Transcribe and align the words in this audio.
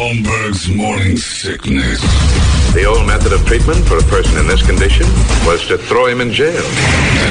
Holmberg's 0.00 0.66
morning 0.74 1.18
sickness. 1.18 2.00
The 2.72 2.86
old 2.86 3.06
method 3.06 3.34
of 3.34 3.44
treatment 3.44 3.86
for 3.86 3.98
a 3.98 4.02
person 4.04 4.38
in 4.38 4.46
this 4.46 4.64
condition 4.64 5.04
was 5.44 5.66
to 5.66 5.76
throw 5.76 6.06
him 6.06 6.22
in 6.22 6.32
jail. 6.32 6.62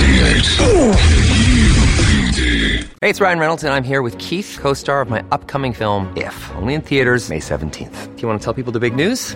98 0.05 0.45
Hey, 3.01 3.09
it's 3.09 3.19
Ryan 3.19 3.39
Reynolds, 3.39 3.63
and 3.63 3.73
I'm 3.73 3.83
here 3.83 4.03
with 4.03 4.19
Keith, 4.19 4.59
co 4.61 4.75
star 4.75 5.01
of 5.01 5.09
my 5.09 5.23
upcoming 5.31 5.73
film, 5.73 6.15
If, 6.15 6.35
only 6.57 6.75
in 6.75 6.81
theaters, 6.81 7.27
May 7.27 7.39
17th. 7.39 8.15
Do 8.15 8.21
you 8.21 8.27
want 8.27 8.39
to 8.39 8.45
tell 8.45 8.53
people 8.53 8.71
the 8.71 8.79
big 8.79 8.95
news? 8.95 9.35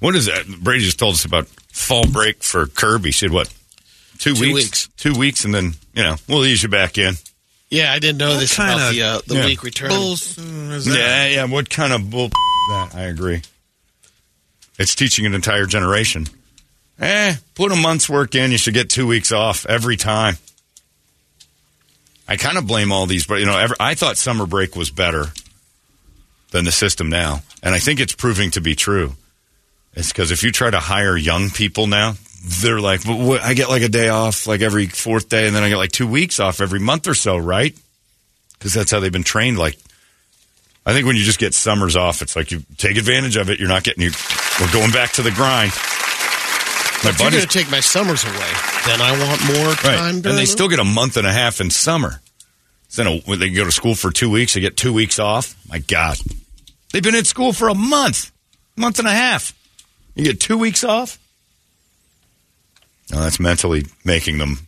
What 0.00 0.16
is 0.16 0.26
that? 0.26 0.46
Brady 0.60 0.84
just 0.84 0.98
told 0.98 1.14
us 1.14 1.24
about 1.24 1.46
fall 1.46 2.06
break 2.06 2.42
for 2.42 2.66
Kirby. 2.66 3.12
She 3.12 3.26
said 3.26 3.32
what? 3.32 3.52
Two, 4.18 4.34
Two 4.34 4.54
weeks. 4.54 4.88
Two 4.96 5.14
weeks, 5.14 5.44
and 5.44 5.54
then 5.54 5.72
you 5.94 6.02
know 6.02 6.16
we'll 6.28 6.44
ease 6.44 6.62
you 6.62 6.68
back 6.68 6.98
in. 6.98 7.14
Yeah, 7.70 7.92
I 7.92 8.00
didn't 8.00 8.18
know 8.18 8.36
this 8.36 8.56
kinda 8.56 8.74
about 8.74 8.92
the 8.92 9.02
uh, 9.02 9.20
the 9.26 9.34
yeah. 9.36 9.44
week 9.46 9.62
return. 9.62 9.90
Bulls, 9.90 10.38
uh, 10.38 10.42
is 10.42 10.86
that? 10.86 10.98
Yeah, 10.98 11.26
yeah. 11.26 11.44
What 11.44 11.70
kind 11.70 11.92
of 11.92 12.10
bull? 12.10 12.30
That 12.68 12.94
I 12.94 13.02
agree. 13.04 13.42
It's 14.78 14.94
teaching 14.94 15.26
an 15.26 15.34
entire 15.34 15.66
generation. 15.66 16.26
Eh, 17.00 17.34
put 17.54 17.72
a 17.72 17.76
month's 17.76 18.08
work 18.08 18.34
in. 18.34 18.52
You 18.52 18.58
should 18.58 18.74
get 18.74 18.90
two 18.90 19.06
weeks 19.06 19.32
off 19.32 19.66
every 19.66 19.96
time. 19.96 20.36
I 22.28 22.36
kind 22.36 22.58
of 22.58 22.66
blame 22.66 22.92
all 22.92 23.06
these, 23.06 23.26
but 23.26 23.40
you 23.40 23.46
know, 23.46 23.58
ever, 23.58 23.74
I 23.80 23.94
thought 23.94 24.18
summer 24.18 24.46
break 24.46 24.76
was 24.76 24.90
better 24.90 25.24
than 26.52 26.64
the 26.64 26.70
system 26.70 27.08
now, 27.08 27.42
and 27.62 27.74
I 27.74 27.80
think 27.80 27.98
it's 27.98 28.14
proving 28.14 28.52
to 28.52 28.60
be 28.60 28.76
true. 28.76 29.14
It's 29.94 30.08
because 30.08 30.30
if 30.30 30.42
you 30.42 30.52
try 30.52 30.70
to 30.70 30.78
hire 30.78 31.16
young 31.16 31.50
people 31.50 31.86
now, 31.86 32.14
they're 32.62 32.80
like, 32.80 33.04
well, 33.04 33.18
what, 33.18 33.42
I 33.42 33.54
get 33.54 33.68
like 33.68 33.82
a 33.82 33.88
day 33.88 34.08
off 34.08 34.46
like 34.46 34.60
every 34.60 34.86
fourth 34.86 35.28
day, 35.28 35.46
and 35.46 35.54
then 35.54 35.62
I 35.62 35.68
get 35.68 35.76
like 35.76 35.92
two 35.92 36.06
weeks 36.06 36.40
off 36.40 36.60
every 36.60 36.80
month 36.80 37.08
or 37.08 37.14
so, 37.14 37.36
right? 37.36 37.76
Because 38.52 38.72
that's 38.72 38.90
how 38.90 39.00
they've 39.00 39.12
been 39.12 39.24
trained. 39.24 39.58
Like, 39.58 39.78
I 40.86 40.92
think 40.92 41.06
when 41.06 41.16
you 41.16 41.24
just 41.24 41.38
get 41.38 41.54
summers 41.54 41.96
off, 41.96 42.22
it's 42.22 42.36
like 42.36 42.50
you 42.50 42.62
take 42.78 42.96
advantage 42.96 43.36
of 43.36 43.50
it. 43.50 43.58
You're 43.58 43.68
not 43.68 43.84
getting 43.84 44.02
you. 44.02 44.10
We're 44.60 44.72
going 44.72 44.90
back 44.90 45.12
to 45.12 45.22
the 45.22 45.30
grind. 45.30 45.72
My 47.02 47.10
If 47.10 47.20
you're 47.20 47.30
going 47.30 47.42
to 47.42 47.48
take 47.48 47.70
my 47.70 47.80
summers 47.80 48.24
away, 48.24 48.52
then 48.86 49.00
I 49.00 49.12
want 49.12 49.46
more 49.46 49.66
right? 49.66 49.98
time. 49.98 50.14
And 50.16 50.24
they 50.24 50.44
still 50.44 50.68
get 50.68 50.78
a 50.78 50.84
month 50.84 51.16
and 51.16 51.26
a 51.26 51.32
half 51.32 51.60
in 51.60 51.70
summer. 51.70 52.20
So 52.88 53.04
then 53.04 53.12
a, 53.12 53.20
when 53.20 53.38
they 53.38 53.50
go 53.50 53.64
to 53.64 53.72
school 53.72 53.94
for 53.94 54.10
two 54.10 54.30
weeks, 54.30 54.54
they 54.54 54.60
get 54.60 54.76
two 54.76 54.92
weeks 54.92 55.18
off. 55.18 55.56
My 55.68 55.78
God, 55.78 56.18
they've 56.92 57.02
been 57.02 57.14
in 57.14 57.24
school 57.24 57.52
for 57.52 57.68
a 57.68 57.74
month, 57.74 58.30
month 58.76 58.98
and 58.98 59.08
a 59.08 59.12
half. 59.12 59.54
You 60.14 60.24
get 60.24 60.40
two 60.40 60.58
weeks 60.58 60.84
off. 60.84 61.18
No, 63.12 63.20
that's 63.20 63.40
mentally 63.40 63.84
making 64.04 64.38
them 64.38 64.58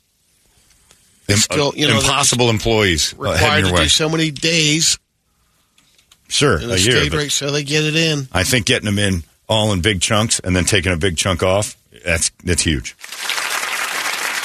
im- 1.29 1.37
still, 1.37 1.73
you 1.77 1.87
know, 1.89 1.99
impossible 1.99 2.51
employees 2.51 3.15
uh, 3.15 3.33
required 3.33 3.67
to 3.67 3.73
way. 3.73 3.83
do 3.85 3.89
so 3.89 4.09
many 4.09 4.31
days 4.31 4.99
Sure, 6.29 6.57
a 6.57 6.77
year. 6.79 7.11
break, 7.11 7.31
so 7.31 7.51
they 7.51 7.63
get 7.63 7.85
it 7.85 7.95
in. 7.95 8.27
I 8.33 8.43
think 8.45 8.67
getting 8.67 8.87
them 8.87 8.99
in 8.99 9.23
all 9.49 9.73
in 9.73 9.81
big 9.83 10.01
chunks 10.01 10.41
and 10.41 10.57
then 10.57 10.65
taking 10.65 10.93
a 10.93 10.97
big 10.97 11.17
chunk 11.17 11.43
off 11.43 11.77
that's 12.05 12.31
that's 12.43 12.63
huge. 12.63 12.97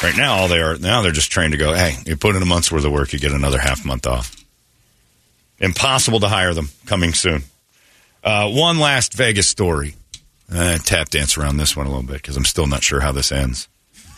Right 0.04 0.16
now, 0.16 0.36
all 0.36 0.48
they 0.48 0.60
are 0.60 0.78
now 0.78 1.02
they're 1.02 1.12
just 1.12 1.32
trained 1.32 1.54
to 1.54 1.58
go. 1.58 1.74
Hey, 1.74 1.96
you 2.06 2.16
put 2.18 2.36
in 2.36 2.42
a 2.42 2.46
month's 2.46 2.72
worth 2.72 2.86
of 2.86 2.92
work, 2.92 3.14
you 3.14 3.20
get 3.20 3.32
another 3.32 3.58
half 3.58 3.84
month 3.86 4.06
off. 4.06 4.36
Impossible 5.60 6.20
to 6.20 6.28
hire 6.28 6.54
them. 6.54 6.70
Coming 6.86 7.14
soon. 7.14 7.44
Uh, 8.24 8.50
one 8.52 8.78
last 8.80 9.14
Vegas 9.14 9.48
story. 9.50 9.96
Tap 10.50 11.10
dance 11.10 11.38
around 11.38 11.58
this 11.58 11.76
one 11.76 11.86
a 11.86 11.90
little 11.90 12.06
bit 12.06 12.22
because 12.22 12.38
I'm 12.38 12.46
still 12.46 12.68
not 12.68 12.84
sure 12.84 13.02
how 13.02 13.12
this 13.12 13.32
ends. 13.32 13.68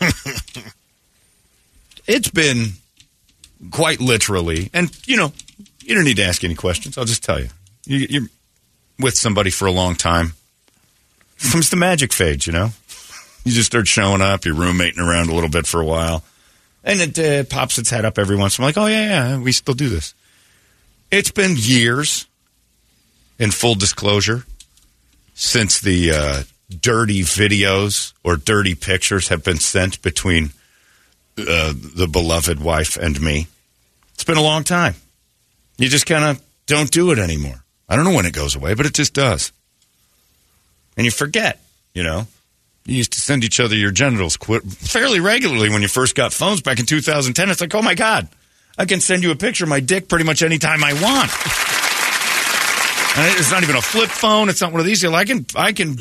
it's 2.06 2.30
been 2.30 2.74
quite 3.70 4.00
literally, 4.00 4.70
and 4.72 4.90
you 5.06 5.16
know, 5.16 5.32
you 5.82 5.94
don't 5.94 6.04
need 6.04 6.16
to 6.16 6.24
ask 6.24 6.44
any 6.44 6.54
questions. 6.54 6.96
I'll 6.96 7.04
just 7.04 7.24
tell 7.24 7.40
you. 7.40 7.48
you 7.84 8.06
you're 8.08 8.28
with 8.98 9.16
somebody 9.16 9.50
for 9.50 9.66
a 9.66 9.72
long 9.72 9.94
time. 9.94 10.34
Comes 11.50 11.70
the 11.70 11.76
magic 11.76 12.12
fades, 12.12 12.46
you 12.46 12.52
know. 12.52 12.70
You 13.44 13.52
just 13.52 13.66
start 13.66 13.88
showing 13.88 14.20
up, 14.20 14.44
you're 14.44 14.54
roommating 14.54 15.00
around 15.00 15.30
a 15.30 15.34
little 15.34 15.48
bit 15.48 15.66
for 15.66 15.80
a 15.80 15.86
while, 15.86 16.22
and 16.84 17.00
it 17.00 17.18
uh, 17.18 17.44
pops 17.44 17.78
its 17.78 17.90
head 17.90 18.04
up 18.04 18.18
every 18.18 18.36
once. 18.36 18.58
in 18.58 18.62
a 18.62 18.64
while. 18.64 18.68
like, 18.68 18.78
oh 18.78 18.86
yeah, 18.86 19.30
yeah, 19.30 19.38
we 19.38 19.52
still 19.52 19.74
do 19.74 19.88
this. 19.88 20.14
It's 21.10 21.30
been 21.30 21.54
years. 21.56 22.26
In 23.38 23.50
full 23.50 23.74
disclosure, 23.74 24.44
since 25.40 25.80
the 25.80 26.12
uh, 26.12 26.42
dirty 26.68 27.22
videos 27.22 28.12
or 28.22 28.36
dirty 28.36 28.74
pictures 28.74 29.28
have 29.28 29.42
been 29.42 29.56
sent 29.56 30.02
between 30.02 30.50
uh, 31.38 31.72
the 31.72 32.06
beloved 32.06 32.60
wife 32.60 32.98
and 32.98 33.18
me. 33.18 33.46
It's 34.12 34.22
been 34.22 34.36
a 34.36 34.42
long 34.42 34.64
time. 34.64 34.96
You 35.78 35.88
just 35.88 36.04
kind 36.04 36.24
of 36.24 36.42
don't 36.66 36.90
do 36.90 37.10
it 37.10 37.18
anymore. 37.18 37.64
I 37.88 37.96
don't 37.96 38.04
know 38.04 38.12
when 38.12 38.26
it 38.26 38.34
goes 38.34 38.54
away, 38.54 38.74
but 38.74 38.84
it 38.84 38.92
just 38.92 39.14
does. 39.14 39.50
And 40.98 41.06
you 41.06 41.10
forget, 41.10 41.58
you 41.94 42.02
know. 42.02 42.26
You 42.84 42.96
used 42.96 43.14
to 43.14 43.20
send 43.20 43.42
each 43.42 43.60
other 43.60 43.74
your 43.74 43.92
genitals 43.92 44.36
fairly 44.36 45.20
regularly 45.20 45.70
when 45.70 45.80
you 45.80 45.88
first 45.88 46.14
got 46.14 46.34
phones 46.34 46.60
back 46.60 46.80
in 46.80 46.86
2010. 46.86 47.48
It's 47.48 47.62
like, 47.62 47.74
oh 47.74 47.82
my 47.82 47.94
God, 47.94 48.28
I 48.76 48.84
can 48.84 49.00
send 49.00 49.22
you 49.22 49.30
a 49.30 49.36
picture 49.36 49.64
of 49.64 49.70
my 49.70 49.80
dick 49.80 50.06
pretty 50.06 50.26
much 50.26 50.42
anytime 50.42 50.84
I 50.84 50.92
want. 50.92 51.79
It's 53.16 53.50
not 53.50 53.62
even 53.62 53.76
a 53.76 53.82
flip 53.82 54.08
phone. 54.08 54.48
It's 54.48 54.60
not 54.60 54.72
one 54.72 54.80
of 54.80 54.86
these. 54.86 55.04
I 55.04 55.24
can, 55.24 55.46
I 55.56 55.72
can. 55.72 55.98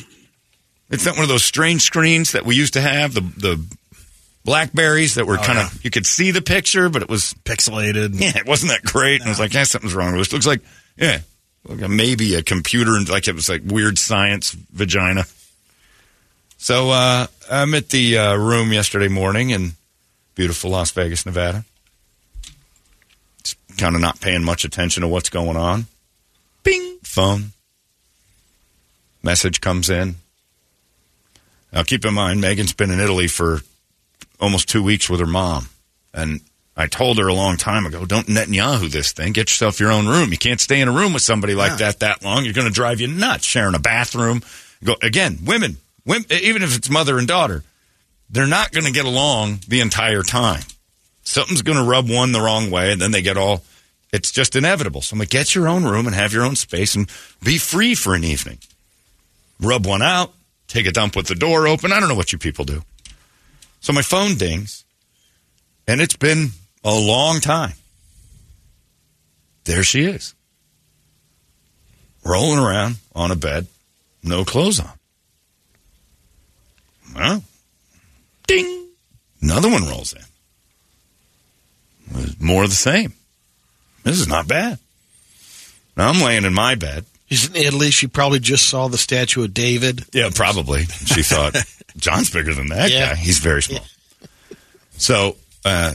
It's 0.90 1.06
not 1.06 1.16
one 1.16 1.24
of 1.24 1.30
those 1.30 1.44
strange 1.44 1.82
screens 1.82 2.34
that 2.34 2.46
we 2.46 2.56
used 2.56 2.74
to 2.74 2.82
have. 2.82 3.14
The 3.14 3.22
the 3.22 3.66
Blackberries 4.46 5.16
that 5.16 5.26
were 5.26 5.38
kind 5.38 5.60
of 5.60 5.84
you 5.84 5.92
could 5.92 6.06
see 6.06 6.32
the 6.32 6.42
picture, 6.42 6.90
but 6.90 7.02
it 7.02 7.10
was 7.10 7.34
Pixelated. 7.44 8.20
yeah, 8.20 8.38
it 8.38 8.48
wasn't 8.48 8.72
that 8.72 8.84
great. 8.84 9.22
And 9.22 9.28
I 9.28 9.32
was 9.32 9.40
like, 9.40 9.54
yeah, 9.54 9.64
something's 9.64 9.94
wrong 9.94 10.12
with 10.12 10.22
this. 10.22 10.34
Looks 10.34 10.48
like 10.48 10.62
yeah, 10.98 11.20
maybe 11.68 12.36
a 12.36 12.44
computer 12.44 12.96
and 12.96 13.08
like 13.10 13.28
it 13.28 13.36
was 13.36 13.50
like 13.50 13.62
weird 13.66 13.98
science 13.98 14.52
vagina. 14.52 15.26
So 16.58 16.90
uh, 16.90 17.28
I'm 17.50 17.74
at 17.74 17.90
the 17.90 18.18
uh, 18.18 18.36
room 18.36 18.74
yesterday 18.74 19.08
morning 19.08 19.52
in 19.52 19.74
beautiful 20.36 20.72
Las 20.72 20.92
Vegas, 20.92 21.26
Nevada. 21.26 21.64
Just 23.44 23.58
kind 23.78 23.96
of 23.96 24.02
not 24.02 24.20
paying 24.20 24.44
much 24.44 24.66
attention 24.66 25.02
to 25.02 25.08
what's 25.08 25.30
going 25.30 25.56
on. 25.58 25.86
Bing, 26.64 27.00
phone. 27.04 27.52
Message 29.24 29.62
comes 29.62 29.90
in. 29.90 30.16
Now 31.74 31.84
keep 31.84 32.06
in 32.06 32.14
mind, 32.14 32.42
Megan's 32.42 32.74
been 32.74 32.92
in 32.92 33.00
Italy 33.00 33.28
for 33.28 33.60
almost 34.40 34.70
two 34.70 34.84
weeks 34.84 35.10
with 35.10 35.20
her 35.20 35.26
mom. 35.26 35.70
And 36.14 36.42
I 36.76 36.88
told 36.88 37.18
her 37.18 37.28
a 37.28 37.34
long 37.34 37.58
time 37.58 37.86
ago, 37.86 38.06
don't 38.06 38.28
Netanyahu 38.28 38.90
this 38.90 39.12
thing. 39.12 39.34
Get 39.34 39.50
yourself 39.50 39.80
your 39.80 39.92
own 39.92 40.08
room. 40.08 40.32
You 40.32 40.38
can't 40.38 40.62
stay 40.62 40.80
in 40.80 40.88
a 40.88 40.94
room 40.94 41.14
with 41.14 41.22
somebody 41.22 41.54
like 41.54 41.78
that 41.80 42.00
that 42.00 42.24
long. 42.24 42.46
You're 42.46 42.54
going 42.54 42.68
to 42.68 42.74
drive 42.74 43.02
you 43.02 43.08
nuts 43.08 43.46
sharing 43.46 43.76
a 43.76 43.80
bathroom. 43.80 44.42
Go 44.84 44.96
Again, 45.02 45.40
women, 45.46 45.78
women, 46.06 46.26
even 46.32 46.64
if 46.64 46.76
it's 46.76 46.90
mother 46.90 47.20
and 47.20 47.28
daughter, 47.28 47.64
they're 48.30 48.48
not 48.48 48.72
going 48.72 48.86
to 48.86 48.94
get 48.94 49.06
along 49.06 49.60
the 49.68 49.82
entire 49.82 50.24
time. 50.24 50.62
Something's 51.24 51.62
going 51.62 51.78
to 51.78 51.84
rub 51.84 52.10
one 52.10 52.32
the 52.32 52.40
wrong 52.40 52.72
way, 52.72 52.92
and 52.92 53.02
then 53.02 53.12
they 53.12 53.22
get 53.22 53.38
all. 53.38 53.64
It's 54.12 54.32
just 54.32 54.56
inevitable. 54.56 55.02
So 55.02 55.14
I'm 55.14 55.20
like, 55.20 55.30
get 55.30 55.54
your 55.54 55.68
own 55.68 55.84
room 55.84 56.08
and 56.08 56.16
have 56.16 56.34
your 56.34 56.44
own 56.44 56.56
space 56.56 56.96
and 56.96 57.10
be 57.44 57.58
free 57.58 57.94
for 57.96 58.16
an 58.16 58.24
evening. 58.24 58.58
Rub 59.60 59.86
one 59.86 60.02
out, 60.02 60.34
take 60.68 60.88
a 60.88 60.92
dump 60.92 61.16
with 61.16 61.28
the 61.28 61.36
door 61.36 61.68
open. 61.68 61.92
I 61.92 62.00
don't 62.00 62.10
know 62.10 62.16
what 62.16 62.32
you 62.32 62.40
people 62.40 62.66
do. 62.66 62.82
So 63.82 63.94
my 63.94 64.02
phone 64.02 64.36
dings, 64.36 64.84
and 65.88 66.02
it's 66.02 66.16
been 66.16 66.50
a 66.84 66.94
long 66.94 67.40
time. 67.40 67.74
There 69.66 69.84
she 69.84 70.06
is, 70.06 70.34
rolling 72.26 72.60
around 72.60 72.96
on 73.14 73.30
a 73.32 73.36
bed, 73.36 73.68
no 74.24 74.44
clothes 74.44 74.80
on. 74.80 74.92
Well, 77.16 77.44
ding, 78.48 78.88
another 79.42 79.70
one 79.70 79.88
rolls 79.88 80.14
in. 80.14 80.24
More 82.40 82.64
of 82.64 82.70
the 82.70 82.76
same. 82.76 83.14
This 84.04 84.20
is 84.20 84.28
not 84.28 84.48
bad. 84.48 84.80
Now 85.98 86.10
I'm 86.10 86.22
laying 86.22 86.46
in 86.46 86.54
my 86.54 86.76
bed. 86.76 87.06
She's 87.30 87.48
in 87.50 87.56
Italy. 87.56 87.92
She 87.92 88.08
probably 88.08 88.40
just 88.40 88.68
saw 88.70 88.88
the 88.88 88.98
statue 88.98 89.44
of 89.44 89.54
David. 89.54 90.06
Yeah, 90.14 90.30
probably. 90.34 90.84
She 90.86 91.22
thought 91.22 91.56
John's 91.98 92.30
bigger 92.32 92.54
than 92.54 92.68
that 92.70 92.90
Yeah. 92.92 93.10
guy. 93.10 93.16
He's 93.16 93.38
very 93.40 93.62
small. 93.62 93.86
So, 94.98 95.36
uh, 95.64 95.94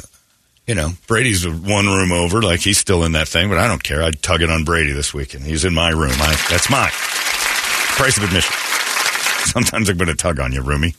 you 0.66 0.74
know, 0.74 0.90
Brady's 1.06 1.46
one 1.48 1.86
room 1.86 2.12
over, 2.12 2.40
like 2.40 2.60
he's 2.60 2.78
still 2.78 3.04
in 3.04 3.12
that 3.12 3.28
thing, 3.28 3.48
but 3.48 3.58
I 3.58 3.66
don't 3.66 3.82
care. 3.82 4.02
I'd 4.02 4.22
tug 4.22 4.42
it 4.42 4.50
on 4.50 4.64
Brady 4.64 4.92
this 4.92 5.12
weekend. 5.12 5.44
He's 5.44 5.64
in 5.64 5.74
my 5.74 5.90
room. 5.90 6.12
I, 6.14 6.36
that's 6.50 6.70
mine. 6.70 6.90
Price 7.96 8.16
of 8.16 8.24
admission. 8.24 8.54
Sometimes 9.46 9.88
I'm 9.90 9.96
going 9.98 10.08
to 10.08 10.14
tug 10.14 10.40
on 10.40 10.52
you, 10.52 10.62
roomie. 10.62 10.94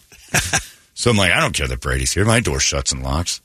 so 0.94 1.12
I'm 1.12 1.18
like, 1.18 1.32
I 1.32 1.40
don't 1.40 1.54
care 1.56 1.68
that 1.68 1.82
Brady's 1.82 2.14
here. 2.14 2.26
My 2.26 2.40
door 2.42 2.60
shuts 2.60 2.92
and 2.92 3.02
locks. 3.04 3.42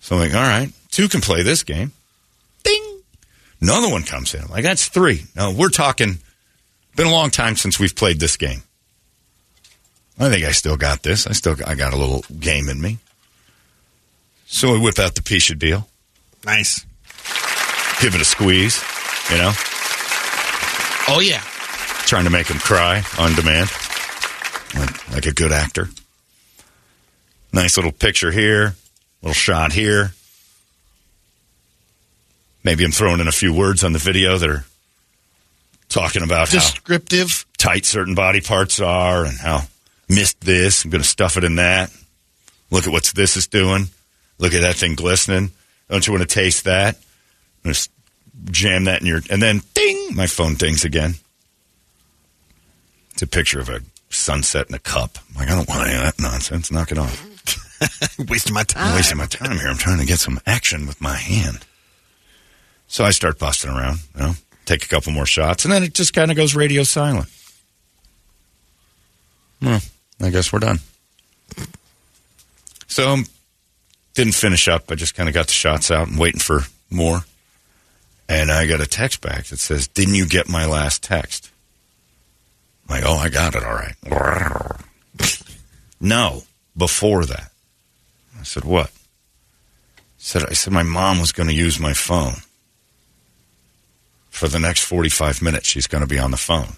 So 0.00 0.14
I'm 0.16 0.22
like, 0.22 0.34
all 0.34 0.42
right, 0.42 0.70
two 0.90 1.08
can 1.08 1.20
play 1.20 1.42
this 1.42 1.62
game. 1.64 1.92
Ding. 2.68 3.00
Another 3.60 3.88
one 3.90 4.02
comes 4.04 4.34
in. 4.34 4.42
I'm 4.42 4.48
like, 4.48 4.62
that's 4.62 4.88
three. 4.88 5.24
No, 5.34 5.50
we're 5.52 5.68
talking. 5.70 6.18
Been 6.96 7.06
a 7.06 7.12
long 7.12 7.30
time 7.30 7.56
since 7.56 7.78
we've 7.80 7.94
played 7.94 8.20
this 8.20 8.36
game. 8.36 8.62
I 10.18 10.28
think 10.30 10.44
I 10.44 10.52
still 10.52 10.76
got 10.76 11.02
this. 11.02 11.26
I 11.26 11.32
still 11.32 11.56
I 11.66 11.74
got 11.74 11.92
a 11.92 11.96
little 11.96 12.24
game 12.40 12.68
in 12.68 12.80
me. 12.80 12.98
So 14.46 14.72
we 14.72 14.78
whip 14.80 14.98
out 14.98 15.14
the 15.14 15.20
Pisha 15.22 15.56
deal, 15.58 15.88
Nice. 16.44 16.84
give 18.00 18.14
it 18.14 18.20
a 18.20 18.24
squeeze, 18.24 18.82
you 19.30 19.36
know, 19.36 19.52
Oh, 21.10 21.20
yeah. 21.22 21.40
trying 22.06 22.24
to 22.24 22.30
make 22.30 22.48
him 22.48 22.58
cry 22.58 23.02
on 23.18 23.34
demand, 23.34 23.70
like, 24.74 25.12
like 25.12 25.26
a 25.26 25.32
good 25.32 25.52
actor. 25.52 25.88
Nice 27.52 27.76
little 27.76 27.92
picture 27.92 28.30
here, 28.30 28.74
little 29.22 29.34
shot 29.34 29.72
here. 29.72 30.12
Maybe 32.68 32.84
I'm 32.84 32.92
throwing 32.92 33.20
in 33.20 33.28
a 33.28 33.32
few 33.32 33.54
words 33.54 33.82
on 33.82 33.94
the 33.94 33.98
video 33.98 34.36
that 34.36 34.46
are 34.46 34.66
talking 35.88 36.22
about 36.22 36.50
how 36.50 36.58
Descriptive. 36.58 37.46
tight 37.56 37.86
certain 37.86 38.14
body 38.14 38.42
parts 38.42 38.78
are 38.78 39.24
and 39.24 39.38
how 39.38 39.62
missed 40.06 40.42
this. 40.42 40.84
I'm 40.84 40.90
going 40.90 41.00
to 41.02 41.08
stuff 41.08 41.38
it 41.38 41.44
in 41.44 41.56
that. 41.56 41.90
Look 42.70 42.86
at 42.86 42.92
what 42.92 43.04
this 43.14 43.38
is 43.38 43.46
doing. 43.46 43.86
Look 44.36 44.52
at 44.52 44.60
that 44.60 44.76
thing 44.76 44.96
glistening. 44.96 45.50
Don't 45.88 46.06
you 46.06 46.12
want 46.12 46.28
to 46.28 46.34
taste 46.34 46.64
that? 46.64 46.98
I'm 47.64 47.72
to 47.72 47.88
jam 48.50 48.84
that 48.84 49.00
in 49.00 49.06
your. 49.06 49.22
And 49.30 49.40
then 49.40 49.62
ding, 49.72 50.14
my 50.14 50.26
phone 50.26 50.56
dings 50.56 50.84
again. 50.84 51.14
It's 53.12 53.22
a 53.22 53.26
picture 53.26 53.60
of 53.60 53.70
a 53.70 53.80
sunset 54.10 54.68
in 54.68 54.74
a 54.74 54.78
cup. 54.78 55.16
I'm 55.30 55.36
like, 55.36 55.48
I 55.50 55.56
don't 55.56 55.70
want 55.70 55.88
any 55.88 55.96
of 55.96 56.02
that 56.02 56.20
nonsense. 56.20 56.70
Knock 56.70 56.92
it 56.92 56.98
off. 56.98 58.18
Wasting 58.28 58.52
my 58.52 58.60
I'm 58.60 58.66
time. 58.66 58.94
wasting 58.94 59.16
my 59.16 59.26
time 59.26 59.56
here. 59.56 59.68
I'm 59.68 59.78
trying 59.78 60.00
to 60.00 60.06
get 60.06 60.18
some 60.18 60.38
action 60.44 60.86
with 60.86 61.00
my 61.00 61.16
hand. 61.16 61.64
So 62.88 63.04
I 63.04 63.10
start 63.10 63.38
busting 63.38 63.70
around, 63.70 63.98
you 64.14 64.22
know, 64.22 64.32
take 64.64 64.84
a 64.84 64.88
couple 64.88 65.12
more 65.12 65.26
shots, 65.26 65.64
and 65.64 65.72
then 65.72 65.82
it 65.82 65.94
just 65.94 66.14
kind 66.14 66.30
of 66.30 66.36
goes 66.36 66.54
radio 66.54 66.82
silent. 66.82 67.28
Well, 69.60 69.80
I 70.20 70.30
guess 70.30 70.52
we're 70.52 70.60
done. 70.60 70.78
So 72.86 73.10
um, 73.10 73.26
didn't 74.14 74.34
finish 74.34 74.66
up. 74.68 74.90
I 74.90 74.94
just 74.94 75.14
kind 75.14 75.28
of 75.28 75.34
got 75.34 75.46
the 75.46 75.52
shots 75.52 75.90
out 75.90 76.08
and 76.08 76.18
waiting 76.18 76.40
for 76.40 76.62
more. 76.90 77.20
And 78.28 78.50
I 78.50 78.66
got 78.66 78.80
a 78.80 78.86
text 78.86 79.20
back 79.20 79.46
that 79.46 79.58
says, 79.58 79.88
"Didn't 79.88 80.14
you 80.14 80.26
get 80.26 80.48
my 80.48 80.66
last 80.66 81.02
text?" 81.02 81.50
I'm 82.88 82.96
like, 82.96 83.04
oh, 83.06 83.16
I 83.16 83.28
got 83.28 83.54
it. 83.54 83.64
All 83.64 83.74
right. 83.74 83.94
no, 86.00 86.42
before 86.76 87.26
that. 87.26 87.52
I 88.38 88.44
said, 88.44 88.64
what? 88.64 88.86
I 88.86 90.00
said 90.16 90.44
I 90.44 90.52
said 90.52 90.72
my 90.72 90.82
mom 90.82 91.20
was 91.20 91.32
going 91.32 91.48
to 91.48 91.54
use 91.54 91.78
my 91.78 91.92
phone. 91.92 92.34
For 94.38 94.46
the 94.46 94.60
next 94.60 94.84
45 94.84 95.42
minutes 95.42 95.68
she's 95.68 95.88
going 95.88 96.02
to 96.02 96.06
be 96.06 96.20
on 96.20 96.30
the 96.30 96.36
phone. 96.36 96.76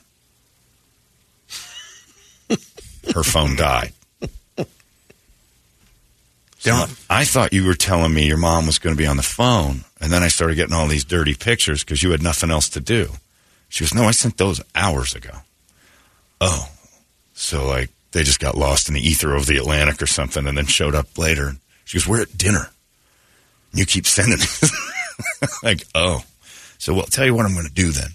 Her 3.14 3.22
phone 3.22 3.54
died. 3.54 3.92
I 7.10 7.24
thought 7.26 7.52
you 7.52 7.66
were 7.66 7.74
telling 7.74 8.14
me 8.14 8.26
your 8.26 8.38
mom 8.38 8.66
was 8.66 8.78
going 8.78 8.96
to 8.96 8.98
be 8.98 9.06
on 9.06 9.18
the 9.18 9.22
phone, 9.22 9.84
and 10.00 10.10
then 10.10 10.22
I 10.22 10.28
started 10.28 10.54
getting 10.54 10.74
all 10.74 10.86
these 10.86 11.04
dirty 11.04 11.34
pictures 11.34 11.84
because 11.84 12.02
you 12.02 12.10
had 12.12 12.22
nothing 12.22 12.50
else 12.50 12.68
to 12.70 12.80
do. 12.80 13.10
She 13.68 13.84
goes, 13.84 13.92
"No, 13.92 14.04
I 14.04 14.12
sent 14.12 14.38
those 14.38 14.62
hours 14.74 15.14
ago." 15.14 15.40
Oh, 16.40 16.70
so 17.34 17.66
like 17.66 17.90
they 18.12 18.22
just 18.22 18.40
got 18.40 18.56
lost 18.56 18.88
in 18.88 18.94
the 18.94 19.06
ether 19.06 19.34
of 19.34 19.44
the 19.46 19.58
Atlantic 19.58 20.00
or 20.00 20.06
something, 20.06 20.46
and 20.46 20.56
then 20.56 20.66
showed 20.66 20.94
up 20.94 21.18
later. 21.18 21.56
She 21.84 21.98
goes, 21.98 22.06
"We're 22.06 22.22
at 22.22 22.38
dinner." 22.38 22.70
You 23.74 23.84
keep 23.84 24.06
sending 24.06 24.38
me. 24.62 24.68
like, 25.62 25.84
oh. 25.94 26.24
So, 26.80 26.94
well, 26.94 27.02
I'll 27.02 27.08
tell 27.08 27.26
you 27.26 27.34
what 27.34 27.44
I'm 27.44 27.52
going 27.52 27.66
to 27.66 27.72
do 27.72 27.92
then. 27.92 28.08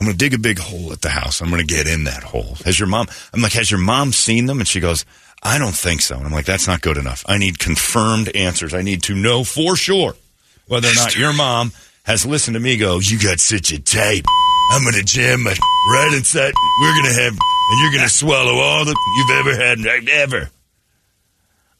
I'm 0.00 0.06
going 0.06 0.16
to 0.16 0.24
dig 0.24 0.32
a 0.32 0.38
big 0.38 0.58
hole 0.58 0.92
at 0.92 1.02
the 1.02 1.10
house. 1.10 1.40
I'm 1.42 1.50
going 1.50 1.64
to 1.64 1.74
get 1.74 1.86
in 1.86 2.04
that 2.04 2.22
hole. 2.22 2.56
Has 2.64 2.78
your 2.78 2.88
mom, 2.88 3.08
I'm 3.34 3.42
like, 3.42 3.52
has 3.52 3.70
your 3.70 3.80
mom 3.80 4.12
seen 4.12 4.46
them? 4.46 4.58
And 4.58 4.66
she 4.66 4.80
goes, 4.80 5.04
I 5.42 5.58
don't 5.58 5.74
think 5.74 6.00
so. 6.00 6.16
And 6.16 6.24
I'm 6.24 6.32
like, 6.32 6.46
that's 6.46 6.66
not 6.66 6.80
good 6.80 6.96
enough. 6.96 7.24
I 7.28 7.36
need 7.36 7.58
confirmed 7.58 8.34
answers. 8.34 8.74
I 8.74 8.82
need 8.82 9.02
to 9.04 9.14
know 9.14 9.44
for 9.44 9.76
sure 9.76 10.14
whether 10.66 10.88
or 10.88 10.94
not 10.94 11.16
your 11.16 11.32
mom 11.34 11.72
has 12.04 12.24
listened 12.24 12.54
to 12.54 12.60
me 12.60 12.78
go, 12.78 13.00
you 13.00 13.18
got 13.18 13.38
such 13.38 13.70
a 13.72 13.78
tape. 13.78 14.24
I'm 14.72 14.82
going 14.82 14.94
to 14.94 15.04
jam 15.04 15.42
my 15.42 15.54
right 15.90 16.14
inside. 16.14 16.54
We're 16.80 16.94
going 16.94 17.14
to 17.14 17.20
have, 17.20 17.32
and 17.32 17.80
you're 17.82 17.92
going 17.92 18.04
to 18.04 18.14
swallow 18.14 18.54
all 18.54 18.84
the 18.84 18.96
you've 19.16 19.30
ever 19.30 19.54
had, 19.54 20.08
ever. 20.08 20.50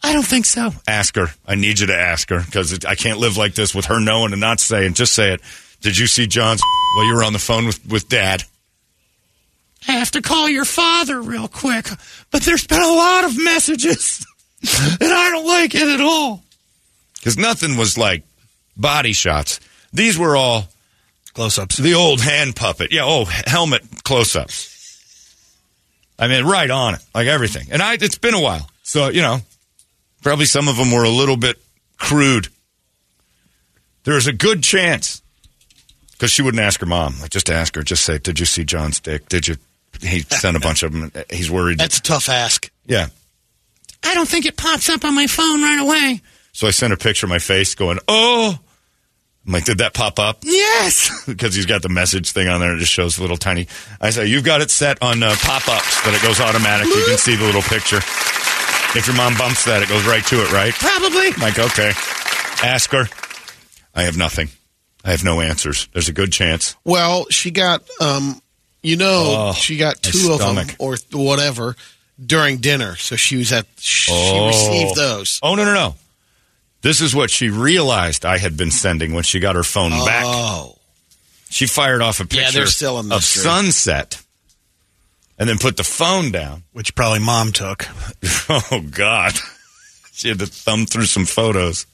I 0.03 0.13
don't 0.13 0.27
think 0.27 0.45
so. 0.45 0.73
Ask 0.87 1.17
her. 1.17 1.29
I 1.47 1.55
need 1.55 1.81
you 1.81 1.87
to 1.89 1.97
ask 1.97 2.29
her 2.31 2.41
because 2.45 2.85
I 2.85 2.95
can't 2.95 3.19
live 3.19 3.37
like 3.37 3.55
this 3.55 3.75
with 3.75 3.87
her 3.87 4.01
knowing 4.01 4.33
and 4.33 4.41
not 4.41 4.61
saying. 4.61 4.95
Just 4.95 5.15
say 5.15 5.33
it. 5.33 5.41
Did 5.81 5.99
you 5.99 6.07
see 6.07 6.27
John's 6.27 6.61
while 6.97 7.07
you 7.07 7.15
were 7.15 7.25
on 7.25 7.33
the 7.33 7.39
phone 7.39 7.67
with, 7.67 7.85
with 7.87 8.09
Dad? 8.09 8.43
I 9.87 9.93
have 9.93 10.11
to 10.13 10.23
call 10.23 10.49
your 10.49 10.65
father 10.65 11.21
real 11.23 11.49
quick, 11.49 11.87
but 12.31 12.43
there's 12.43 12.67
been 12.67 12.83
a 12.83 12.87
lot 12.93 13.25
of 13.25 13.43
messages, 13.43 14.27
and 14.63 15.13
I 15.13 15.31
don't 15.31 15.47
like 15.47 15.75
it 15.75 15.87
at 15.89 16.01
all. 16.01 16.43
Because 17.15 17.39
nothing 17.39 17.77
was 17.77 17.97
like 17.97 18.23
body 18.77 19.13
shots. 19.13 19.61
These 19.93 20.19
were 20.19 20.37
all 20.37 20.69
Close 21.33 21.59
ups. 21.59 21.77
the 21.77 21.95
old 21.95 22.21
hand 22.21 22.57
puppet. 22.57 22.91
Yeah, 22.93 23.03
oh, 23.05 23.25
helmet 23.25 23.83
close 24.03 24.35
ups. 24.35 24.75
I 26.19 26.27
mean, 26.27 26.45
right 26.45 26.69
on 26.69 26.95
it, 26.95 27.01
like 27.15 27.29
everything. 27.29 27.69
And 27.71 27.81
I, 27.81 27.95
it's 27.95 28.19
been 28.19 28.35
a 28.35 28.41
while, 28.43 28.69
so 28.83 29.09
you 29.09 29.23
know, 29.23 29.39
probably 30.23 30.47
some 30.47 30.67
of 30.67 30.77
them 30.77 30.91
were 30.91 31.05
a 31.05 31.11
little 31.11 31.37
bit 31.37 31.57
crude. 31.97 32.49
There's 34.03 34.27
a 34.27 34.33
good 34.33 34.63
chance 34.65 35.23
because 36.19 36.33
she 36.33 36.43
wouldn't 36.43 36.63
ask 36.63 36.81
her 36.81 36.87
mom. 36.87 37.15
Like, 37.21 37.31
just 37.31 37.49
ask 37.49 37.75
her. 37.77 37.83
Just 37.83 38.05
say, 38.05 38.19
"Did 38.19 38.41
you 38.41 38.47
see 38.47 38.65
John's 38.65 39.01
dick? 39.01 39.29
Did 39.29 39.47
you?" 39.47 39.57
He 40.01 40.21
sent 40.21 40.57
a 40.57 40.61
bunch 40.61 40.83
of 40.83 40.93
them. 40.93 41.13
He's 41.31 41.51
worried. 41.51 41.79
That's 41.79 41.99
a 41.99 42.03
tough 42.03 42.29
ask. 42.29 42.71
Yeah. 42.87 43.09
I 44.05 44.15
don't 44.15 44.29
think 44.29 44.47
it 44.47 44.57
pops 44.57 44.89
up 44.89 45.05
on 45.05 45.15
my 45.15 45.27
phone 45.27 45.63
right 45.63 45.81
away. 45.81 46.21
So 46.53 46.67
I 46.67 46.71
sent 46.71 46.93
a 46.93 46.97
picture 46.97 47.27
of 47.27 47.31
my 47.31 47.39
face 47.39 47.75
going, 47.75 47.99
oh. 48.09 48.59
I'm 49.47 49.53
like, 49.53 49.65
did 49.65 49.79
that 49.79 49.95
pop 49.95 50.19
up? 50.19 50.41
Yes. 50.43 51.25
because 51.27 51.55
he's 51.55 51.67
got 51.67 51.83
the 51.83 51.89
message 51.89 52.33
thing 52.33 52.49
on 52.49 52.61
there. 52.61 52.75
It 52.75 52.81
just 52.81 52.93
shows 52.93 53.19
a 53.19 53.23
little 53.23 53.37
tiny. 53.37 53.67
I 54.01 54.11
say, 54.11 54.27
you've 54.27 54.45
got 54.45 54.61
it 54.61 54.71
set 54.71 55.03
on 55.03 55.23
uh, 55.23 55.35
pop 55.41 55.69
ups 55.69 56.03
that 56.03 56.15
it 56.15 56.23
goes 56.23 56.41
automatic. 56.41 56.87
You 56.87 57.05
can 57.07 57.19
see 57.19 57.35
the 57.37 57.45
little 57.45 57.63
picture. 57.63 57.99
If 58.97 59.05
your 59.07 59.17
mom 59.17 59.37
bumps 59.37 59.65
that, 59.65 59.83
it 59.83 59.89
goes 59.89 60.07
right 60.07 60.25
to 60.27 60.43
it, 60.43 60.53
right? 60.53 60.73
Probably. 60.75 61.29
I'm 61.29 61.41
like, 61.41 61.59
okay. 61.59 61.93
Ask 62.63 62.91
her. 62.91 63.05
I 63.95 64.03
have 64.03 64.17
nothing. 64.17 64.49
I 65.09 65.13
have 65.13 65.25
no 65.25 65.41
answers. 65.41 65.89
There's 65.95 66.11
a 66.11 66.13
good 66.13 66.31
chance. 66.33 66.77
Well, 66.85 67.25
she 67.31 67.51
got, 67.51 67.83
um, 67.99 68.43
you 68.83 68.99
know, 68.99 69.49
Oh, 69.49 69.53
she 69.55 69.79
got 69.79 70.03
two 70.03 70.33
of 70.35 70.39
them 70.39 70.67
or 70.79 70.99
whatever 71.13 71.77
during 72.23 72.59
dinner. 72.59 72.95
So 72.97 73.17
she 73.17 73.37
was 73.37 73.51
at, 73.51 73.65
she 73.79 74.13
received 74.47 74.97
those. 74.97 75.41
Oh, 75.43 75.55
no, 75.55 75.65
no, 75.65 75.73
no. 75.73 75.95
This 76.83 77.01
is 77.01 77.15
what 77.15 77.31
she 77.31 77.49
realized 77.49 78.27
I 78.27 78.37
had 78.37 78.59
been 78.59 78.71
sending 78.71 79.15
when 79.15 79.23
she 79.23 79.41
got 79.41 79.57
her 79.57 79.63
phone 79.63 79.93
back. 80.05 80.25
Oh. 80.27 80.77
She 81.49 81.67
fired 81.67 82.03
off 82.03 82.21
a 82.21 82.27
picture 82.27 82.59
Yeah, 82.61 82.65
still 82.67 82.99
a 82.99 83.15
of 83.17 83.25
sunset 83.25 84.23
and 85.39 85.49
then 85.49 85.57
put 85.57 85.79
the 85.79 85.85
phone 85.85 86.31
down. 86.31 86.65
Which 86.75 86.95
probably 86.95 87.21
mom 87.21 87.53
took. 87.53 87.87
Oh, 88.51 88.83
God. 88.91 89.33
She 90.13 90.29
had 90.29 90.39
to 90.41 90.47
thumb 90.47 90.85
through 90.85 91.07
some 91.07 91.25
photos. 91.25 91.87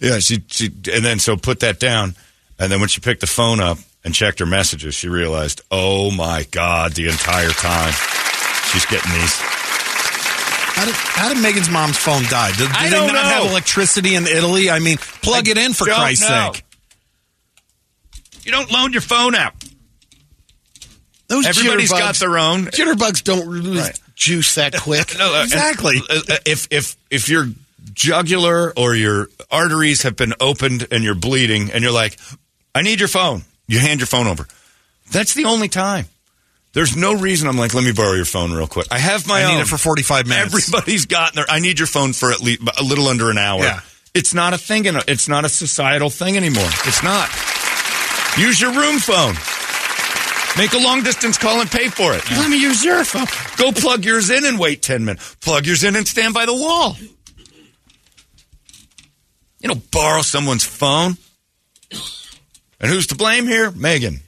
Yeah, 0.00 0.20
she, 0.20 0.42
she, 0.48 0.66
and 0.92 1.04
then 1.04 1.18
so 1.18 1.36
put 1.36 1.60
that 1.60 1.78
down. 1.80 2.14
And 2.58 2.72
then 2.72 2.80
when 2.80 2.88
she 2.88 3.00
picked 3.00 3.20
the 3.20 3.26
phone 3.26 3.60
up 3.60 3.78
and 4.04 4.14
checked 4.14 4.38
her 4.38 4.46
messages, 4.46 4.94
she 4.94 5.08
realized, 5.08 5.60
oh 5.70 6.10
my 6.10 6.46
God, 6.50 6.92
the 6.92 7.08
entire 7.08 7.50
time 7.50 7.92
she's 8.72 8.86
getting 8.86 9.12
these. 9.12 9.34
How 10.76 10.84
did, 10.84 10.94
how 10.94 11.28
did 11.32 11.42
Megan's 11.42 11.70
mom's 11.70 11.96
phone 11.96 12.22
die? 12.24 12.48
Did, 12.50 12.68
did 12.70 12.92
they 12.92 13.06
not 13.06 13.12
know. 13.12 13.18
have 13.22 13.50
electricity 13.50 14.14
in 14.14 14.26
Italy? 14.26 14.70
I 14.70 14.78
mean, 14.78 14.98
plug 14.98 15.48
I 15.48 15.52
it 15.52 15.58
in 15.58 15.72
for 15.72 15.84
Christ's 15.86 16.28
know. 16.28 16.52
sake. 16.52 16.64
You 18.44 18.52
don't 18.52 18.70
loan 18.70 18.92
your 18.92 19.02
phone 19.02 19.34
out. 19.34 19.54
Those 21.28 21.46
Everybody's 21.46 21.90
got 21.90 22.14
their 22.16 22.38
own. 22.38 22.66
Jitterbugs 22.66 23.24
don't 23.24 23.46
lose 23.48 23.80
Right. 23.80 24.00
juice 24.14 24.54
that 24.54 24.74
quick. 24.80 25.16
No, 25.18 25.34
uh, 25.40 25.42
exactly. 25.42 25.96
uh, 26.08 26.20
uh, 26.28 26.36
if 26.46 26.68
if 26.70 26.96
if 27.10 27.28
your 27.28 27.48
jugular 27.92 28.72
or 28.76 28.94
your 28.94 29.28
arteries 29.50 30.02
have 30.02 30.14
been 30.14 30.34
opened 30.40 30.86
and 30.92 31.02
you're 31.02 31.14
bleeding, 31.16 31.72
and 31.72 31.82
you're 31.82 31.90
like, 31.92 32.16
"I 32.76 32.82
need 32.82 33.00
your 33.00 33.08
phone," 33.08 33.42
you 33.66 33.78
hand 33.78 34.00
your 34.00 34.06
phone 34.06 34.26
over. 34.26 34.46
That's 35.12 35.34
the 35.34 35.44
only 35.44 35.68
time. 35.68 36.06
There's 36.72 36.94
no 36.96 37.14
reason 37.14 37.48
I'm 37.48 37.56
like, 37.56 37.72
"Let 37.72 37.84
me 37.84 37.92
borrow 37.92 38.12
your 38.12 38.26
phone 38.26 38.52
real 38.52 38.66
quick." 38.66 38.86
I 38.90 38.98
have 38.98 39.26
my 39.26 39.40
I 39.40 39.44
own. 39.44 39.54
need 39.54 39.60
it 39.62 39.68
for 39.68 39.78
45 39.78 40.26
minutes. 40.26 40.54
Everybody's 40.54 41.06
got 41.06 41.34
their. 41.34 41.46
I 41.48 41.58
need 41.58 41.78
your 41.78 41.86
phone 41.86 42.12
for 42.12 42.30
at 42.30 42.40
least 42.40 42.60
a 42.78 42.82
little 42.82 43.08
under 43.08 43.30
an 43.30 43.38
hour. 43.38 43.62
Yeah. 43.62 43.80
It's 44.14 44.34
not 44.34 44.52
a 44.54 44.58
thing. 44.58 44.84
In 44.84 44.96
a, 44.96 45.02
it's 45.08 45.28
not 45.28 45.44
a 45.44 45.48
societal 45.48 46.10
thing 46.10 46.36
anymore. 46.36 46.68
It's 46.84 47.02
not. 47.02 47.28
Use 48.38 48.60
your 48.60 48.72
room 48.72 48.98
phone. 48.98 49.34
Make 50.58 50.72
a 50.72 50.78
long 50.78 51.02
distance 51.02 51.36
call 51.36 51.60
and 51.60 51.70
pay 51.70 51.88
for 51.88 52.14
it. 52.14 52.30
Let 52.30 52.48
me 52.50 52.56
use 52.58 52.82
your 52.84 53.04
phone. 53.04 53.26
Go 53.58 53.72
plug 53.72 54.04
yours 54.04 54.30
in 54.30 54.44
and 54.46 54.58
wait 54.58 54.80
10 54.82 55.04
minutes. 55.04 55.34
Plug 55.36 55.66
yours 55.66 55.84
in 55.84 55.96
and 55.96 56.08
stand 56.08 56.32
by 56.32 56.46
the 56.46 56.54
wall. 56.54 56.96
You 59.60 59.68
know, 59.68 59.74
borrow 59.90 60.22
someone's 60.22 60.64
phone. 60.64 61.16
And 62.80 62.90
who's 62.90 63.06
to 63.08 63.14
blame 63.14 63.46
here? 63.46 63.70
Megan. 63.70 64.20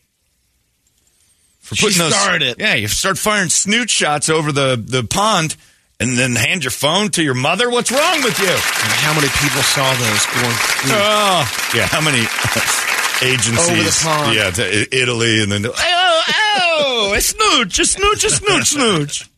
For 1.60 1.74
putting 1.76 2.02
She 2.02 2.10
started 2.10 2.42
it. 2.42 2.58
Yeah, 2.58 2.74
you 2.74 2.88
start 2.88 3.18
firing 3.18 3.50
snoot 3.50 3.90
shots 3.90 4.30
over 4.30 4.52
the, 4.52 4.82
the 4.82 5.04
pond 5.04 5.56
and 6.00 6.16
then 6.16 6.34
hand 6.34 6.64
your 6.64 6.70
phone 6.70 7.10
to 7.10 7.22
your 7.22 7.34
mother? 7.34 7.70
What's 7.70 7.90
wrong 7.90 8.22
with 8.22 8.38
you? 8.38 8.48
And 8.48 8.92
how 9.04 9.14
many 9.14 9.28
people 9.28 9.62
saw 9.62 9.92
those 9.94 10.26
going 10.26 10.56
through? 10.56 10.90
Oh, 10.94 11.70
yeah. 11.74 11.86
How 11.86 12.00
many 12.00 12.20
agencies? 13.22 13.68
Over 13.68 13.82
the 13.82 14.00
pond. 14.02 14.36
Yeah, 14.36 14.50
to 14.50 14.96
Italy, 14.96 15.42
and 15.42 15.52
then 15.52 15.66
oh, 15.66 16.22
oh, 16.30 17.14
a 17.14 17.20
snooch, 17.20 17.78
a 17.78 17.84
snooch, 17.84 18.24
a 18.24 18.30
snooch, 18.30 18.66
snooch. 18.68 19.30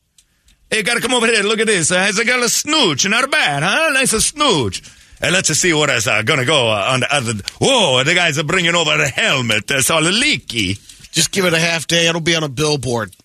Hey, 0.70 0.78
you 0.78 0.82
gotta 0.84 1.00
come 1.00 1.14
over 1.14 1.26
here. 1.26 1.42
Look 1.42 1.58
at 1.58 1.66
this. 1.66 1.90
Uh, 1.90 2.06
it's 2.08 2.18
a 2.18 2.24
got 2.24 2.44
a 2.44 2.48
snooch, 2.48 3.08
not 3.08 3.28
bad, 3.30 3.62
huh? 3.64 3.90
Nice 3.92 4.12
a 4.12 4.20
snooch. 4.20 4.82
And 5.20 5.32
let's 5.32 5.48
see 5.48 5.72
what 5.72 5.90
is 5.90 6.06
uh, 6.06 6.22
gonna 6.22 6.46
go 6.46 6.70
uh, 6.70 6.92
on 6.92 7.00
the 7.00 7.14
other. 7.14 7.34
Whoa, 7.60 8.02
the 8.04 8.14
guys 8.14 8.38
are 8.38 8.44
bringing 8.44 8.74
over 8.74 8.96
the 8.96 9.08
helmet. 9.08 9.66
That's 9.66 9.90
all 9.90 10.00
leaky. 10.00 10.78
Just 11.12 11.30
give 11.32 11.44
it 11.44 11.52
a 11.52 11.58
half 11.58 11.86
day. 11.86 12.08
It'll 12.08 12.20
be 12.20 12.36
on 12.36 12.44
a 12.44 12.48
billboard. 12.48 13.14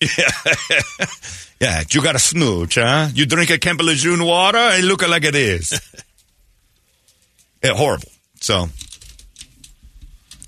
Yeah, 1.60 1.80
yeah 1.80 1.82
you 1.90 2.02
got 2.02 2.14
a 2.14 2.18
snooch, 2.18 2.74
huh? 2.74 3.08
You 3.14 3.24
drink 3.24 3.48
a 3.48 3.58
Camp 3.58 3.80
Lejeune 3.80 4.24
water 4.24 4.58
it 4.58 4.84
look 4.84 5.06
like 5.08 5.24
it 5.24 5.34
is. 5.34 5.80
yeah, 7.64 7.72
horrible. 7.72 8.08
So, 8.40 8.66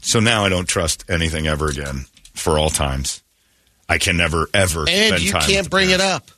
so 0.02 0.21
now 0.21 0.45
I 0.45 0.50
don't 0.50 0.69
trust 0.69 1.05
anything 1.09 1.47
ever 1.47 1.69
again 1.69 2.05
for 2.35 2.59
all 2.59 2.69
times. 2.69 3.23
I 3.88 3.97
can 3.97 4.19
never 4.19 4.50
ever 4.52 4.85
And 4.87 5.19
you 5.21 5.33
can't 5.33 5.71
bring 5.71 5.88
it 5.90 6.00
up. 6.00 6.31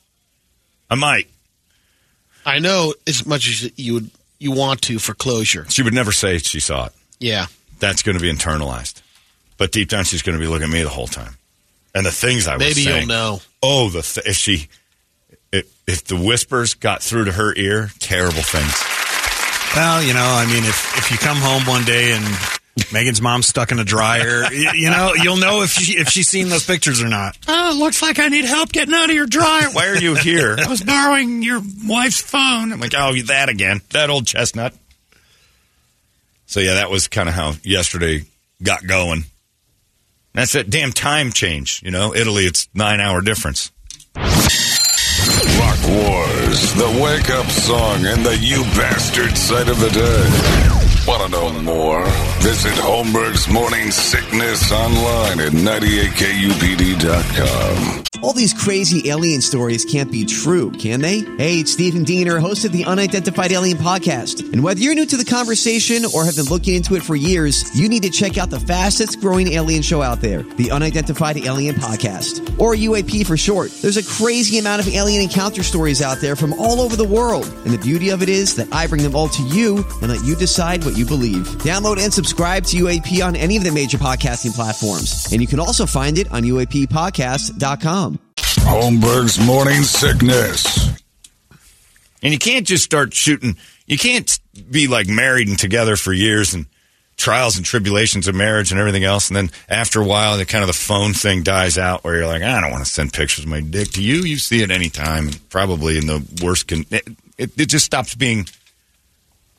I 0.89 0.95
might. 0.95 1.27
I 2.45 2.59
know 2.59 2.93
as 3.05 3.25
much 3.25 3.49
as 3.49 3.77
you 3.77 3.95
would 3.95 4.11
you 4.41 4.51
want 4.51 4.81
to 4.83 4.97
for 4.97 5.13
closure. 5.13 5.65
She 5.69 5.83
would 5.83 5.93
never 5.93 6.11
say 6.11 6.39
she 6.39 6.59
saw 6.59 6.87
it. 6.87 6.93
Yeah. 7.19 7.45
That's 7.79 8.01
going 8.01 8.17
to 8.17 8.21
be 8.21 8.31
internalized. 8.31 9.01
But 9.57 9.71
deep 9.71 9.89
down, 9.89 10.03
she's 10.03 10.23
going 10.23 10.37
to 10.37 10.43
be 10.43 10.47
looking 10.47 10.67
at 10.67 10.73
me 10.73 10.81
the 10.81 10.89
whole 10.89 11.07
time. 11.07 11.37
And 11.93 12.05
the 12.05 12.11
things 12.11 12.47
I 12.47 12.55
was 12.55 12.63
saying. 12.63 12.75
Maybe 12.75 12.83
saying. 12.83 12.97
you'll 13.01 13.07
know. 13.07 13.41
Oh, 13.61 13.89
the 13.89 14.01
th- 14.01 14.25
if 14.25 14.35
she, 14.35 14.67
if, 15.51 15.71
if 15.85 16.05
the 16.05 16.15
whispers 16.15 16.73
got 16.73 17.03
through 17.03 17.25
to 17.25 17.33
her 17.33 17.53
ear, 17.55 17.91
terrible 17.99 18.41
things. 18.41 18.73
Well, 19.75 20.01
you 20.03 20.13
know, 20.13 20.25
I 20.25 20.45
mean, 20.47 20.63
if 20.63 20.97
if 20.97 21.11
you 21.11 21.17
come 21.17 21.37
home 21.37 21.65
one 21.65 21.85
day 21.85 22.13
and 22.13 22.25
Megan's 22.93 23.21
mom's 23.21 23.47
stuck 23.47 23.71
in 23.71 23.79
a 23.79 23.83
dryer, 23.83 24.51
you 24.51 24.89
know, 24.89 25.13
you'll 25.13 25.37
know 25.37 25.61
if 25.61 25.71
she 25.71 25.97
if 25.97 26.07
she's 26.09 26.29
seen 26.29 26.47
those 26.49 26.65
pictures 26.65 27.01
or 27.01 27.09
not. 27.09 27.37
Oh, 27.47 27.71
it 27.71 27.75
looks 27.77 28.01
like 28.01 28.17
I 28.17 28.29
need 28.29 28.45
help 28.45 28.71
getting 28.71 28.93
out 28.93 29.09
of 29.09 29.15
your 29.15 29.25
dryer. 29.25 29.69
Why 29.71 29.89
are 29.89 29.97
you 29.97 30.15
here? 30.15 30.55
I 30.57 30.69
was 30.69 30.81
borrowing 30.81 31.43
your 31.43 31.61
wife's 31.85 32.21
phone. 32.21 32.71
I'm 32.71 32.79
like, 32.79 32.93
oh, 32.95 33.13
that 33.23 33.49
again. 33.49 33.81
That 33.91 34.09
old 34.09 34.25
chestnut. 34.25 34.73
So, 36.45 36.59
yeah, 36.59 36.75
that 36.75 36.89
was 36.89 37.07
kind 37.07 37.29
of 37.29 37.35
how 37.35 37.53
yesterday 37.63 38.23
got 38.63 38.85
going. 38.85 39.25
That's 40.33 40.53
that 40.53 40.69
damn 40.69 40.91
time 40.91 41.31
change. 41.31 41.81
You 41.83 41.91
know, 41.91 42.15
Italy, 42.15 42.43
it's 42.43 42.69
nine 42.73 43.01
hour 43.01 43.21
difference. 43.21 43.71
Rock 44.15 45.79
Wars, 45.87 46.73
the 46.75 46.99
wake 47.01 47.29
up 47.29 47.47
song, 47.47 48.05
and 48.05 48.25
the 48.25 48.37
you 48.37 48.63
bastard 48.75 49.37
sight 49.37 49.67
of 49.67 49.79
the 49.79 49.89
day. 49.89 51.05
Want 51.05 51.23
to 51.23 51.29
know 51.29 51.51
more? 51.61 52.30
Visit 52.41 52.73
Holmberg's 52.73 53.47
Morning 53.47 53.91
Sickness 53.91 54.71
online 54.71 55.39
at 55.39 55.51
98kupd.com. 55.51 58.03
All 58.23 58.33
these 58.33 58.53
crazy 58.53 59.09
alien 59.09 59.41
stories 59.41 59.83
can't 59.83 60.11
be 60.11 60.25
true, 60.25 60.69
can 60.71 61.01
they? 61.01 61.21
Hey, 61.37 61.61
it's 61.61 61.71
Stephen 61.71 62.03
Diener, 62.03 62.37
host 62.39 62.65
of 62.65 62.71
the 62.71 62.85
Unidentified 62.85 63.51
Alien 63.51 63.77
Podcast. 63.77 64.41
And 64.53 64.63
whether 64.63 64.79
you're 64.79 64.93
new 64.93 65.07
to 65.07 65.17
the 65.17 65.25
conversation 65.25 66.03
or 66.13 66.23
have 66.25 66.35
been 66.35 66.45
looking 66.45 66.75
into 66.75 66.93
it 66.95 67.01
for 67.01 67.15
years, 67.15 67.75
you 67.75 67.89
need 67.89 68.03
to 68.03 68.11
check 68.11 68.37
out 68.37 68.51
the 68.51 68.59
fastest 68.59 69.21
growing 69.21 69.53
alien 69.53 69.81
show 69.81 70.03
out 70.03 70.21
there, 70.21 70.43
the 70.43 70.69
Unidentified 70.69 71.37
Alien 71.37 71.75
Podcast, 71.75 72.59
or 72.59 72.75
UAP 72.75 73.25
for 73.25 73.37
short. 73.37 73.71
There's 73.81 73.97
a 73.97 74.03
crazy 74.03 74.59
amount 74.59 74.85
of 74.85 74.93
alien 74.93 75.23
encounter 75.23 75.63
stories 75.63 75.99
out 76.01 76.19
there 76.19 76.35
from 76.35 76.53
all 76.53 76.79
over 76.81 76.95
the 76.95 77.07
world. 77.07 77.47
And 77.65 77.73
the 77.73 77.79
beauty 77.79 78.09
of 78.09 78.21
it 78.21 78.29
is 78.29 78.55
that 78.55 78.71
I 78.71 78.85
bring 78.85 79.01
them 79.01 79.15
all 79.15 79.29
to 79.29 79.41
you 79.43 79.83
and 80.01 80.09
let 80.09 80.23
you 80.23 80.35
decide 80.35 80.85
what 80.85 80.95
you 80.95 81.07
believe. 81.07 81.47
Download 81.63 81.97
and 81.97 82.13
subscribe 82.13 82.30
to 82.35 82.77
UAP 82.77 83.25
on 83.25 83.35
any 83.35 83.57
of 83.57 83.63
the 83.63 83.71
major 83.71 83.97
podcasting 83.97 84.53
platforms. 84.53 85.31
And 85.31 85.41
you 85.41 85.47
can 85.47 85.59
also 85.59 85.85
find 85.85 86.17
it 86.17 86.31
on 86.31 86.43
UAPpodcast.com. 86.43 88.19
Holmberg's 88.37 89.45
Morning 89.45 89.83
Sickness. 89.83 90.89
And 92.23 92.31
you 92.33 92.39
can't 92.39 92.67
just 92.67 92.83
start 92.83 93.13
shooting. 93.13 93.57
You 93.85 93.97
can't 93.97 94.39
be 94.69 94.87
like 94.87 95.07
married 95.07 95.47
and 95.47 95.57
together 95.57 95.95
for 95.95 96.13
years 96.13 96.53
and 96.53 96.65
trials 97.17 97.57
and 97.57 97.65
tribulations 97.65 98.27
of 98.27 98.35
marriage 98.35 98.71
and 98.71 98.79
everything 98.79 99.03
else. 99.03 99.29
And 99.29 99.35
then 99.37 99.51
after 99.69 100.01
a 100.01 100.05
while, 100.05 100.37
the 100.37 100.45
kind 100.45 100.63
of 100.63 100.67
the 100.67 100.73
phone 100.73 101.13
thing 101.13 101.43
dies 101.43 101.77
out 101.77 102.03
where 102.03 102.15
you're 102.15 102.27
like, 102.27 102.41
I 102.41 102.59
don't 102.61 102.71
want 102.71 102.83
to 102.83 102.89
send 102.89 103.13
pictures 103.13 103.45
of 103.45 103.49
my 103.49 103.61
dick 103.61 103.91
to 103.91 104.03
you. 104.03 104.23
You 104.23 104.37
see 104.37 104.61
it 104.63 104.71
anytime, 104.71 105.27
and 105.27 105.49
probably 105.49 105.97
in 105.97 106.07
the 106.07 106.23
worst. 106.43 106.67
Con- 106.67 106.85
it, 106.89 107.07
it, 107.37 107.59
it 107.59 107.65
just 107.67 107.85
stops 107.85 108.15
being. 108.15 108.47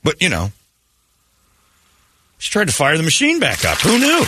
But 0.03 0.21
you 0.21 0.29
know, 0.29 0.51
she 2.43 2.51
tried 2.51 2.67
to 2.67 2.73
fire 2.75 2.97
the 2.97 3.05
machine 3.05 3.39
back 3.39 3.65
up. 3.65 3.79
Who 3.83 4.01
knew? 4.01 4.19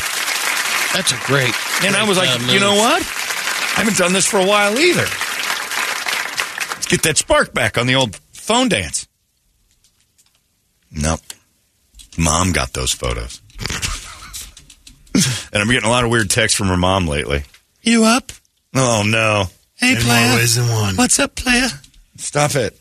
That's 0.94 1.10
a 1.10 1.16
great. 1.26 1.52
And 1.82 1.96
I 1.96 2.04
was 2.06 2.16
like, 2.16 2.30
uh, 2.30 2.52
you 2.52 2.60
know 2.60 2.76
what? 2.76 3.02
I 3.02 3.80
haven't 3.80 3.96
done 3.96 4.12
this 4.12 4.24
for 4.24 4.38
a 4.38 4.46
while 4.46 4.78
either. 4.78 5.02
Let's 6.74 6.86
get 6.86 7.02
that 7.02 7.18
spark 7.18 7.52
back 7.52 7.76
on 7.76 7.88
the 7.88 7.96
old 7.96 8.14
phone 8.30 8.68
dance. 8.68 9.08
Nope. 10.92 11.18
Mom 12.16 12.52
got 12.52 12.72
those 12.72 12.92
photos. 12.92 13.42
and 15.52 15.60
I'm 15.60 15.66
getting 15.66 15.88
a 15.88 15.90
lot 15.90 16.04
of 16.04 16.10
weird 16.10 16.30
texts 16.30 16.56
from 16.56 16.68
her 16.68 16.76
mom 16.76 17.08
lately. 17.08 17.42
You 17.82 18.04
up? 18.04 18.30
Oh, 18.76 19.02
no. 19.04 19.46
Hey, 19.74 19.96
In 19.96 20.06
more 20.06 20.36
ways 20.38 20.54
than 20.54 20.68
one. 20.70 20.94
What's 20.94 21.18
up, 21.18 21.34
player? 21.34 21.66
Stop 22.16 22.54
it. 22.54 22.78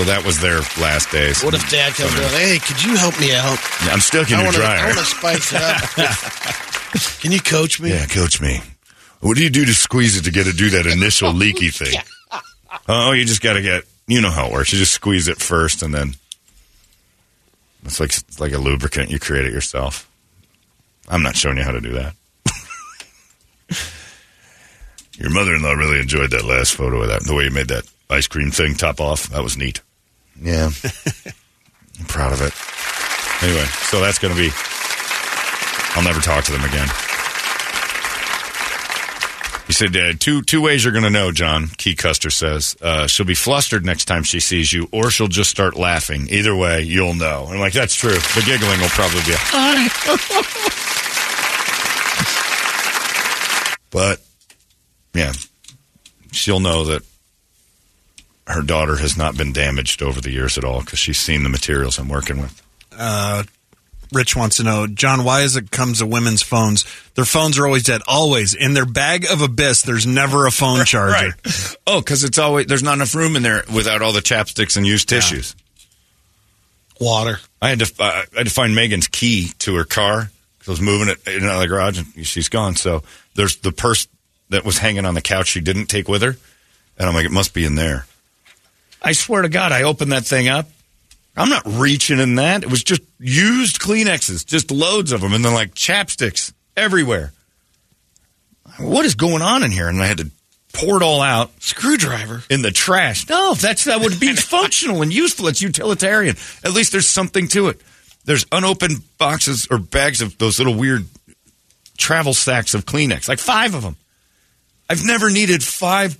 So 0.00 0.06
that 0.06 0.24
was 0.24 0.40
their 0.40 0.60
last 0.80 1.12
days. 1.12 1.44
What 1.44 1.52
if 1.52 1.68
Dad 1.68 1.92
comes 1.92 2.14
in? 2.14 2.22
Hey, 2.30 2.58
could 2.58 2.82
you 2.82 2.96
help 2.96 3.20
me 3.20 3.34
out? 3.34 3.58
Yeah, 3.84 3.92
I'm 3.92 4.00
stuck 4.00 4.30
in 4.30 4.38
I 4.38 4.44
your 4.44 4.52
to. 4.52 4.64
I 4.64 4.86
want 4.86 4.96
to 4.96 5.04
spice 5.04 5.52
it 5.52 5.60
up. 5.60 7.20
Can 7.20 7.32
you 7.32 7.40
coach 7.40 7.78
me? 7.82 7.90
Yeah, 7.90 8.06
coach 8.06 8.40
me. 8.40 8.62
What 9.20 9.36
do 9.36 9.42
you 9.42 9.50
do 9.50 9.66
to 9.66 9.74
squeeze 9.74 10.16
it 10.16 10.22
to 10.24 10.30
get 10.30 10.44
to 10.44 10.54
do 10.54 10.70
that 10.70 10.86
initial 10.86 11.34
leaky 11.34 11.68
thing? 11.70 12.00
Oh, 12.88 13.12
you 13.12 13.26
just 13.26 13.42
got 13.42 13.52
to 13.52 13.62
get. 13.62 13.84
You 14.06 14.22
know 14.22 14.30
how 14.30 14.46
it 14.46 14.52
works. 14.54 14.72
You 14.72 14.78
just 14.78 14.94
squeeze 14.94 15.28
it 15.28 15.36
first, 15.36 15.82
and 15.82 15.92
then 15.92 16.14
it's 17.84 18.00
like 18.00 18.08
it's 18.08 18.40
like 18.40 18.54
a 18.54 18.58
lubricant. 18.58 19.10
You 19.10 19.18
create 19.18 19.44
it 19.44 19.52
yourself. 19.52 20.10
I'm 21.10 21.22
not 21.22 21.36
showing 21.36 21.58
you 21.58 21.62
how 21.62 21.72
to 21.72 21.80
do 21.82 21.92
that. 21.92 22.14
Your 25.18 25.28
mother-in-law 25.28 25.72
really 25.72 26.00
enjoyed 26.00 26.30
that 26.30 26.46
last 26.46 26.72
photo 26.72 27.02
of 27.02 27.08
that. 27.08 27.24
The 27.24 27.34
way 27.34 27.44
you 27.44 27.50
made 27.50 27.68
that 27.68 27.84
ice 28.08 28.28
cream 28.28 28.50
thing 28.50 28.76
top 28.76 28.98
off. 28.98 29.24
That 29.28 29.42
was 29.42 29.58
neat. 29.58 29.82
Yeah, 30.42 30.70
I'm 31.98 32.06
proud 32.06 32.32
of 32.32 32.40
it. 32.40 32.54
Anyway, 33.42 33.64
so 33.88 34.00
that's 34.00 34.18
going 34.18 34.34
to 34.34 34.40
be. 34.40 34.50
I'll 35.94 36.04
never 36.04 36.20
talk 36.20 36.44
to 36.44 36.52
them 36.52 36.64
again. 36.64 36.88
He 39.66 39.72
said, 39.72 39.96
uh, 39.96 40.14
two, 40.18 40.42
two 40.42 40.60
ways 40.60 40.82
you're 40.82 40.92
going 40.92 41.04
to 41.04 41.10
know, 41.10 41.30
John, 41.30 41.68
Key 41.68 41.94
Custer 41.94 42.30
says. 42.30 42.76
Uh, 42.80 43.06
she'll 43.06 43.26
be 43.26 43.34
flustered 43.34 43.84
next 43.84 44.06
time 44.06 44.24
she 44.24 44.40
sees 44.40 44.72
you, 44.72 44.88
or 44.92 45.10
she'll 45.10 45.28
just 45.28 45.50
start 45.50 45.76
laughing. 45.76 46.26
Either 46.28 46.56
way, 46.56 46.82
you'll 46.82 47.14
know. 47.14 47.46
I'm 47.48 47.60
like, 47.60 47.72
that's 47.72 47.94
true. 47.94 48.10
The 48.10 48.42
giggling 48.44 48.80
will 48.80 48.88
probably 48.88 49.20
be, 49.20 49.34
hi. 49.36 49.88
but, 53.90 54.20
yeah, 55.14 55.32
she'll 56.32 56.60
know 56.60 56.84
that 56.86 57.02
her 58.50 58.62
daughter 58.62 58.96
has 58.96 59.16
not 59.16 59.36
been 59.36 59.52
damaged 59.52 60.02
over 60.02 60.20
the 60.20 60.30
years 60.30 60.58
at 60.58 60.64
all 60.64 60.80
because 60.80 60.98
she's 60.98 61.18
seen 61.18 61.42
the 61.42 61.48
materials 61.48 61.98
I'm 61.98 62.08
working 62.08 62.40
with. 62.40 62.62
Uh, 62.96 63.44
Rich 64.12 64.34
wants 64.34 64.56
to 64.56 64.64
know, 64.64 64.86
John, 64.86 65.24
why 65.24 65.42
is 65.42 65.56
it 65.56 65.70
comes 65.70 65.98
to 65.98 66.06
women's 66.06 66.42
phones? 66.42 66.84
Their 67.14 67.24
phones 67.24 67.58
are 67.58 67.66
always 67.66 67.84
dead. 67.84 68.02
Always. 68.08 68.54
In 68.54 68.74
their 68.74 68.86
bag 68.86 69.24
of 69.30 69.40
abyss, 69.40 69.82
there's 69.82 70.06
never 70.06 70.46
a 70.46 70.50
phone 70.50 70.84
charger. 70.84 71.12
Right. 71.12 71.76
Oh, 71.86 72.00
because 72.00 72.24
it's 72.24 72.38
always, 72.38 72.66
there's 72.66 72.82
not 72.82 72.94
enough 72.94 73.14
room 73.14 73.36
in 73.36 73.42
there 73.42 73.62
without 73.72 74.02
all 74.02 74.12
the 74.12 74.20
chapsticks 74.20 74.76
and 74.76 74.86
used 74.86 75.08
tissues. 75.08 75.54
Water. 77.00 77.38
I 77.62 77.70
had 77.70 77.78
to 77.78 77.92
uh, 77.98 78.24
I 78.34 78.38
had 78.38 78.46
to 78.46 78.52
find 78.52 78.74
Megan's 78.74 79.08
key 79.08 79.48
to 79.60 79.74
her 79.76 79.84
car 79.84 80.30
because 80.58 80.68
I 80.68 80.72
was 80.72 80.80
moving 80.82 81.08
it 81.08 81.26
in 81.26 81.44
out 81.44 81.54
of 81.54 81.60
the 81.60 81.68
garage 81.68 81.98
and 81.98 82.26
she's 82.26 82.50
gone. 82.50 82.76
So 82.76 83.02
there's 83.34 83.56
the 83.56 83.72
purse 83.72 84.06
that 84.50 84.64
was 84.64 84.76
hanging 84.76 85.06
on 85.06 85.14
the 85.14 85.22
couch 85.22 85.46
she 85.48 85.60
didn't 85.60 85.86
take 85.86 86.08
with 86.08 86.20
her, 86.20 86.36
and 86.98 87.08
I'm 87.08 87.14
like, 87.14 87.24
it 87.24 87.30
must 87.30 87.54
be 87.54 87.64
in 87.64 87.74
there. 87.76 88.04
I 89.02 89.12
swear 89.12 89.42
to 89.42 89.48
God, 89.48 89.72
I 89.72 89.82
opened 89.84 90.12
that 90.12 90.24
thing 90.24 90.48
up. 90.48 90.68
I'm 91.36 91.48
not 91.48 91.62
reaching 91.66 92.18
in 92.18 92.34
that. 92.36 92.62
It 92.64 92.70
was 92.70 92.82
just 92.82 93.02
used 93.18 93.80
Kleenexes, 93.80 94.44
just 94.44 94.70
loads 94.70 95.12
of 95.12 95.20
them, 95.20 95.32
and 95.32 95.44
then 95.44 95.54
like 95.54 95.74
chapsticks 95.74 96.52
everywhere. 96.76 97.32
what 98.78 99.04
is 99.06 99.14
going 99.14 99.42
on 99.42 99.62
in 99.62 99.70
here? 99.70 99.88
And 99.88 100.02
I 100.02 100.06
had 100.06 100.18
to 100.18 100.30
pour 100.72 100.96
it 100.96 101.02
all 101.02 101.20
out 101.20 101.50
Screwdriver. 101.62 102.42
in 102.50 102.62
the 102.62 102.70
trash. 102.70 103.28
No, 103.28 103.54
that's 103.54 103.84
that 103.84 104.00
would 104.00 104.20
be 104.20 104.34
functional 104.36 105.02
and 105.02 105.12
useful. 105.12 105.48
It's 105.48 105.62
utilitarian. 105.62 106.36
At 106.64 106.72
least 106.72 106.92
there's 106.92 107.08
something 107.08 107.48
to 107.48 107.68
it. 107.68 107.80
There's 108.24 108.44
unopened 108.52 109.02
boxes 109.18 109.66
or 109.70 109.78
bags 109.78 110.20
of 110.20 110.36
those 110.38 110.58
little 110.58 110.74
weird 110.74 111.06
travel 111.96 112.34
sacks 112.34 112.74
of 112.74 112.84
Kleenex, 112.84 113.28
like 113.28 113.38
five 113.38 113.74
of 113.74 113.82
them. 113.82 113.96
I've 114.88 115.04
never 115.04 115.30
needed 115.30 115.62
five 115.62 116.18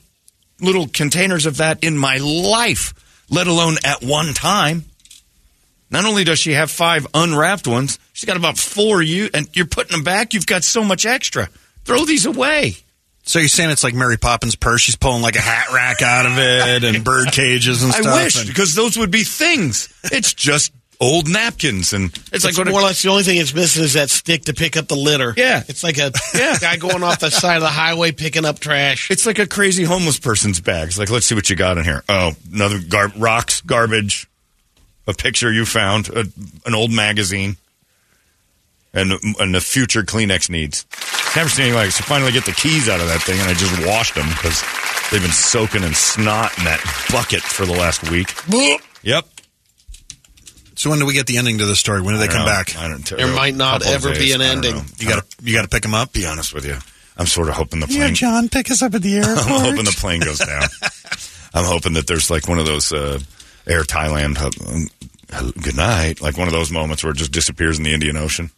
little 0.62 0.86
containers 0.88 1.46
of 1.46 1.58
that 1.58 1.82
in 1.84 1.96
my 1.96 2.16
life, 2.18 2.94
let 3.30 3.46
alone 3.46 3.76
at 3.84 4.02
one 4.02 4.34
time. 4.34 4.84
Not 5.90 6.04
only 6.04 6.22
does 6.24 6.38
she 6.38 6.52
have 6.52 6.70
five 6.70 7.06
unwrapped 7.14 7.66
ones, 7.66 7.98
she's 8.12 8.26
got 8.26 8.36
about 8.36 8.56
four 8.58 9.02
you 9.02 9.28
and 9.34 9.48
you're 9.54 9.66
putting 9.66 9.92
them 9.92 10.04
back. 10.04 10.34
You've 10.34 10.46
got 10.46 10.62
so 10.62 10.84
much 10.84 11.04
extra. 11.04 11.48
Throw 11.84 12.04
these 12.04 12.26
away. 12.26 12.76
So 13.24 13.38
you're 13.38 13.48
saying 13.48 13.70
it's 13.70 13.84
like 13.84 13.94
Mary 13.94 14.16
Poppins' 14.16 14.56
purse? 14.56 14.80
She's 14.82 14.96
pulling 14.96 15.22
like 15.22 15.36
a 15.36 15.40
hat 15.40 15.72
rack 15.72 16.00
out 16.02 16.26
of 16.26 16.32
it 16.38 16.84
and 16.84 17.04
bird 17.04 17.32
cages 17.32 17.82
and 17.82 17.92
stuff. 17.92 18.06
I 18.06 18.24
wish 18.24 18.38
and- 18.38 18.46
because 18.48 18.74
those 18.74 18.96
would 18.96 19.10
be 19.10 19.24
things. 19.24 19.92
It's 20.04 20.32
just 20.32 20.72
old 21.00 21.28
napkins 21.28 21.92
and 21.94 22.12
it's, 22.32 22.44
It's 22.44 22.58
like 22.58 22.66
more 22.68 22.80
or 22.80 22.84
less 22.84 23.00
the 23.02 23.08
only 23.08 23.22
thing 23.22 23.38
it's 23.38 23.54
missing 23.54 23.82
is 23.84 23.94
that 23.94 24.10
stick 24.10 24.42
to 24.44 24.52
pick 24.54 24.76
up 24.76 24.86
the 24.88 24.96
litter. 24.96 25.32
Yeah. 25.36 25.62
It's 25.66 25.82
like 25.82 25.96
a 25.98 26.12
Yeah. 26.34 26.58
guy 26.60 26.76
going 26.76 27.02
off 27.02 27.20
the 27.20 27.30
side 27.30 27.56
of 27.56 27.62
the 27.62 27.68
highway 27.68 28.12
picking 28.12 28.44
up 28.44 28.58
trash. 28.58 29.10
it's 29.10 29.24
like 29.24 29.38
a 29.38 29.46
crazy 29.46 29.84
homeless 29.84 30.18
person's 30.18 30.60
bags. 30.60 30.98
Like, 30.98 31.08
let's 31.10 31.24
see 31.26 31.34
what 31.34 31.48
you 31.48 31.56
got 31.56 31.78
in 31.78 31.84
here. 31.84 32.04
Oh, 32.08 32.32
another 32.52 32.78
gar- 32.80 33.12
rocks, 33.16 33.62
garbage, 33.62 34.28
a 35.06 35.14
picture 35.14 35.50
you 35.50 35.64
found, 35.64 36.08
a, 36.10 36.26
an 36.66 36.74
old 36.74 36.92
magazine, 36.92 37.56
and 38.92 39.12
and 39.38 39.54
the 39.54 39.60
future 39.60 40.02
Kleenex 40.02 40.50
needs. 40.50 40.84
Never 41.34 41.48
seen 41.48 41.62
anything 41.66 41.76
like 41.78 41.86
this. 41.88 41.96
So 41.96 42.04
finally 42.04 42.32
get 42.32 42.44
the 42.44 42.52
keys 42.52 42.88
out 42.88 43.00
of 43.00 43.06
that 43.06 43.22
thing, 43.22 43.38
and 43.40 43.48
I 43.48 43.54
just 43.54 43.86
washed 43.86 44.14
them 44.16 44.28
because 44.28 44.62
they've 45.10 45.22
been 45.22 45.30
soaking 45.30 45.82
in 45.84 45.94
snot 45.94 46.56
in 46.58 46.64
that 46.64 46.80
bucket 47.12 47.40
for 47.40 47.64
the 47.64 47.72
last 47.72 48.10
week. 48.10 48.34
Yep. 49.02 49.24
So 50.80 50.88
when 50.88 50.98
do 50.98 51.04
we 51.04 51.12
get 51.12 51.26
the 51.26 51.36
ending 51.36 51.58
to 51.58 51.66
the 51.66 51.76
story? 51.76 52.00
When 52.00 52.14
do 52.14 52.18
they 52.18 52.24
I 52.24 52.28
don't 52.28 52.36
come 52.38 52.46
know. 52.46 52.52
back? 52.52 52.74
I 52.78 52.88
don't. 52.88 53.04
There 53.04 53.26
might 53.36 53.54
not 53.54 53.84
ever 53.86 54.14
be 54.14 54.32
an 54.32 54.40
ending. 54.40 54.76
You 54.96 55.08
got 55.10 55.28
to 55.28 55.44
you 55.44 55.52
got 55.54 55.60
to 55.60 55.68
pick 55.68 55.82
them 55.82 55.92
up. 55.92 56.10
be 56.14 56.24
honest 56.24 56.54
with 56.54 56.64
you. 56.64 56.78
I'm 57.18 57.26
sort 57.26 57.50
of 57.50 57.54
hoping 57.56 57.80
the 57.80 57.86
plane. 57.86 58.14
John, 58.14 58.48
pick 58.48 58.70
us 58.70 58.80
up 58.80 58.94
at 58.94 59.02
the 59.02 59.16
airport. 59.18 59.36
I'm 59.46 59.60
hoping 59.66 59.84
the 59.84 59.94
plane 59.98 60.20
goes 60.22 60.38
down. 60.38 60.62
I'm 61.52 61.66
hoping 61.66 61.92
that 61.92 62.06
there's 62.06 62.30
like 62.30 62.48
one 62.48 62.58
of 62.58 62.64
those 62.64 62.94
uh, 62.94 63.18
Air 63.66 63.82
Thailand 63.82 64.38
uh, 64.38 65.52
good 65.60 65.76
night, 65.76 66.22
like 66.22 66.38
one 66.38 66.48
of 66.48 66.54
those 66.54 66.70
moments 66.70 67.04
where 67.04 67.10
it 67.12 67.18
just 67.18 67.32
disappears 67.32 67.76
in 67.76 67.84
the 67.84 67.92
Indian 67.92 68.16
Ocean. 68.16 68.50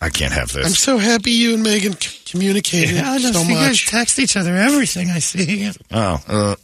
I 0.00 0.08
can't 0.08 0.32
have 0.32 0.50
this. 0.50 0.64
I'm 0.64 0.72
so 0.72 0.96
happy 0.96 1.32
you 1.32 1.52
and 1.52 1.62
Megan 1.62 1.92
c- 1.92 2.20
communicated 2.24 2.96
so 2.96 3.44
much. 3.44 3.48
You 3.50 3.54
guys 3.54 3.84
text 3.84 4.18
each 4.18 4.34
other 4.34 4.56
everything 4.56 5.10
I 5.10 5.18
see. 5.18 5.70
Oh, 5.92 6.22
uh, 6.26 6.56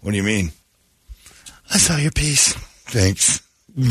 what 0.00 0.10
do 0.10 0.16
you 0.16 0.24
mean? 0.24 0.50
I 1.72 1.78
saw 1.78 1.96
your 1.96 2.10
piece. 2.10 2.52
Thanks. 2.86 3.40
Do 3.76 3.88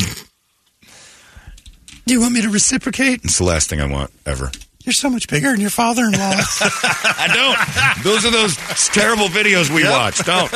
you 2.14 2.20
want 2.22 2.34
me 2.34 2.42
to 2.42 2.50
reciprocate? 2.50 3.22
It's 3.24 3.38
the 3.38 3.44
last 3.44 3.70
thing 3.70 3.82
I 3.82 3.86
want 3.86 4.12
ever. 4.26 4.52
You're 4.84 4.94
so 4.94 5.10
much 5.10 5.28
bigger 5.28 5.52
than 5.52 5.60
your 5.60 5.70
father-in-law. 5.70 6.18
I 6.20 7.28
don't. 7.34 8.04
Those 8.04 8.26
are 8.26 8.32
those 8.32 8.56
terrible 8.90 9.26
videos 9.26 9.70
we 9.70 9.84
watch. 9.84 10.24
Don't. 10.24 10.52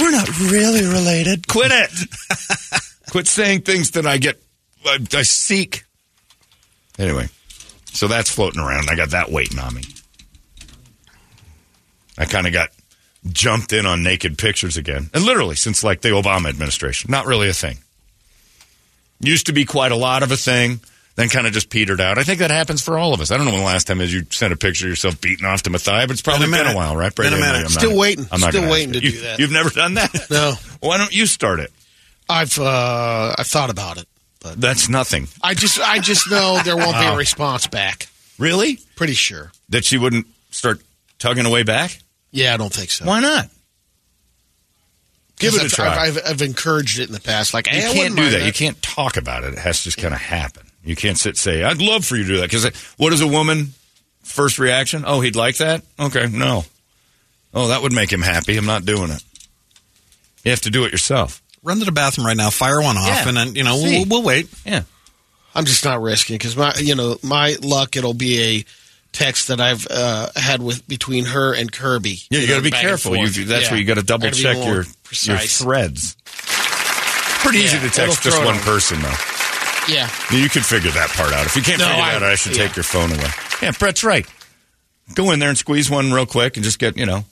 We're 0.00 0.12
not 0.12 0.28
really 0.52 0.86
related. 0.86 1.48
Quit 1.48 1.72
it. 1.72 1.90
Quit 3.10 3.26
saying 3.26 3.62
things 3.62 3.90
that 3.92 4.06
I 4.06 4.18
get, 4.18 4.40
I, 4.86 4.98
I 5.12 5.22
seek. 5.22 5.84
Anyway, 6.98 7.28
so 7.92 8.06
that's 8.06 8.32
floating 8.32 8.60
around. 8.60 8.88
I 8.90 8.94
got 8.94 9.10
that 9.10 9.30
waiting 9.30 9.58
on 9.58 9.74
me. 9.74 9.82
I 12.16 12.26
kind 12.26 12.46
of 12.46 12.52
got 12.52 12.68
jumped 13.32 13.72
in 13.72 13.86
on 13.86 14.02
naked 14.02 14.38
pictures 14.38 14.76
again. 14.76 15.10
And 15.14 15.24
literally, 15.24 15.56
since 15.56 15.82
like 15.84 16.00
the 16.00 16.10
Obama 16.10 16.48
administration, 16.48 17.10
not 17.10 17.26
really 17.26 17.48
a 17.48 17.52
thing. 17.52 17.78
Used 19.20 19.46
to 19.46 19.52
be 19.52 19.64
quite 19.64 19.90
a 19.90 19.96
lot 19.96 20.22
of 20.22 20.30
a 20.30 20.36
thing, 20.36 20.78
then 21.16 21.28
kind 21.28 21.46
of 21.46 21.52
just 21.52 21.70
petered 21.70 22.00
out. 22.00 22.18
I 22.18 22.22
think 22.22 22.38
that 22.38 22.50
happens 22.52 22.80
for 22.82 22.96
all 22.96 23.12
of 23.12 23.20
us. 23.20 23.32
I 23.32 23.36
don't 23.36 23.46
know 23.46 23.50
when 23.52 23.60
the 23.60 23.66
last 23.66 23.88
time 23.88 24.00
is 24.00 24.14
you 24.14 24.24
sent 24.30 24.52
a 24.52 24.56
picture 24.56 24.86
of 24.86 24.90
yourself 24.90 25.20
beating 25.20 25.44
off 25.44 25.62
to 25.64 25.70
Mathia, 25.70 26.02
but 26.06 26.12
it's 26.12 26.22
probably 26.22 26.46
Been 26.46 26.54
a 26.54 26.64
been 26.64 26.72
a 26.72 26.76
while, 26.76 26.94
right? 26.96 27.12
Been 27.14 27.32
a 27.32 27.36
minute. 27.36 27.64
I'm 27.64 27.68
Still 27.68 27.90
not- 27.90 27.98
waiting. 27.98 28.26
I'm 28.30 28.40
not 28.40 28.52
Still 28.52 28.70
waiting 28.70 28.92
to 28.92 29.00
you. 29.02 29.10
do 29.10 29.20
that. 29.22 29.38
You've 29.40 29.50
never 29.50 29.70
done 29.70 29.94
that? 29.94 30.14
No. 30.30 30.54
Why 30.80 30.98
don't 30.98 31.12
you 31.12 31.26
start 31.26 31.58
it? 31.58 31.72
I've 32.28 32.56
uh, 32.58 33.34
I've 33.36 33.46
thought 33.46 33.70
about 33.70 33.96
it. 33.98 34.06
but 34.40 34.60
That's 34.60 34.88
nothing. 34.88 35.26
I 35.42 35.54
just 35.54 35.80
I 35.80 35.98
just 35.98 36.30
know 36.30 36.60
there 36.62 36.76
won't 36.76 36.96
be 36.96 37.04
a 37.06 37.16
response 37.16 37.66
back. 37.66 38.06
Really? 38.38 38.78
Pretty 38.94 39.14
sure. 39.14 39.50
That 39.70 39.84
she 39.84 39.98
wouldn't 39.98 40.26
start 40.52 40.80
tugging 41.18 41.46
away 41.46 41.64
back? 41.64 41.98
Yeah, 42.30 42.54
I 42.54 42.56
don't 42.56 42.72
think 42.72 42.90
so. 42.90 43.04
Why 43.06 43.20
not? 43.20 43.48
Give 45.38 45.54
it 45.54 45.60
a 45.60 45.64
I've, 45.66 45.70
try. 45.72 45.86
I've, 45.86 46.16
I've, 46.16 46.22
I've 46.26 46.42
encouraged 46.42 46.98
it 46.98 47.06
in 47.08 47.12
the 47.14 47.20
past. 47.20 47.54
Like 47.54 47.66
You 47.68 47.74
hey, 47.80 47.90
I 47.90 47.92
can't 47.92 48.16
do 48.16 48.22
mind 48.22 48.34
that. 48.34 48.46
You 48.46 48.52
can't 48.52 48.80
talk 48.82 49.16
about 49.16 49.44
it. 49.44 49.52
It 49.54 49.58
has 49.60 49.78
to 49.78 49.84
just 49.84 49.98
kind 49.98 50.12
of 50.12 50.20
happen. 50.20 50.64
You 50.84 50.96
can't 50.96 51.18
sit 51.18 51.36
say, 51.36 51.62
"I'd 51.62 51.80
love 51.80 52.04
for 52.04 52.16
you 52.16 52.24
to 52.24 52.28
do 52.28 52.36
that." 52.38 52.50
Because 52.50 52.66
what 52.96 53.12
is 53.12 53.20
a 53.20 53.26
woman 53.26 53.74
first 54.22 54.58
reaction? 54.58 55.04
Oh, 55.06 55.20
he'd 55.20 55.36
like 55.36 55.58
that. 55.58 55.82
Okay, 55.98 56.26
no. 56.28 56.64
Oh, 57.54 57.68
that 57.68 57.82
would 57.82 57.92
make 57.92 58.12
him 58.12 58.22
happy. 58.22 58.56
I'm 58.56 58.66
not 58.66 58.84
doing 58.84 59.10
it. 59.10 59.22
You 60.44 60.50
have 60.50 60.60
to 60.62 60.70
do 60.70 60.84
it 60.84 60.92
yourself. 60.92 61.42
Run 61.62 61.78
to 61.78 61.84
the 61.84 61.92
bathroom 61.92 62.26
right 62.26 62.36
now, 62.36 62.50
fire 62.50 62.80
one 62.80 62.96
off, 62.96 63.06
Yeah. 63.06 63.28
and 63.28 63.36
then 63.36 63.54
you 63.54 63.64
know 63.64 63.76
we'll, 63.76 64.06
we'll 64.06 64.22
wait. 64.22 64.48
Yeah. 64.64 64.82
I'm 65.54 65.64
just 65.64 65.84
not 65.84 66.00
risking 66.00 66.34
because 66.34 66.56
my 66.56 66.74
you 66.78 66.94
know 66.94 67.16
my 67.22 67.56
luck 67.62 67.96
it'll 67.96 68.14
be 68.14 68.58
a 68.58 68.64
text 69.12 69.48
that 69.48 69.60
I've 69.60 69.86
uh, 69.90 70.28
had 70.36 70.62
with 70.62 70.86
between 70.86 71.24
her 71.26 71.54
and 71.54 71.70
Kirby. 71.72 72.18
Yeah, 72.30 72.40
you 72.40 72.46
got 72.48 72.56
to 72.58 72.62
be 72.62 72.70
careful. 72.70 73.16
You, 73.16 73.28
that's 73.28 73.64
Yeah. 73.64 73.70
where 73.70 73.78
you 73.80 73.84
got 73.86 73.94
to 73.94 74.02
double 74.02 74.24
Gotta 74.28 74.36
check 74.42 74.56
more 74.56 74.66
your 74.66 74.84
your 75.22 75.38
threads. 75.38 76.16
Pretty 77.42 77.58
easy 77.58 77.78
to 77.78 77.88
text 77.90 78.22
just 78.22 78.38
one 78.44 78.56
on. 78.56 78.60
person 78.60 79.00
though. 79.00 79.14
Yeah, 79.88 80.10
You 80.30 80.50
could 80.50 80.66
figure 80.66 80.90
that 80.90 81.08
part 81.10 81.32
out. 81.32 81.46
If 81.46 81.56
you 81.56 81.62
can't 81.62 81.78
No, 81.78 81.86
figure 81.88 82.02
I- 82.02 82.12
that 82.12 82.22
out, 82.22 82.30
I 82.30 82.34
should 82.34 82.54
yeah. 82.56 82.66
take 82.66 82.76
your 82.76 82.82
phone 82.82 83.10
away. 83.10 83.28
Yeah, 83.62 83.70
Brett's 83.70 84.04
right. 84.04 84.26
Go 85.14 85.30
in 85.30 85.38
there 85.38 85.48
and 85.48 85.56
squeeze 85.56 85.88
one 85.88 86.12
real 86.12 86.26
quick 86.26 86.56
and 86.58 86.64
just 86.64 86.78
get, 86.78 86.96
you 86.98 87.06
know, 87.06 87.24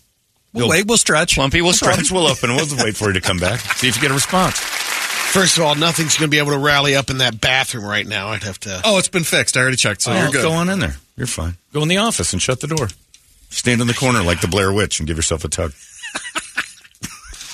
We'll 0.54 0.70
wait. 0.70 0.86
We'll 0.86 0.96
stretch. 0.96 1.34
Plumpy, 1.34 1.56
we'll 1.60 1.66
No 1.66 1.72
stretch, 1.72 2.10
we'll 2.10 2.26
open, 2.26 2.54
we'll 2.56 2.66
wait 2.82 2.96
for 2.96 3.08
you 3.08 3.12
to 3.12 3.20
come 3.20 3.38
back. 3.38 3.60
See 3.76 3.88
if 3.88 3.96
you 3.96 4.00
get 4.00 4.10
a 4.10 4.14
response. 4.14 4.58
first 4.58 5.58
of 5.58 5.64
all, 5.64 5.74
nothing's 5.74 6.16
going 6.16 6.28
to 6.30 6.34
be 6.34 6.38
able 6.38 6.52
to 6.52 6.58
rally 6.58 6.96
up 6.96 7.10
in 7.10 7.18
that 7.18 7.38
bathroom 7.42 7.84
right 7.84 8.06
now. 8.06 8.28
I'd 8.28 8.42
have 8.44 8.58
to. 8.60 8.80
Oh, 8.84 8.96
it's 8.96 9.08
been 9.08 9.24
fixed. 9.24 9.58
I 9.58 9.60
already 9.60 9.76
checked, 9.76 10.00
so 10.00 10.12
Oh, 10.12 10.18
you're 10.18 10.30
good. 10.30 10.42
Go 10.42 10.52
on 10.52 10.70
in 10.70 10.78
there. 10.78 10.96
You're 11.16 11.26
fine. 11.26 11.56
Go 11.72 11.82
in 11.82 11.88
the 11.88 11.96
office 11.98 12.32
and 12.32 12.42
shut 12.42 12.60
the 12.60 12.66
door. 12.66 12.88
Stand 13.50 13.80
in 13.80 13.86
the 13.86 13.94
corner 13.94 14.22
like 14.22 14.40
the 14.40 14.48
Blair 14.48 14.72
Witch 14.72 14.98
and 15.00 15.06
give 15.06 15.16
yourself 15.16 15.44
a 15.44 15.48
tug. 15.48 15.72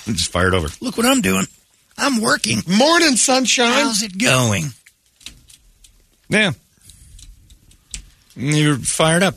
and 0.06 0.16
just 0.16 0.32
fire 0.32 0.48
it 0.48 0.54
over. 0.54 0.68
Look 0.80 0.96
what 0.96 1.06
I'm 1.06 1.20
doing. 1.20 1.46
I'm 1.96 2.20
working. 2.20 2.58
Morning, 2.66 3.16
sunshine. 3.16 3.72
How's 3.72 4.02
it 4.02 4.18
going? 4.18 4.64
Yeah. 6.28 6.52
You're 8.34 8.76
fired 8.78 9.22
up. 9.22 9.34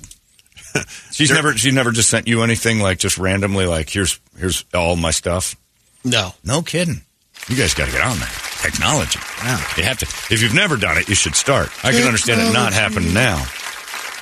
She's 1.11 1.31
never 1.31 1.53
she's 1.57 1.73
never 1.73 1.91
just 1.91 2.09
sent 2.09 2.27
you 2.27 2.41
anything 2.43 2.79
like 2.79 2.99
just 2.99 3.17
randomly 3.17 3.65
like 3.65 3.89
here's 3.89 4.19
here's 4.37 4.65
all 4.73 4.95
my 4.95 5.11
stuff. 5.11 5.55
No, 6.03 6.33
No 6.43 6.61
kidding. 6.61 7.01
You 7.47 7.55
guys 7.55 7.73
got 7.73 7.85
to 7.85 7.91
get 7.91 8.01
on 8.01 8.17
that 8.19 8.59
technology. 8.61 9.19
Yeah. 9.43 9.61
You 9.77 9.83
have 9.83 9.99
to. 9.99 10.05
If 10.33 10.41
you've 10.41 10.53
never 10.55 10.77
done 10.77 10.97
it, 10.97 11.07
you 11.07 11.15
should 11.15 11.35
start. 11.35 11.69
I 11.85 11.91
can 11.91 12.03
understand 12.07 12.41
it 12.41 12.51
not 12.53 12.73
happening 12.73 13.13
now, 13.13 13.37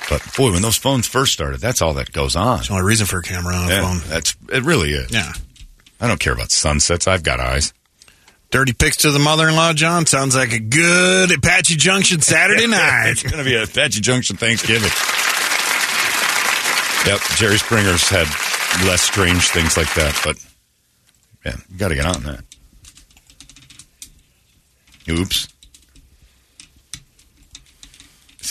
but 0.08 0.22
boy, 0.36 0.52
when 0.52 0.62
those 0.62 0.76
phones 0.76 1.06
first 1.06 1.32
started, 1.32 1.60
that's 1.60 1.80
all 1.82 1.94
that 1.94 2.12
goes 2.12 2.36
on. 2.36 2.58
It's 2.58 2.68
the 2.68 2.74
only 2.74 2.86
reason 2.86 3.06
for 3.06 3.18
a 3.18 3.22
camera 3.22 3.54
on 3.54 3.70
a 3.70 3.74
Yeah, 3.74 3.80
phone. 3.82 4.08
that's 4.08 4.36
it. 4.52 4.62
Really 4.64 4.90
is. 4.92 5.10
Yeah. 5.10 5.32
I 6.00 6.08
don't 6.08 6.20
care 6.20 6.32
about 6.34 6.50
sunsets. 6.50 7.06
I've 7.08 7.22
got 7.22 7.40
eyes. 7.40 7.72
Dirty 8.50 8.72
pics 8.72 8.98
to 8.98 9.10
the 9.10 9.18
mother-in-law, 9.18 9.72
John. 9.72 10.06
Sounds 10.06 10.36
like 10.36 10.52
a 10.52 10.58
good 10.60 11.32
Apache 11.32 11.76
Junction 11.76 12.20
Saturday 12.20 12.66
night. 12.68 13.10
it's 13.10 13.22
going 13.22 13.38
to 13.38 13.44
be 13.44 13.54
a 13.56 13.64
Apache 13.64 14.00
Junction 14.00 14.36
Thanksgiving. 14.36 14.90
Yep, 17.06 17.20
Jerry 17.36 17.58
Springer's 17.58 18.08
had 18.08 18.26
less 18.86 19.02
strange 19.02 19.48
things 19.48 19.76
like 19.76 19.92
that, 19.94 20.18
but 20.24 20.36
yeah, 21.44 21.56
you 21.70 21.76
got 21.78 21.88
to 21.88 21.94
get 21.94 22.06
on 22.06 22.22
that. 22.22 22.44
Oops. 25.08 25.48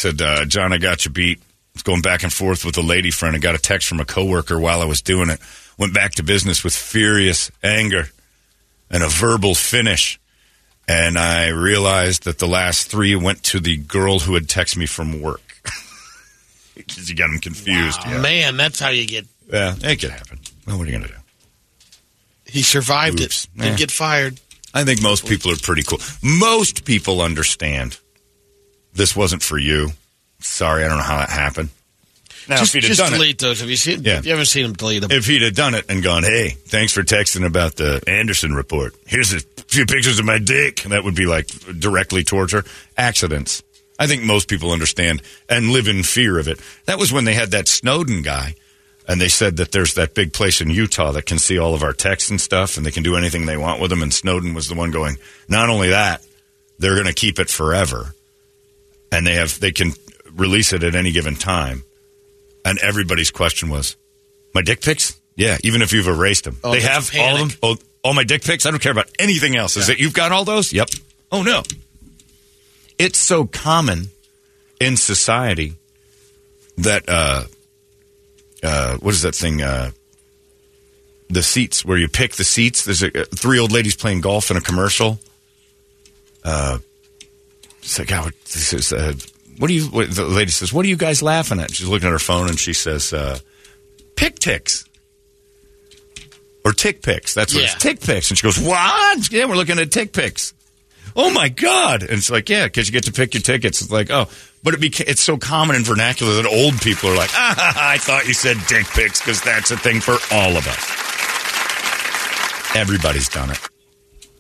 Said, 0.04 0.22
uh, 0.22 0.44
John, 0.44 0.74
I 0.74 0.80
got 0.80 1.06
you 1.06 1.12
beat. 1.12 1.40
I 1.40 1.44
was 1.76 1.84
going 1.84 2.02
back 2.02 2.24
and 2.24 2.34
forth 2.34 2.66
with 2.66 2.78
a 2.78 2.82
lady 2.82 3.10
friend. 3.10 3.38
I 3.38 3.40
got 3.40 3.56
a 3.56 3.58
text 3.58 3.88
from 3.88 4.02
a 4.02 4.06
coworker 4.06 4.60
while 4.60 4.82
I 4.82 4.86
was 4.86 5.02
doing 5.02 5.30
it. 5.30 5.40
Went 5.78 5.94
back 5.94 6.12
to 6.16 6.24
business 6.24 6.62
with 6.62 6.76
furious 6.76 7.50
anger 7.64 8.10
and 8.92 9.02
a 9.02 9.08
verbal 9.08 9.56
finish. 9.56 10.20
And 10.90 11.18
I 11.18 11.48
realized 11.52 12.26
that 12.26 12.40
the 12.40 12.48
last 12.50 12.90
three 12.92 13.16
went 13.16 13.44
to 13.44 13.62
the 13.62 13.78
girl 13.78 14.20
who 14.20 14.34
had 14.34 14.48
texted 14.48 14.76
me 14.76 14.88
from 14.88 15.22
work. 15.22 15.40
Because 16.76 17.08
you 17.08 17.16
got 17.16 17.28
them 17.30 17.40
confused. 17.40 18.00
Oh, 18.04 18.10
yeah. 18.10 18.20
man, 18.22 18.58
that's 18.58 18.80
how 18.80 18.90
you 18.90 19.06
get. 19.08 19.26
Yeah, 19.48 19.76
it 19.84 20.02
could 20.02 20.10
happen. 20.10 20.40
Well, 20.68 20.80
what 20.80 20.88
are 20.88 20.92
you 20.92 20.98
going 20.98 21.08
to 21.08 21.14
do? 21.14 21.20
He 22.48 22.62
survived 22.64 23.22
Oops. 23.22 23.46
it. 23.46 23.50
Didn't 23.56 23.72
Yeah. 23.74 23.78
get 23.78 23.92
fired. 23.92 24.42
I 24.74 24.84
think 24.84 25.02
most 25.02 25.26
people 25.28 25.52
are 25.52 25.56
pretty 25.56 25.84
cool. 25.84 26.00
Most 26.24 26.84
people 26.84 27.22
understand 27.22 28.00
this 28.94 29.16
wasn't 29.16 29.44
for 29.44 29.58
you. 29.58 29.90
Sorry, 30.40 30.84
I 30.84 30.88
don't 30.88 30.98
know 30.98 31.04
how 31.04 31.18
that 31.18 31.30
happened. 31.30 31.70
Now, 32.48 32.58
just 32.58 32.76
if 32.76 32.84
he'd 32.84 32.98
done 32.98 33.14
it, 33.14 33.18
delete 33.18 33.40
those. 33.40 33.62
Have 33.62 33.70
you 33.70 33.78
seen? 33.78 34.04
Yeah. 34.04 34.20
If 34.20 34.26
you 34.26 34.32
haven't 34.32 34.48
seen 34.48 34.64
them, 34.64 34.74
delete 34.74 35.02
them. 35.02 35.12
if 35.12 35.26
he'd 35.26 35.42
have 35.44 35.56
done 35.56 35.76
it 35.76 35.86
and 35.90 36.04
gone, 36.04 36.24
hey, 36.24 36.50
thanks 36.50 36.92
for 36.92 37.02
texting 37.02 37.46
about 37.46 37.76
the 37.76 38.04
Anderson 38.06 38.54
report. 38.54 38.96
Here's 39.06 39.34
a 39.34 39.40
few 39.40 39.86
pictures 39.86 40.20
of 40.20 40.26
my 40.26 40.40
dick. 40.40 40.82
That 40.84 41.04
would 41.04 41.16
be 41.16 41.26
like 41.26 41.48
directly 41.80 42.24
torture. 42.24 42.66
Accidents. 42.98 43.64
I 43.98 44.08
think 44.08 44.24
most 44.24 44.50
people 44.50 44.72
understand 44.72 45.22
and 45.48 45.70
live 45.70 45.88
in 45.88 46.04
fear 46.04 46.38
of 46.38 46.48
it. 46.48 46.60
That 46.86 47.00
was 47.00 47.14
when 47.14 47.24
they 47.24 47.34
had 47.34 47.52
that 47.52 47.68
Snowden 47.68 48.22
guy. 48.24 48.56
And 49.08 49.20
they 49.20 49.30
said 49.30 49.58
that 49.58 49.72
there's 49.74 49.96
that 49.96 50.14
big 50.16 50.32
place 50.32 50.62
in 50.62 50.70
Utah 50.70 51.12
that 51.12 51.26
can 51.26 51.38
see 51.38 51.58
all 51.58 51.76
of 51.76 51.84
our 51.84 51.92
texts 51.92 52.30
and 52.30 52.40
stuff 52.40 52.78
and 52.78 52.86
they 52.86 52.92
can 52.92 53.04
do 53.04 53.18
anything 53.18 53.46
they 53.46 53.58
want 53.58 53.82
with 53.82 53.90
them. 53.90 54.02
And 54.02 54.14
Snowden 54.14 54.54
was 54.54 54.70
the 54.70 54.76
one 54.76 54.92
going, 54.92 55.18
not 55.50 55.70
only 55.70 55.90
that, 55.90 56.26
they're 56.80 56.96
going 56.96 57.08
to 57.08 57.14
keep 57.14 57.38
it 57.38 57.50
forever. 57.50 58.16
And 59.14 59.28
they 59.28 59.36
have, 59.36 59.60
they 59.60 59.72
can 59.72 59.92
release 60.34 60.74
it 60.74 60.84
at 60.84 60.96
any 60.96 61.12
given 61.12 61.36
time. 61.36 61.84
And 62.66 62.80
everybody's 62.80 63.30
question 63.30 63.70
was, 63.70 63.96
my 64.56 64.62
dick 64.62 64.82
pics? 64.82 65.20
Yeah, 65.36 65.58
even 65.64 65.82
if 65.82 65.94
you've 65.94 66.08
erased 66.08 66.46
them. 66.46 66.58
Oh, 66.64 66.72
they 66.72 66.82
have 66.82 67.12
all 67.18 67.36
of 67.36 67.50
them. 67.50 67.58
Oh, 67.62 67.78
all 68.04 68.14
my 68.14 68.24
dick 68.24 68.44
pics? 68.44 68.66
I 68.66 68.72
don't 68.72 68.82
care 68.82 68.92
about 68.92 69.10
anything 69.20 69.56
else. 69.56 69.78
Is 69.78 69.90
it 69.90 70.00
you've 70.00 70.14
got 70.14 70.32
all 70.32 70.46
those? 70.46 70.74
Yep. 70.74 70.90
Oh, 71.32 71.44
no. 71.44 71.64
It's 72.98 73.20
so 73.20 73.46
common 73.46 74.10
in 74.80 74.98
society 74.98 75.76
that, 76.78 77.08
uh, 77.08 77.44
uh, 78.64 78.98
what 78.98 79.14
is 79.14 79.22
that 79.22 79.36
thing? 79.36 79.62
Uh, 79.62 79.92
the 81.30 81.44
seats 81.44 81.84
where 81.86 81.98
you 81.98 82.08
pick 82.08 82.34
the 82.34 82.44
seats. 82.44 82.84
There's 82.86 83.04
a, 83.04 83.10
three 83.26 83.60
old 83.60 83.72
ladies 83.72 83.96
playing 83.96 84.22
golf 84.22 84.52
in 84.52 84.58
a 84.58 84.62
commercial. 84.62 85.20
Uh, 86.44 86.80
it's 87.84 88.00
like, 88.00 88.10
what- 88.12 88.34
this 88.46 88.74
is, 88.74 88.94
uh, 88.94 89.14
what 89.60 89.68
do 89.68 89.74
you, 89.74 89.86
what, 89.88 90.10
the 90.10 90.26
lady 90.26 90.52
says, 90.52 90.74
what 90.74 90.86
are 90.86 90.90
you 90.90 90.98
guys 90.98 91.22
laughing 91.22 91.60
at? 91.60 91.72
She's 91.74 91.88
looking 91.88 92.08
at 92.08 92.12
her 92.12 92.20
phone 92.20 92.50
and 92.50 92.60
she 92.60 92.74
says, 92.74 93.14
uh, 93.14 93.38
pick 94.16 94.40
ticks. 94.40 94.86
Or 96.66 96.72
tick 96.72 97.02
picks. 97.02 97.34
That's 97.34 97.54
what 97.54 97.64
Yeah. 97.64 97.72
it's 97.74 97.82
tick 97.82 98.00
picks. 98.00 98.30
And 98.32 98.38
she 98.38 98.44
goes, 98.44 98.58
what? 98.60 99.32
Yeah, 99.32 99.46
we're 99.46 99.56
looking 99.58 99.80
at 99.80 99.92
tick 99.92 100.14
picks. 100.14 100.54
Oh 101.16 101.32
my 101.32 101.50
God. 101.50 102.02
And 102.02 102.14
it's 102.14 102.32
like, 102.32 102.50
yeah, 102.50 102.66
because 102.66 102.88
you 102.88 102.94
get 102.94 103.04
to 103.04 103.12
pick 103.12 103.34
your 103.34 103.44
tickets. 103.44 103.82
It's 103.82 103.92
like, 103.92 104.10
oh, 104.10 104.28
but 104.64 104.74
it 104.74 104.80
beca- 104.80 105.08
it's 105.08 105.22
so 105.22 105.38
common 105.38 105.76
in 105.76 105.84
vernacular 105.84 106.34
that 106.42 106.48
old 106.48 106.82
people 106.82 107.10
are 107.10 107.16
like, 107.16 107.30
ah, 107.34 107.74
I 107.92 107.98
thought 108.00 108.28
you 108.28 108.34
said 108.34 108.58
dick 108.68 108.86
pics 108.88 109.20
because 109.20 109.42
that's 109.42 109.70
a 109.72 109.78
thing 109.78 110.00
for 110.00 110.14
all 110.34 110.56
of 110.58 110.66
us. 110.68 112.76
Everybody's 112.76 113.30
done 113.30 113.52
it. 113.52 113.60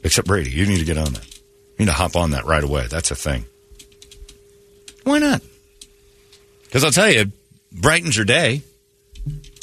Except 0.03 0.27
Brady. 0.27 0.49
You 0.49 0.65
need 0.65 0.79
to 0.79 0.85
get 0.85 0.97
on 0.97 1.13
that. 1.13 1.32
You 1.77 1.85
need 1.85 1.91
to 1.91 1.93
hop 1.93 2.15
on 2.15 2.31
that 2.31 2.45
right 2.45 2.63
away. 2.63 2.87
That's 2.87 3.11
a 3.11 3.15
thing. 3.15 3.45
Why 5.03 5.19
not? 5.19 5.41
Because 6.63 6.83
I'll 6.83 6.91
tell 6.91 7.09
you, 7.11 7.21
it 7.21 7.29
brightens 7.71 8.15
your 8.15 8.25
day 8.25 8.61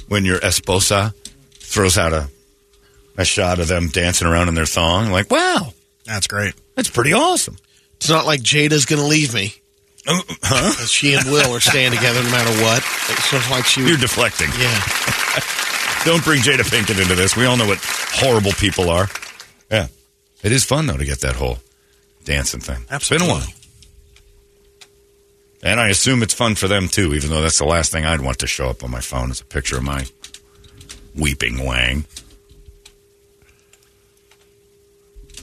when 0.09 0.25
your 0.25 0.39
esposa 0.41 1.15
throws 1.55 1.97
out 1.97 2.13
a, 2.13 2.29
a 3.17 3.25
shot 3.25 3.59
of 3.59 3.69
them 3.69 3.89
dancing 3.89 4.27
around 4.27 4.49
in 4.49 4.55
their 4.55 4.67
thong. 4.67 5.11
Like, 5.11 5.31
wow, 5.31 5.73
That's 6.05 6.27
great. 6.27 6.55
that's 6.75 6.91
pretty 6.91 7.13
awesome. 7.13 7.57
It's 7.97 8.09
not 8.09 8.27
like 8.27 8.41
Jada's 8.41 8.87
going 8.87 9.01
to 9.01 9.07
leave 9.07 9.35
me. 9.35 9.55
Uh, 10.07 10.21
huh? 10.43 10.87
She 10.87 11.13
and 11.15 11.25
Will 11.27 11.55
are 11.55 11.61
staying 11.61 11.93
together 11.93 12.23
no 12.23 12.31
matter 12.31 12.51
what. 12.63 12.79
It's 13.11 13.33
of 13.33 13.51
like 13.51 13.67
she. 13.67 13.87
You're 13.87 13.99
deflecting. 13.99 14.49
yeah. 14.59 14.81
Don't 16.07 16.25
bring 16.25 16.41
Jada 16.41 16.63
Pinkett 16.65 17.01
into 17.01 17.15
this. 17.15 17.37
We 17.37 17.45
all 17.45 17.59
know 17.59 17.67
what 17.67 17.79
horrible 17.83 18.53
people 18.53 18.89
are. 18.89 19.09
Yeah. 19.71 19.89
It 20.43 20.53
is 20.53 20.65
fun, 20.65 20.87
though, 20.87 20.97
to 20.97 21.05
get 21.05 21.21
that 21.21 21.37
whole 21.37 21.59
dancing 22.25 22.61
thing. 22.61 22.85
Absolutely. 22.91 23.01
It's 23.01 23.09
been 23.09 23.23
a 23.23 23.33
while. 23.33 23.55
And 25.63 25.79
I 25.79 25.89
assume 25.89 26.23
it's 26.23 26.33
fun 26.33 26.55
for 26.55 26.69
them, 26.69 26.89
too, 26.89 27.15
even 27.15 27.31
though 27.31 27.43
that's 27.43 27.59
the 27.59 27.67
last 27.67 27.93
thing 27.93 28.07
I'd 28.07 28.23
want 28.23 28.39
to 28.39 28.47
show 28.47 28.69
up 28.69 28.83
on 28.83 28.91
my 28.91 29.01
phone 29.01 29.31
is 29.31 29.41
a 29.41 29.45
picture 29.45 29.77
of 29.77 29.83
my 29.83 30.07
weeping 31.15 31.65
wang. 31.65 32.07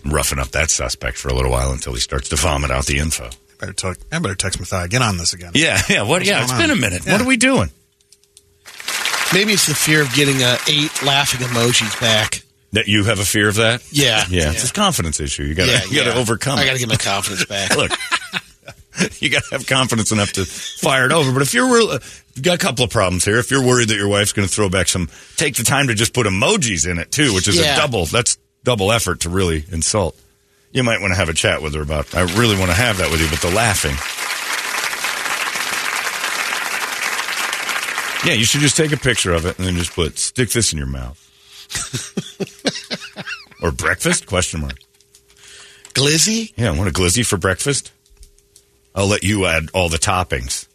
Roughing 0.04 0.40
up 0.40 0.48
that 0.50 0.72
suspect 0.72 1.18
for 1.18 1.28
a 1.28 1.34
little 1.34 1.52
while 1.52 1.72
until 1.72 1.94
he 1.94 2.00
starts 2.00 2.30
to 2.30 2.36
vomit 2.36 2.72
out 2.72 2.86
the 2.86 2.98
info. 2.98 3.30
Better 3.60 3.74
talk, 3.74 3.98
I 4.12 4.20
better 4.20 4.36
text 4.36 4.60
Matthias. 4.60 4.88
Get 4.88 5.02
on 5.02 5.18
this 5.18 5.34
again. 5.34 5.52
Yeah, 5.54 5.82
yeah. 5.90 6.02
What? 6.02 6.10
What's 6.10 6.28
yeah, 6.28 6.34
going 6.34 6.44
it's 6.44 6.54
on? 6.54 6.60
been 6.60 6.72
a 6.72 6.76
minute. 6.76 7.06
What 7.06 7.22
are 7.22 7.28
we 7.28 7.38
doing? 7.38 7.70
Maybe 9.34 9.52
it's 9.52 9.68
the 9.68 9.76
fear 9.76 10.02
of 10.02 10.14
getting 10.14 10.42
uh, 10.42 10.58
eight 10.68 11.04
laughing 11.04 11.46
emojis 11.46 12.00
back. 12.00 12.44
That 12.74 12.88
you 12.88 13.06
have 13.06 13.20
a 13.20 13.26
fear 13.26 13.48
of 13.48 13.56
that? 13.56 13.82
Yeah. 13.94 14.24
Yeah, 14.30 14.52
it's 14.52 14.70
a 14.70 14.74
confidence 14.74 15.20
issue. 15.22 15.44
You 15.44 15.56
got 15.56 15.68
to 15.68 15.72
Yeah, 15.72 15.84
you 15.90 15.96
got 15.96 16.04
to 16.04 16.16
yeah. 16.16 16.22
overcome. 16.22 16.60
I 16.60 16.66
got 16.66 16.74
to 16.74 16.80
get 16.80 16.90
my 16.90 16.98
confidence 16.98 17.46
back. 17.50 17.76
Look, 17.78 17.92
you 19.22 19.30
got 19.30 19.44
to 19.46 19.50
have 19.52 19.68
confidence 19.68 20.12
enough 20.12 20.34
to 20.34 20.44
fire 20.46 21.06
it 21.06 21.14
over. 21.14 21.32
But 21.32 21.44
if 21.44 21.54
you're 21.54 21.74
real, 21.74 21.98
you 22.36 22.42
got 22.42 22.56
a 22.56 22.58
couple 22.58 22.84
of 22.84 22.92
problems 22.92 23.24
here. 23.24 23.38
If 23.40 23.52
you're 23.52 23.64
worried 23.66 23.88
that 23.88 23.96
your 23.96 24.10
wife's 24.10 24.34
going 24.34 24.48
to 24.48 24.54
throw 24.54 24.68
back 24.70 24.90
some, 24.90 25.10
take 25.38 25.56
the 25.56 25.64
time 25.64 25.88
to 25.88 25.94
just 25.96 26.14
put 26.14 26.28
emojis 26.28 26.86
in 26.90 27.00
it 27.00 27.10
too, 27.10 27.34
which 27.34 27.48
is 27.48 27.58
Yeah. 27.58 27.76
a 27.76 27.78
double. 27.78 28.06
That's 28.06 28.38
double 28.66 28.92
effort 28.92 29.22
to 29.22 29.30
really 29.30 29.64
insult. 29.72 30.20
You 30.74 30.84
might 30.84 31.00
want 31.00 31.14
to 31.14 31.18
have 31.18 31.30
a 31.30 31.34
chat 31.34 31.62
with 31.62 31.74
her 31.74 31.82
about. 31.82 32.14
I 32.16 32.24
really 32.38 32.58
want 32.60 32.70
to 32.70 32.76
have 32.78 32.98
that 32.98 33.10
with 33.10 33.22
you, 33.22 33.30
but 33.30 33.40
the 33.40 33.50
laughing. 33.56 33.96
Yeah, 38.26 38.34
you 38.34 38.44
should 38.46 38.60
just 38.62 38.76
take 38.76 38.92
a 38.92 38.98
picture 38.98 39.32
of 39.32 39.46
it 39.46 39.58
and 39.58 39.66
then 39.66 39.76
just 39.76 39.94
put 39.94 40.20
stick 40.20 40.50
this 40.50 40.74
in 40.74 40.78
your 40.78 40.88
mouth. 40.88 41.24
or 43.62 43.72
breakfast? 43.72 44.26
Question 44.26 44.62
mark. 44.62 44.78
Glizzy? 45.94 46.54
Yeah, 46.56 46.72
I 46.72 46.78
want 46.78 46.90
a 46.90 46.94
glizzy 46.94 47.26
for 47.26 47.38
breakfast? 47.38 47.92
I'll 48.94 49.08
let 49.08 49.24
you 49.24 49.46
add 49.46 49.70
all 49.74 49.90
the 49.90 49.98
toppings. 49.98 50.68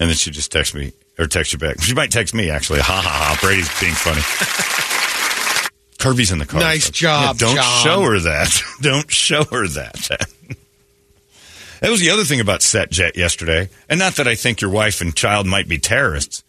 And 0.00 0.08
then 0.08 0.16
she 0.16 0.30
just 0.30 0.50
text 0.50 0.74
me 0.74 0.92
or 1.18 1.26
text 1.26 1.52
you 1.52 1.58
back. 1.58 1.80
She 1.80 1.94
might 1.94 2.10
text 2.10 2.34
me 2.34 2.50
actually. 2.50 2.80
Ha 2.80 2.92
ha 2.92 3.00
ha. 3.00 3.38
Brady's 3.40 3.68
being 3.80 3.94
funny. 3.94 4.22
Kirby's 5.98 6.32
in 6.32 6.38
the 6.38 6.46
car. 6.46 6.60
Nice 6.60 6.90
job, 6.90 7.38
don't 7.38 7.54
John. 7.54 7.84
show 7.84 8.02
her 8.02 8.18
that. 8.18 8.60
don't 8.80 9.08
show 9.10 9.44
her 9.44 9.68
that. 9.68 10.26
that 11.80 11.90
was 11.90 12.00
the 12.00 12.10
other 12.10 12.24
thing 12.24 12.40
about 12.40 12.60
SetJet 12.60 13.16
yesterday. 13.16 13.68
And 13.88 14.00
not 14.00 14.16
that 14.16 14.26
I 14.26 14.34
think 14.34 14.60
your 14.60 14.70
wife 14.70 15.00
and 15.00 15.14
child 15.14 15.46
might 15.46 15.68
be 15.68 15.78
terrorists. 15.78 16.42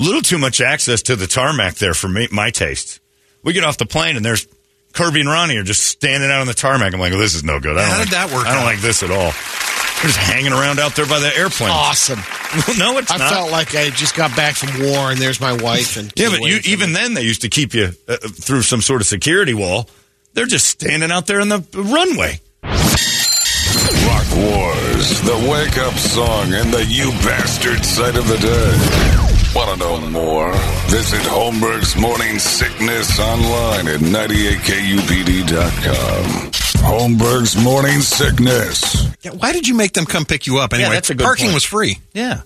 Little 0.00 0.22
too 0.22 0.38
much 0.38 0.62
access 0.62 1.02
to 1.02 1.16
the 1.16 1.26
tarmac 1.26 1.74
there 1.74 1.92
for 1.92 2.08
me, 2.08 2.26
my 2.32 2.48
taste. 2.50 3.00
We 3.44 3.52
get 3.52 3.64
off 3.64 3.76
the 3.76 3.84
plane 3.84 4.16
and 4.16 4.24
there's 4.24 4.48
Kirby 4.94 5.20
and 5.20 5.28
Ronnie 5.28 5.58
are 5.58 5.62
just 5.62 5.82
standing 5.82 6.30
out 6.30 6.40
on 6.40 6.46
the 6.46 6.54
tarmac. 6.54 6.94
I'm 6.94 7.00
like, 7.00 7.10
well, 7.12 7.20
this 7.20 7.34
is 7.34 7.44
no 7.44 7.60
good. 7.60 7.76
I 7.76 7.82
don't 7.82 7.90
How 7.90 7.98
like, 7.98 8.08
did 8.08 8.14
that 8.14 8.32
work 8.32 8.46
I 8.46 8.54
don't 8.54 8.62
out? 8.62 8.64
like 8.64 8.80
this 8.80 9.02
at 9.02 9.10
all. 9.10 9.30
They're 9.30 10.08
just 10.08 10.16
hanging 10.16 10.52
around 10.52 10.78
out 10.80 10.96
there 10.96 11.04
by 11.04 11.18
the 11.18 11.30
airplane. 11.36 11.70
Awesome. 11.70 12.18
no, 12.78 12.96
it's 12.96 13.10
not. 13.10 13.20
I 13.20 13.24
not. 13.24 13.30
felt 13.30 13.50
like 13.52 13.74
I 13.74 13.90
just 13.90 14.16
got 14.16 14.34
back 14.34 14.54
from 14.56 14.80
war 14.82 15.10
and 15.10 15.20
there's 15.20 15.38
my 15.38 15.52
wife 15.52 15.98
and 15.98 16.10
yeah, 16.16 16.30
but 16.30 16.40
you, 16.40 16.60
even 16.64 16.88
me. 16.88 16.94
then, 16.94 17.12
they 17.12 17.22
used 17.22 17.42
to 17.42 17.50
keep 17.50 17.74
you 17.74 17.92
uh, 18.08 18.16
through 18.16 18.62
some 18.62 18.80
sort 18.80 19.02
of 19.02 19.06
security 19.06 19.52
wall. 19.52 19.86
They're 20.32 20.46
just 20.46 20.66
standing 20.66 21.10
out 21.10 21.26
there 21.26 21.40
in 21.40 21.50
the 21.50 21.60
runway. 21.74 22.40
Rock 22.62 24.26
Wars, 24.34 25.20
the 25.20 25.46
wake 25.50 25.76
up 25.76 25.94
song, 25.94 26.54
and 26.54 26.72
the 26.72 26.84
you 26.86 27.10
bastard 27.22 27.84
sight 27.84 28.16
of 28.16 28.26
the 28.26 28.38
day. 28.38 29.29
Want 29.54 29.70
to 29.72 29.76
know 29.78 30.00
more? 30.10 30.52
Visit 30.88 31.20
Holmberg's 31.22 31.96
Morning 31.96 32.38
Sickness 32.38 33.18
online 33.18 33.88
at 33.88 33.98
98kupd.com. 34.00 36.50
Holmberg's 36.82 37.56
Morning 37.62 38.00
Sickness. 38.00 39.08
Yeah, 39.22 39.32
why 39.32 39.52
did 39.52 39.66
you 39.66 39.74
make 39.74 39.92
them 39.92 40.06
come 40.06 40.24
pick 40.24 40.46
you 40.46 40.58
up 40.58 40.72
anyway? 40.72 40.90
that's 40.90 41.10
a 41.10 41.14
good 41.16 41.24
Parking 41.24 41.46
point. 41.46 41.54
was 41.54 41.64
free. 41.64 41.98
Yeah. 42.14 42.42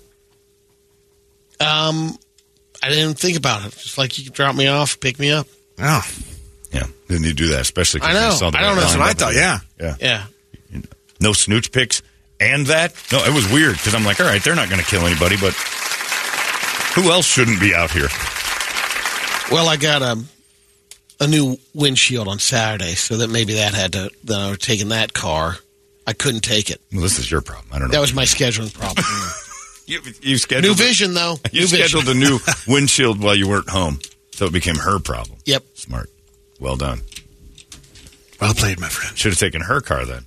Um, 1.59 2.17
I 2.81 2.89
didn't 2.89 3.19
think 3.19 3.37
about 3.37 3.63
it. 3.65 3.71
Just 3.73 3.97
like 3.99 4.17
you 4.17 4.23
could 4.25 4.33
drop 4.33 4.55
me 4.55 4.67
off, 4.67 4.99
pick 4.99 5.19
me 5.19 5.31
up. 5.31 5.45
Oh, 5.79 6.01
Yeah. 6.71 6.87
Didn't 7.07 7.25
you 7.27 7.33
do 7.33 7.49
that, 7.49 7.61
especially 7.61 7.99
'cause 7.99 8.09
I 8.09 8.13
know. 8.19 8.31
you 8.31 8.37
saw 8.37 8.49
the 8.49 8.57
I 8.57 8.61
don't 8.61 8.75
know. 8.75 8.81
That's 8.81 8.97
what 8.97 9.07
I 9.07 9.13
thought. 9.13 9.35
Yeah. 9.35 9.59
Yeah. 9.79 9.95
Yeah. 10.01 10.23
No 11.21 11.33
snooch 11.33 11.71
picks 11.71 12.01
and 12.39 12.65
that. 12.67 12.93
No, 13.11 13.23
it 13.23 13.31
was 13.33 13.47
weird 13.51 13.73
because 13.77 13.93
I'm 13.93 14.03
like, 14.03 14.19
all 14.19 14.25
right, 14.25 14.43
they're 14.43 14.55
not 14.55 14.69
going 14.69 14.81
to 14.81 14.87
kill 14.87 15.05
anybody, 15.05 15.37
but 15.39 15.53
who 16.95 17.11
else 17.11 17.25
shouldn't 17.25 17.59
be 17.59 17.73
out 17.73 17.91
here? 17.91 18.07
Well, 19.51 19.67
I 19.69 19.77
got 19.77 20.01
a 20.01 20.23
a 21.19 21.27
new 21.27 21.57
windshield 21.73 22.27
on 22.27 22.39
Saturday, 22.39 22.93
so 22.95 23.17
that 23.17 23.29
maybe 23.29 23.53
that 23.55 23.73
had 23.73 23.93
to. 23.93 24.09
Then 24.23 24.39
I 24.39 24.49
was 24.49 24.59
taking 24.59 24.89
that 24.89 25.13
car. 25.13 25.55
I 26.07 26.13
couldn't 26.13 26.41
take 26.41 26.69
it. 26.69 26.81
Well, 26.91 27.01
this 27.01 27.19
is 27.19 27.29
your 27.29 27.41
problem. 27.41 27.67
I 27.71 27.79
don't 27.79 27.87
know. 27.87 27.93
That 27.93 28.01
was 28.01 28.13
my 28.13 28.23
scheduling 28.25 28.73
problem. 28.73 29.05
you, 29.87 30.01
you 30.21 30.37
scheduled 30.37 30.77
new 30.77 30.83
vision, 30.83 31.13
though. 31.13 31.37
You 31.51 31.61
new 31.61 31.67
vision. 31.67 31.87
scheduled 31.87 32.15
a 32.15 32.19
new 32.19 32.39
windshield 32.67 33.19
while 33.21 33.35
you 33.35 33.47
weren't 33.47 33.69
home, 33.69 33.99
so 34.31 34.45
it 34.45 34.53
became 34.53 34.75
her 34.75 34.99
problem. 34.99 35.39
Yep. 35.45 35.63
Smart. 35.75 36.09
Well 36.59 36.75
done. 36.75 37.01
well 38.39 38.53
played, 38.53 38.79
my 38.79 38.89
friend. 38.89 39.17
Should 39.17 39.31
have 39.31 39.39
taken 39.39 39.61
her 39.61 39.81
car 39.81 40.05
then. 40.05 40.25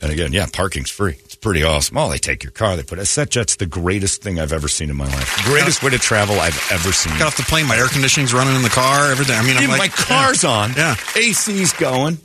And 0.00 0.12
again, 0.12 0.32
yeah, 0.32 0.46
parking's 0.52 0.90
free. 0.90 1.16
It's 1.42 1.44
pretty 1.44 1.64
awesome. 1.64 1.96
Oh, 1.96 2.08
they 2.08 2.18
take 2.18 2.44
your 2.44 2.52
car. 2.52 2.76
They 2.76 2.84
put 2.84 3.00
a 3.00 3.02
SetJet's 3.02 3.56
the 3.56 3.66
greatest 3.66 4.22
thing 4.22 4.38
I've 4.38 4.52
ever 4.52 4.68
seen 4.68 4.90
in 4.90 4.96
my 4.96 5.06
life. 5.06 5.44
Greatest 5.44 5.82
way 5.82 5.90
to 5.90 5.98
travel 5.98 6.38
I've 6.38 6.56
ever 6.70 6.92
seen. 6.92 7.12
Got 7.18 7.26
off 7.26 7.36
the 7.36 7.42
plane. 7.42 7.66
My 7.66 7.76
air 7.76 7.88
conditioning's 7.88 8.32
running 8.32 8.54
in 8.54 8.62
the 8.62 8.68
car. 8.68 9.10
Everything. 9.10 9.34
I 9.34 9.42
mean, 9.42 9.56
I'm 9.56 9.64
Even 9.64 9.76
like, 9.76 9.90
my 9.90 10.04
car's 10.04 10.44
on. 10.44 10.70
Yeah. 10.74 10.94
AC's 11.16 11.72
going. 11.72 12.18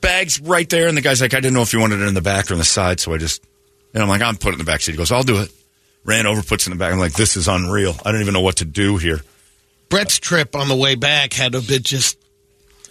Bags 0.00 0.40
right 0.40 0.68
there. 0.68 0.88
And 0.88 0.96
the 0.96 1.00
guy's 1.00 1.20
like, 1.20 1.32
I 1.32 1.36
didn't 1.38 1.54
know 1.54 1.62
if 1.62 1.72
you 1.72 1.78
wanted 1.78 2.00
it 2.00 2.08
in 2.08 2.14
the 2.14 2.22
back 2.22 2.50
or 2.50 2.54
in 2.54 2.58
the 2.58 2.64
side. 2.64 2.98
So 2.98 3.14
I 3.14 3.18
just, 3.18 3.40
and 3.94 4.02
I'm 4.02 4.08
like, 4.08 4.20
I'm 4.20 4.34
putting 4.34 4.54
it 4.54 4.60
in 4.60 4.64
the 4.66 4.72
back 4.72 4.80
seat. 4.80 4.92
He 4.92 4.98
goes, 4.98 5.12
I'll 5.12 5.22
do 5.22 5.40
it. 5.42 5.52
ran 6.04 6.26
over, 6.26 6.42
puts 6.42 6.66
it 6.66 6.72
in 6.72 6.76
the 6.78 6.82
back. 6.82 6.92
I'm 6.92 6.98
like, 6.98 7.12
this 7.12 7.36
is 7.36 7.46
unreal. 7.46 7.94
I 8.04 8.10
don't 8.10 8.20
even 8.20 8.34
know 8.34 8.40
what 8.40 8.56
to 8.56 8.64
do 8.64 8.96
here. 8.96 9.20
Brett's 9.90 10.18
trip 10.18 10.56
on 10.56 10.66
the 10.66 10.76
way 10.76 10.96
back 10.96 11.32
had 11.34 11.52
to 11.52 11.60
be 11.60 11.78
just, 11.78 12.18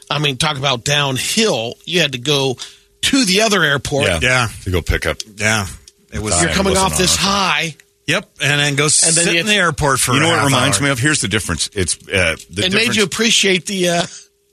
I 0.10 0.20
mean, 0.20 0.38
talk 0.38 0.58
about 0.58 0.86
downhill. 0.86 1.74
You 1.84 2.00
had 2.00 2.14
to 2.14 2.18
go 2.18 2.58
to 3.02 3.26
the 3.26 3.42
other 3.42 3.64
airport. 3.64 4.08
Yeah. 4.08 4.20
Yeah. 4.22 4.48
To 4.64 4.72
go 4.72 4.82
pick 4.82 5.06
up. 5.06 5.18
Yeah. 5.38 5.68
It 6.14 6.20
was. 6.20 6.42
You're 6.42 6.52
coming 6.52 6.76
off 6.78 6.98
this 6.98 7.16
high. 7.16 7.76
Yep. 8.08 8.28
And 8.42 8.60
then 8.60 8.76
go 8.76 8.84
then 8.84 8.90
sit 8.90 9.34
you- 9.34 9.40
in 9.40 9.46
the 9.46 9.54
airport 9.54 10.00
for 10.00 10.14
You 10.14 10.20
know 10.22 10.28
a 10.28 10.32
what 10.32 10.42
it 10.42 10.46
reminds 10.46 10.78
hour. 10.78 10.84
me 10.86 10.90
of? 10.90 11.00
Here's 11.00 11.22
the 11.22 11.28
difference. 11.28 11.70
It's 11.74 11.96
uh, 12.08 12.08
the 12.08 12.32
It 12.32 12.56
difference. 12.56 12.74
made 12.74 12.96
you 12.96 13.04
appreciate 13.04 13.66
the. 13.66 13.90
Uh, 13.90 14.06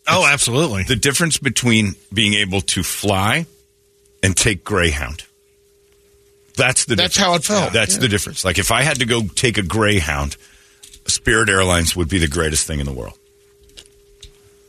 Oh, 0.08 0.24
absolutely. 0.24 0.84
the 0.84 0.94
difference 0.94 1.38
between 1.38 1.96
being 2.12 2.34
able 2.34 2.60
to 2.60 2.82
fly 2.84 3.46
and 4.22 4.36
take 4.36 4.62
Greyhound. 4.62 5.24
That's 6.56 6.84
the. 6.84 6.94
That's 6.96 7.14
difference. 7.16 7.16
how 7.16 7.34
it 7.34 7.60
felt. 7.62 7.72
That's 7.72 7.94
Yeah. 7.94 8.00
the 8.00 8.08
difference. 8.08 8.44
Like 8.44 8.58
if 8.58 8.70
I 8.70 8.82
had 8.82 8.98
to 9.00 9.04
go 9.06 9.22
take 9.26 9.58
a 9.58 9.62
Greyhound, 9.62 10.36
Spirit 11.06 11.48
Airlines 11.48 11.96
would 11.96 12.08
be 12.08 12.18
the 12.18 12.28
greatest 12.28 12.66
thing 12.66 12.78
in 12.78 12.86
the 12.86 12.92
world. 12.92 13.18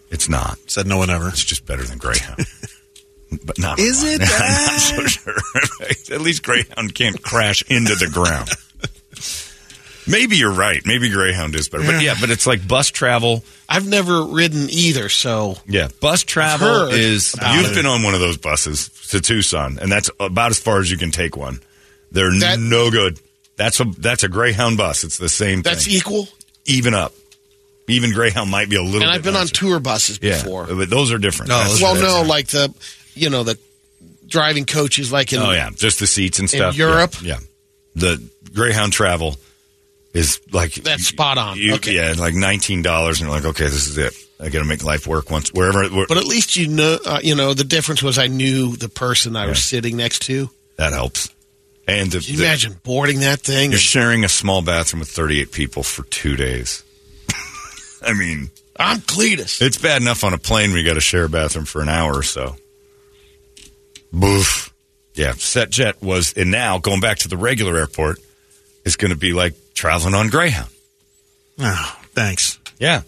It's 0.09 0.29
not. 0.29 0.57
Said 0.67 0.87
no 0.87 0.97
one 0.97 1.09
ever. 1.09 1.27
It's 1.29 1.43
just 1.43 1.65
better 1.65 1.83
than 1.83 1.97
Greyhound. 1.97 2.39
but 3.43 3.57
not. 3.59 3.79
Is 3.79 4.03
it 4.03 4.21
I'm 4.21 4.27
that? 4.27 4.69
not 4.71 4.79
so 4.79 5.05
sure. 5.07 6.15
At 6.15 6.21
least 6.21 6.43
Greyhound 6.43 6.93
can't 6.95 7.21
crash 7.21 7.61
into 7.69 7.95
the 7.95 8.07
ground. 8.11 8.49
Maybe 10.09 10.37
you're 10.37 10.53
right. 10.53 10.81
Maybe 10.85 11.09
Greyhound 11.09 11.53
is 11.55 11.67
better. 11.67 11.83
But 11.83 12.01
yeah, 12.01 12.15
but 12.19 12.29
it's 12.29 12.47
like 12.47 12.65
bus 12.65 12.89
travel. 12.91 13.43
I've 13.67 13.85
never 13.85 14.23
ridden 14.23 14.67
either, 14.69 15.09
so 15.09 15.57
Yeah, 15.67 15.89
bus 15.99 16.23
travel 16.23 16.65
heard 16.67 16.93
is. 16.93 17.33
about 17.33 17.55
You've 17.57 17.71
it. 17.73 17.75
been 17.75 17.85
on 17.85 18.03
one 18.03 18.13
of 18.13 18.21
those 18.21 18.37
buses 18.37 18.87
to 19.09 19.19
Tucson, 19.19 19.79
and 19.81 19.91
that's 19.91 20.09
about 20.17 20.51
as 20.51 20.59
far 20.59 20.79
as 20.79 20.89
you 20.89 20.97
can 20.97 21.11
take 21.11 21.35
one. 21.35 21.59
They're 22.11 22.31
That- 22.39 22.57
no 22.59 22.89
good. 22.89 23.19
That's 23.57 23.79
a 23.81 23.83
that's 23.85 24.23
a 24.23 24.29
Greyhound 24.29 24.77
bus. 24.77 25.03
It's 25.03 25.17
the 25.17 25.27
same 25.29 25.61
that's 25.63 25.85
thing. 25.85 25.95
equal. 25.95 26.29
even 26.65 26.93
up. 26.93 27.11
Even 27.89 28.11
Greyhound 28.13 28.49
might 28.51 28.69
be 28.69 28.75
a 28.75 28.81
little. 28.81 29.01
And 29.01 29.09
bit 29.09 29.15
I've 29.15 29.23
been 29.23 29.35
on 29.35 29.41
nicer. 29.43 29.53
tour 29.55 29.79
buses 29.79 30.19
Yeah, 30.21 30.41
before. 30.43 30.67
but 30.67 30.89
those 30.89 31.11
are 31.11 31.17
different. 31.17 31.49
No, 31.49 31.55
That's- 31.57 31.71
those 31.73 31.81
well, 31.81 31.95
that's- 31.95 32.13
no, 32.13 32.29
like 32.29 32.47
the, 32.47 32.73
you 33.17 33.29
know, 33.29 33.43
the 33.43 33.57
driving 34.27 34.65
coaches, 34.65 35.11
like 35.11 35.33
in 35.33 35.39
Oh 35.39 35.51
yeah, 35.51 35.69
just 35.75 35.99
the 35.99 36.07
seats 36.07 36.39
and 36.39 36.45
In 36.51 36.59
stuff. 36.59 36.75
Europe? 36.77 37.15
yeah, 37.21 37.33
yeah. 37.33 37.39
The 37.95 38.29
Greyhound 38.53 38.93
travel 38.93 39.35
is 40.13 40.39
like 40.51 40.73
That's 40.75 41.07
spot 41.07 41.37
on. 41.37 41.57
you- 41.57 41.75
Okay. 41.75 41.95
Yeah, 41.95 42.13
like 42.17 42.33
nineteen 42.33 42.81
dollars, 42.81 43.19
and 43.19 43.27
you're 43.29 43.35
like, 43.37 43.45
okay, 43.45 43.65
this 43.65 43.87
is 43.87 43.97
it. 43.97 44.13
I 44.39 44.49
got 44.49 44.59
to 44.59 44.65
make 44.65 44.83
life 44.83 45.07
work 45.07 45.31
once 45.31 45.51
wherever. 45.51 45.87
Where, 45.89 46.05
But 46.07 46.17
at 46.17 46.25
least 46.25 46.55
you 46.55 46.67
know, 46.67 46.99
uh, 47.05 47.19
you 47.23 47.33
know, 47.35 47.53
the 47.55 47.63
difference 47.63 48.03
was 48.03 48.19
I 48.19 48.27
knew 48.27 48.75
the 48.75 48.89
person 48.89 49.35
I 49.35 49.47
was 49.47 49.63
sitting 49.63 49.97
next 49.97 50.23
to. 50.27 50.49
that 50.77 50.93
helps. 50.93 51.29
And 51.87 52.11
the, 52.11 52.19
Can 52.19 52.31
you 52.33 52.37
the- 52.39 52.43
imagine 52.45 52.75
boarding 52.83 53.21
that 53.21 53.39
thing? 53.41 53.71
you're 53.71 53.79
sharing 53.79 54.23
a 54.25 54.29
small 54.29 54.61
bathroom 54.61 54.99
with 54.99 55.09
38 55.09 55.51
people 55.51 55.81
for 55.83 56.03
two 56.03 56.35
days. 56.35 56.83
I 58.05 58.13
mean, 58.13 58.51
I'm 58.77 58.99
Cletus. 58.99 59.61
it's 59.61 59.77
bad 59.79 60.01
enough 60.01 60.23
on 60.23 60.33
a 60.33 60.37
plane 60.37 60.71
we 60.73 60.83
got 60.83 60.93
to 60.95 61.01
share 61.01 61.23
a 61.23 61.29
bathroom 61.29 61.65
for 61.65 61.81
an 61.81 61.89
hour 61.89 62.13
or 62.15 62.23
so. 62.23 62.57
Boof. 64.11 64.73
Yeah, 65.13 65.31
SetJet 65.31 66.01
was, 66.01 66.33
and 66.33 66.51
now 66.51 66.77
going 66.77 66.99
back 66.99 67.19
to 67.19 67.27
the 67.27 67.37
regular 67.37 67.77
airport 67.77 68.19
is 68.85 68.95
going 68.95 69.11
to 69.11 69.17
be 69.17 69.33
like 69.33 69.55
traveling 69.73 70.13
on 70.13 70.29
Greyhound. 70.29 70.69
Oh, 71.59 71.99
thanks. 72.11 72.59
Yeah. 72.79 73.01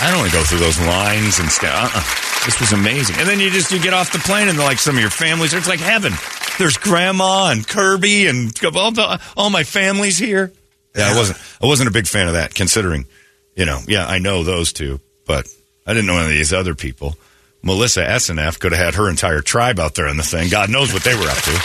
I 0.00 0.10
don't 0.10 0.18
want 0.18 0.30
to 0.30 0.36
go 0.36 0.42
through 0.44 0.58
those 0.58 0.78
lines 0.80 1.38
and 1.38 1.48
stuff. 1.48 1.94
Uh-uh. 1.94 2.44
This 2.44 2.60
was 2.60 2.72
amazing. 2.72 3.16
And 3.18 3.28
then 3.28 3.40
you 3.40 3.50
just 3.50 3.72
you 3.72 3.80
get 3.80 3.94
off 3.94 4.12
the 4.12 4.18
plane 4.18 4.48
and 4.48 4.58
like 4.58 4.78
some 4.78 4.94
of 4.96 5.00
your 5.00 5.10
families, 5.10 5.54
it's 5.54 5.68
like 5.68 5.80
heaven. 5.80 6.12
There's 6.58 6.76
grandma 6.76 7.50
and 7.50 7.66
Kirby 7.66 8.26
and 8.26 8.52
all, 8.76 8.92
the, 8.92 9.20
all 9.36 9.50
my 9.50 9.64
family's 9.64 10.18
here. 10.18 10.52
Yeah, 10.96 11.10
I 11.12 11.16
wasn't 11.16 11.38
I 11.60 11.66
wasn't 11.66 11.88
a 11.88 11.92
big 11.92 12.06
fan 12.06 12.28
of 12.28 12.34
that 12.34 12.54
considering, 12.54 13.06
you 13.54 13.66
know, 13.66 13.80
yeah, 13.86 14.06
I 14.06 14.18
know 14.18 14.44
those 14.44 14.72
two, 14.72 15.00
but 15.26 15.46
I 15.86 15.92
didn't 15.92 16.06
know 16.06 16.18
any 16.18 16.24
of 16.24 16.30
these 16.30 16.52
other 16.52 16.74
people. 16.74 17.16
Melissa 17.62 18.02
SNF 18.04 18.58
could 18.60 18.72
have 18.72 18.84
had 18.84 18.94
her 18.94 19.08
entire 19.10 19.40
tribe 19.40 19.78
out 19.80 19.94
there 19.94 20.06
in 20.08 20.16
the 20.16 20.22
thing. 20.22 20.48
God 20.50 20.70
knows 20.70 20.92
what 20.92 21.02
they 21.04 21.14
were 21.14 21.28
up 21.28 21.38
to. 21.38 21.60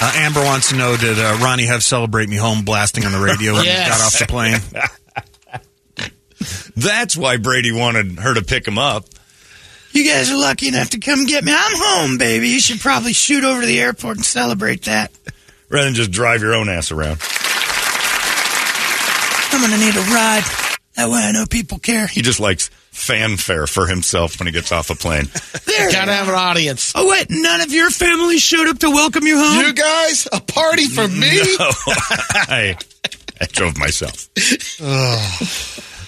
Uh, 0.00 0.12
Amber 0.14 0.42
wants 0.44 0.70
to 0.70 0.76
know 0.76 0.96
Did 0.96 1.18
uh, 1.18 1.38
Ronnie 1.42 1.66
have 1.66 1.82
Celebrate 1.82 2.28
Me 2.28 2.36
Home 2.36 2.64
blasting 2.64 3.04
on 3.04 3.12
the 3.12 3.18
radio 3.18 3.54
when 3.54 3.64
Yes. 3.64 3.84
he 3.84 3.90
got 3.90 4.00
off 4.00 4.18
the 4.18 4.26
plane? 4.26 4.60
That's 6.76 7.16
why 7.16 7.36
Brady 7.36 7.72
wanted 7.72 8.18
her 8.20 8.34
to 8.34 8.42
pick 8.42 8.66
him 8.66 8.78
up. 8.78 9.06
You 9.90 10.04
guys 10.08 10.30
are 10.30 10.36
lucky 10.38 10.68
enough 10.68 10.90
to 10.90 11.00
come 11.00 11.26
get 11.26 11.42
me. 11.42 11.52
I'm 11.52 11.72
home, 11.74 12.18
baby. 12.18 12.48
You 12.50 12.60
should 12.60 12.78
probably 12.78 13.12
shoot 13.12 13.42
over 13.42 13.60
to 13.62 13.66
the 13.66 13.80
airport 13.80 14.18
and 14.18 14.24
celebrate 14.24 14.84
that. 14.84 15.10
Rather 15.68 15.86
than 15.86 15.94
just 15.94 16.12
drive 16.12 16.40
your 16.42 16.54
own 16.54 16.68
ass 16.68 16.92
around. 16.92 17.18
I'm 19.50 19.60
going 19.60 19.72
to 19.72 19.84
need 19.84 19.96
a 19.96 20.00
ride. 20.14 20.44
That 20.94 21.08
way 21.10 21.20
I 21.24 21.32
know 21.32 21.46
people 21.46 21.78
care. 21.80 22.06
He 22.06 22.22
just 22.22 22.38
likes 22.38 22.70
fanfare 22.98 23.66
for 23.66 23.86
himself 23.86 24.38
when 24.38 24.46
he 24.46 24.52
gets 24.52 24.72
off 24.72 24.90
a 24.90 24.94
plane. 24.94 25.28
there. 25.64 25.90
Gotta 25.90 26.12
have 26.12 26.28
an 26.28 26.34
audience. 26.34 26.92
Oh, 26.94 27.08
wait. 27.08 27.26
None 27.30 27.60
of 27.60 27.72
your 27.72 27.90
family 27.90 28.38
showed 28.38 28.68
up 28.68 28.78
to 28.80 28.90
welcome 28.90 29.24
you 29.24 29.38
home? 29.38 29.64
You 29.66 29.72
guys, 29.72 30.26
a 30.32 30.40
party 30.40 30.86
for 30.86 31.06
me? 31.08 31.30
I, 31.30 32.76
I 33.40 33.46
drove 33.46 33.78
myself. 33.78 34.28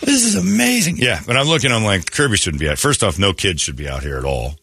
This 0.01 0.25
is 0.25 0.35
amazing. 0.35 0.97
Yeah, 0.97 1.21
but 1.27 1.37
I'm 1.37 1.47
looking, 1.47 1.71
I'm 1.73 1.85
like, 1.85 2.11
Kirby 2.11 2.37
shouldn't 2.37 2.61
be 2.61 2.69
out. 2.69 2.79
First 2.79 3.03
off, 3.05 3.19
no 3.19 3.33
kids 3.33 3.61
should 3.61 3.77
be 3.77 3.89
out 3.89 4.03
here 4.03 4.17
at 4.19 4.25
all. 4.25 4.55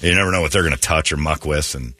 you 0.00 0.14
never 0.14 0.32
know 0.32 0.40
what 0.40 0.52
they're 0.52 0.62
going 0.62 0.74
to 0.74 0.80
touch 0.80 1.12
or 1.12 1.16
muck 1.16 1.44
with 1.44 1.74
and 1.74 1.94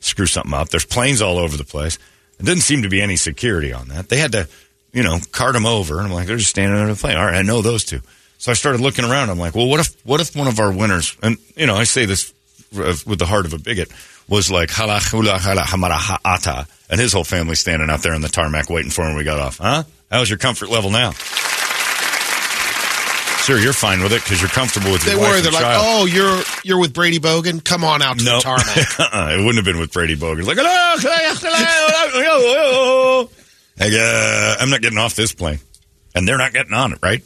screw 0.00 0.26
something 0.26 0.54
up. 0.54 0.68
There's 0.68 0.84
planes 0.86 1.20
all 1.20 1.38
over 1.38 1.56
the 1.56 1.64
place. 1.64 1.98
There 2.38 2.46
didn't 2.46 2.62
seem 2.62 2.82
to 2.82 2.88
be 2.88 3.02
any 3.02 3.16
security 3.16 3.72
on 3.72 3.88
that. 3.88 4.08
They 4.08 4.16
had 4.16 4.32
to, 4.32 4.48
you 4.92 5.02
know, 5.02 5.18
cart 5.32 5.54
them 5.54 5.66
over. 5.66 5.98
And 5.98 6.06
I'm 6.06 6.12
like, 6.12 6.26
they're 6.26 6.36
just 6.36 6.50
standing 6.50 6.78
under 6.78 6.94
the 6.94 7.00
plane. 7.00 7.16
All 7.16 7.24
right, 7.26 7.34
I 7.34 7.42
know 7.42 7.62
those 7.62 7.84
two. 7.84 8.00
So 8.44 8.50
I 8.50 8.54
started 8.56 8.82
looking 8.82 9.06
around. 9.06 9.30
I'm 9.30 9.38
like, 9.38 9.54
well, 9.54 9.66
what 9.66 9.80
if, 9.80 9.96
what 10.04 10.20
if 10.20 10.36
one 10.36 10.48
of 10.48 10.60
our 10.60 10.70
winners, 10.70 11.16
and, 11.22 11.38
you 11.56 11.66
know, 11.66 11.76
I 11.76 11.84
say 11.84 12.04
this 12.04 12.34
with 12.70 13.18
the 13.18 13.24
heart 13.24 13.46
of 13.46 13.54
a 13.54 13.58
bigot, 13.58 13.90
was 14.28 14.50
like, 14.50 14.70
hala 14.70 15.00
hula 15.00 15.38
hala 15.38 15.62
hamara 15.62 15.96
ha'ata, 15.96 16.66
and 16.90 17.00
his 17.00 17.14
whole 17.14 17.24
family 17.24 17.54
standing 17.54 17.88
out 17.88 18.02
there 18.02 18.12
on 18.12 18.20
the 18.20 18.28
tarmac 18.28 18.68
waiting 18.68 18.90
for 18.90 19.00
him 19.00 19.12
when 19.12 19.16
we 19.16 19.24
got 19.24 19.40
off. 19.40 19.56
Huh? 19.56 19.84
How's 20.10 20.28
your 20.28 20.36
comfort 20.36 20.68
level 20.68 20.90
now? 20.90 21.12
Sure, 23.44 23.58
you're 23.58 23.72
fine 23.72 24.02
with 24.02 24.12
it 24.12 24.22
because 24.22 24.42
you're 24.42 24.50
comfortable 24.50 24.92
with 24.92 25.06
your 25.06 25.14
They 25.16 25.20
were. 25.22 25.40
They're 25.40 25.50
like, 25.50 25.62
child. 25.62 25.82
oh, 25.86 26.04
you're 26.04 26.42
you're 26.64 26.78
with 26.78 26.92
Brady 26.92 27.20
Bogan. 27.20 27.64
Come 27.64 27.82
on 27.82 28.02
out 28.02 28.18
to 28.18 28.24
No, 28.26 28.36
the 28.36 28.42
tarmac. 28.42 29.00
uh-uh. 29.00 29.32
it 29.32 29.36
wouldn't 29.38 29.56
have 29.56 29.64
been 29.64 29.78
with 29.80 29.90
Brady 29.94 30.16
Bogan. 30.16 30.44
Like. 30.44 30.58
Like, 33.78 33.92
uh, 33.98 34.56
I'm 34.60 34.68
not 34.68 34.82
getting 34.82 34.98
off 34.98 35.14
this 35.14 35.32
plane, 35.32 35.60
and 36.14 36.28
they're 36.28 36.36
not 36.36 36.52
getting 36.52 36.74
on 36.74 36.92
it, 36.92 36.98
right? 37.02 37.24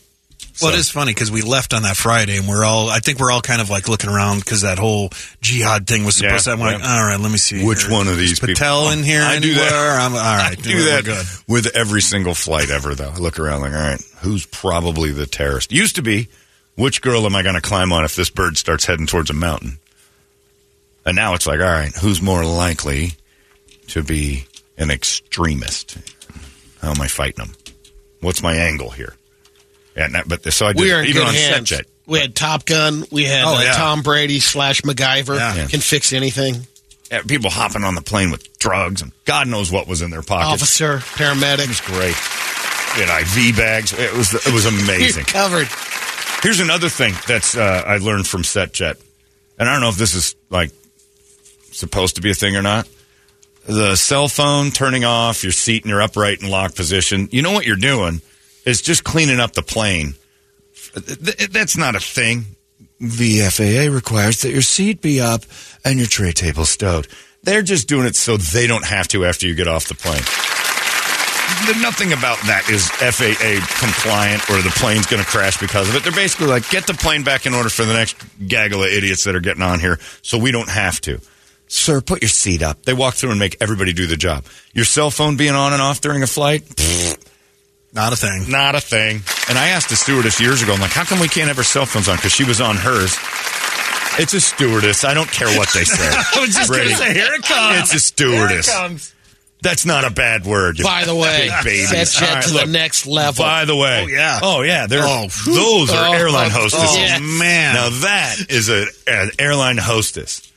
Well, 0.61 0.71
So- 0.73 0.77
it 0.77 0.81
is 0.81 0.91
funny 0.91 1.13
because 1.15 1.31
we 1.31 1.43
left 1.43 1.73
on 1.73 1.83
that 1.83 1.97
Friday 1.97 2.37
and 2.37 2.49
we're 2.49 2.65
all, 2.65 2.89
I 2.91 2.99
think 3.01 3.19
we're 3.21 3.31
all 3.31 3.41
kind 3.41 3.61
of 3.61 3.71
like 3.71 3.89
looking 3.89 4.11
around 4.11 4.41
because 4.41 4.63
that 4.63 4.79
whole 4.79 5.11
jihad 5.41 5.87
thing 5.87 6.05
was 6.05 6.17
supposed 6.17 6.47
Yeah, 6.47 6.55
to, 6.57 6.61
I'm 6.63 6.67
like, 6.81 6.83
all 6.83 7.05
right, 7.07 7.19
let 7.21 7.31
me 7.31 7.39
see. 7.39 7.65
Which 7.65 7.83
here. 7.85 7.93
one 7.93 8.09
of 8.09 8.17
these 8.17 8.41
people- 8.41 8.55
Patel 8.55 8.91
in 8.91 9.03
here 9.05 9.23
I 9.23 9.39
do 9.39 9.55
that. 9.55 9.73
I'm, 10.01 10.15
all 10.15 10.19
I 10.19 10.37
right. 10.51 10.63
do 10.63 10.85
that 10.91 11.05
good. 11.05 11.27
with 11.47 11.67
every 11.77 12.03
single 12.03 12.35
flight 12.35 12.71
ever, 12.71 12.95
though. 12.95 13.11
I 13.11 13.17
look 13.19 13.39
around 13.39 13.61
like, 13.61 13.73
all 13.73 13.79
right, 13.79 14.03
who's 14.21 14.47
probably 14.47 15.13
the 15.13 15.27
terrorist? 15.27 15.71
Used 15.73 15.97
to 15.97 16.03
be, 16.03 16.29
which 16.75 17.03
girl 17.03 17.25
am 17.27 17.37
I 17.37 17.43
going 17.43 17.55
to 17.57 17.61
climb 17.61 17.93
on 17.93 18.05
if 18.05 18.17
this 18.17 18.31
bird 18.31 18.57
starts 18.59 18.85
heading 18.87 19.07
towards 19.07 19.31
a 19.31 19.35
mountain? 19.35 19.79
And 21.07 21.17
now 21.17 21.35
it's 21.35 21.47
like, 21.47 21.61
all 21.61 21.67
right, 21.67 21.95
who's 21.97 22.21
more 22.21 22.45
likely 22.45 23.13
to 23.89 24.03
be 24.03 24.47
an 24.77 24.91
extremist? 24.91 25.97
How 26.83 26.91
am 26.91 27.01
I 27.01 27.09
fighting 27.09 27.45
them? 27.47 27.55
What's 28.21 28.43
my 28.43 28.55
angle 28.55 28.91
here? 28.91 29.15
Yeah, 29.99 30.05
and 30.07 30.15
that- 30.15 30.29
but 30.29 30.51
so 30.53 30.67
I 30.67 30.73
did 30.73 30.81
we 30.81 30.93
are 30.93 31.03
even 31.05 31.23
on 31.23 31.35
hands. 31.35 31.73
We 32.07 32.21
had 32.21 32.35
Top 32.35 32.65
Gun. 32.65 33.05
We 33.11 33.25
had 33.25 33.45
Oh, 33.45 33.57
uh, 33.57 33.61
yeah. 33.61 33.73
Tom 33.73 34.01
Brady 34.03 34.41
slash 34.41 34.81
MacGyver. 34.81 35.37
Yeah. 35.37 35.67
Can 35.67 35.81
fix 35.81 36.15
anything. 36.15 36.67
Yeah, 37.11 37.21
people 37.23 37.51
hopping 37.51 37.85
on 37.85 37.95
the 37.95 38.01
plane 38.01 38.31
with 38.31 38.59
drugs 38.59 39.03
and 39.03 39.13
God 39.27 39.47
knows 39.49 39.71
what 39.71 39.87
was 39.87 40.01
in 40.01 40.11
their 40.11 40.23
pockets. 40.23 40.63
Officer, 40.63 40.97
It 40.97 41.03
paramedic. 41.03 41.69
was 41.69 41.81
great. 41.83 42.15
And 43.01 43.11
IV 43.11 43.57
bags. 43.57 43.93
It 43.93 44.15
was 44.15 44.33
it 44.35 44.53
was 44.53 44.65
amazing. 44.85 45.25
Covered. 45.25 45.69
Here's 46.43 46.61
another 46.61 46.89
thing 46.89 47.15
that's 47.27 47.57
uh, 47.57 47.83
I 47.87 47.99
learned 47.99 48.27
from 48.27 48.43
SetJet, 48.43 48.97
and 49.59 49.69
I 49.69 49.73
don't 49.73 49.83
know 49.83 49.89
if 49.91 49.97
this 49.97 50.15
is 50.15 50.35
like 50.51 50.71
supposed 51.73 52.17
to 52.17 52.23
be 52.23 52.31
a 52.31 52.35
thing 52.35 52.57
or 52.57 52.63
not. 52.63 52.89
The 53.67 53.97
cell 53.97 54.29
phone 54.29 54.71
turning 54.71 55.05
off 55.05 55.43
your 55.43 55.53
seat 55.53 55.85
in 55.85 55.91
your 55.91 56.01
upright 56.01 56.41
and 56.41 56.51
locked 56.51 56.77
position. 56.77 57.29
You 57.33 57.43
know 57.43 57.53
what 57.53 57.67
you're 57.67 57.77
doing 57.77 58.23
is 58.69 58.83
just 58.83 59.03
cleaning 59.03 59.41
up 59.41 59.53
the 59.53 59.63
plane. 59.63 60.15
That's 61.51 61.77
not 61.77 61.97
a 61.97 62.01
thing. 62.01 62.45
The 63.01 63.41
FAA 63.51 63.95
requires 63.95 64.43
that 64.43 64.51
your 64.51 64.63
seat 64.63 65.01
be 65.01 65.21
up 65.21 65.43
and 65.85 65.99
your 65.99 66.09
tray 66.09 66.33
table 66.33 66.67
stowed. 66.67 67.09
They're 67.43 67.63
just 67.63 67.89
doing 67.89 68.07
it 68.07 68.15
so 68.15 68.37
they 68.37 68.67
don't 68.67 68.85
have 68.85 69.09
to 69.09 69.25
after 69.25 69.47
you 69.47 69.55
get 69.55 69.69
off 69.69 69.89
the 69.89 69.95
plane. 69.95 70.23
Nothing 71.81 72.13
about 72.13 72.39
that 72.47 72.69
is 72.69 72.89
FAA 72.91 73.65
compliant 73.81 74.49
or 74.51 74.61
the 74.61 74.73
plane's 74.77 75.07
going 75.07 75.23
to 75.23 75.29
crash 75.29 75.59
because 75.59 75.89
of 75.89 75.97
it. 75.97 76.03
They're 76.03 76.13
basically 76.13 76.49
like, 76.49 76.69
get 76.69 76.87
the 76.87 76.95
plane 76.95 77.25
back 77.25 77.47
in 77.47 77.55
order 77.55 77.71
for 77.71 77.85
the 77.85 77.95
next 77.95 78.17
gaggle 78.47 78.85
of 78.85 78.91
idiots 78.91 79.25
that 79.25 79.35
are 79.35 79.41
getting 79.41 79.63
on 79.63 79.81
here 79.81 79.99
so 80.23 80.37
we 80.37 80.53
don't 80.53 80.69
have 80.69 81.01
to. 81.03 81.21
Sir, 81.69 82.01
put 82.01 82.23
your 82.23 82.29
seat 82.29 82.63
up. 82.63 82.85
They 82.85 82.95
walk 82.95 83.15
through 83.15 83.31
and 83.31 83.39
make 83.39 83.57
everybody 83.61 83.93
do 83.93 84.07
the 84.07 84.17
job. 84.17 84.45
Your 84.75 84.85
cell 84.85 85.11
phone 85.11 85.37
being 85.37 85.55
on 85.55 85.73
and 85.73 85.81
off 85.81 86.01
during 86.01 86.23
a 86.23 86.27
flight? 86.27 86.65
Not 87.99 88.13
a 88.13 88.17
thing. 88.17 88.49
Not 88.49 88.77
a 88.77 88.81
thing. 88.81 89.23
And 89.49 89.59
I 89.59 89.69
asked 89.75 89.89
the 89.91 89.97
stewardess 89.97 90.41
years 90.41 90.63
ago, 90.63 90.73
I'm 90.73 90.81
like, 90.81 90.93
how 90.93 91.03
come 91.05 91.19
we 91.19 91.27
can't 91.27 91.49
have 91.49 91.59
our 91.59 91.65
cell 91.65 91.85
phones 91.85 92.09
on? 92.09 92.15
Because 92.15 92.31
she 92.31 92.45
was 92.45 92.61
on 92.61 92.77
hers. 92.77 93.17
It's 94.21 94.35
a 94.35 94.41
stewardess. 94.41 95.05
I 95.05 95.15
don't 95.15 95.29
care 95.31 95.49
what 95.59 95.69
they 95.75 95.83
say. 95.83 96.05
I 96.37 96.41
was 96.41 96.55
just 96.55 96.71
going 96.71 96.89
to 96.89 96.95
say, 96.95 97.13
here 97.13 97.27
it 97.35 97.43
comes. 97.43 97.81
It's 97.81 97.95
a 97.95 98.01
stewardess. 98.01 98.69
Here 98.69 98.77
it 98.77 98.89
comes. 98.89 99.15
That's 99.63 99.85
not 99.85 100.05
a 100.05 100.11
bad 100.11 100.47
word. 100.47 100.79
By 100.81 101.05
the 101.05 101.15
way, 101.17 101.49
big 101.65 101.65
babies. 101.65 101.91
SetJet 101.91 102.23
All 102.29 102.35
right, 102.35 102.45
to 102.45 102.55
look. 102.55 102.67
the 102.67 102.71
next 102.71 103.07
level. 103.09 103.45
By 103.45 103.65
the 103.65 103.75
way, 103.75 104.05
Oh, 104.05 104.07
yeah. 104.07 104.39
oh 104.41 104.63
yeah, 104.63 104.87
they're 104.87 105.03
Oh, 105.03 105.27
those 105.47 105.91
are 105.91 106.09
Oh, 106.09 106.13
airline 106.13 106.51
oh, 106.53 106.61
hostesses. 106.63 106.89
oh, 106.91 107.01
yes. 107.01 107.21
man. 107.21 107.75
Now 107.75 107.89
that 108.03 108.37
is 108.49 108.69
a, 108.69 108.87
an 109.09 109.31
airline 109.41 109.77
hostess. 109.79 110.48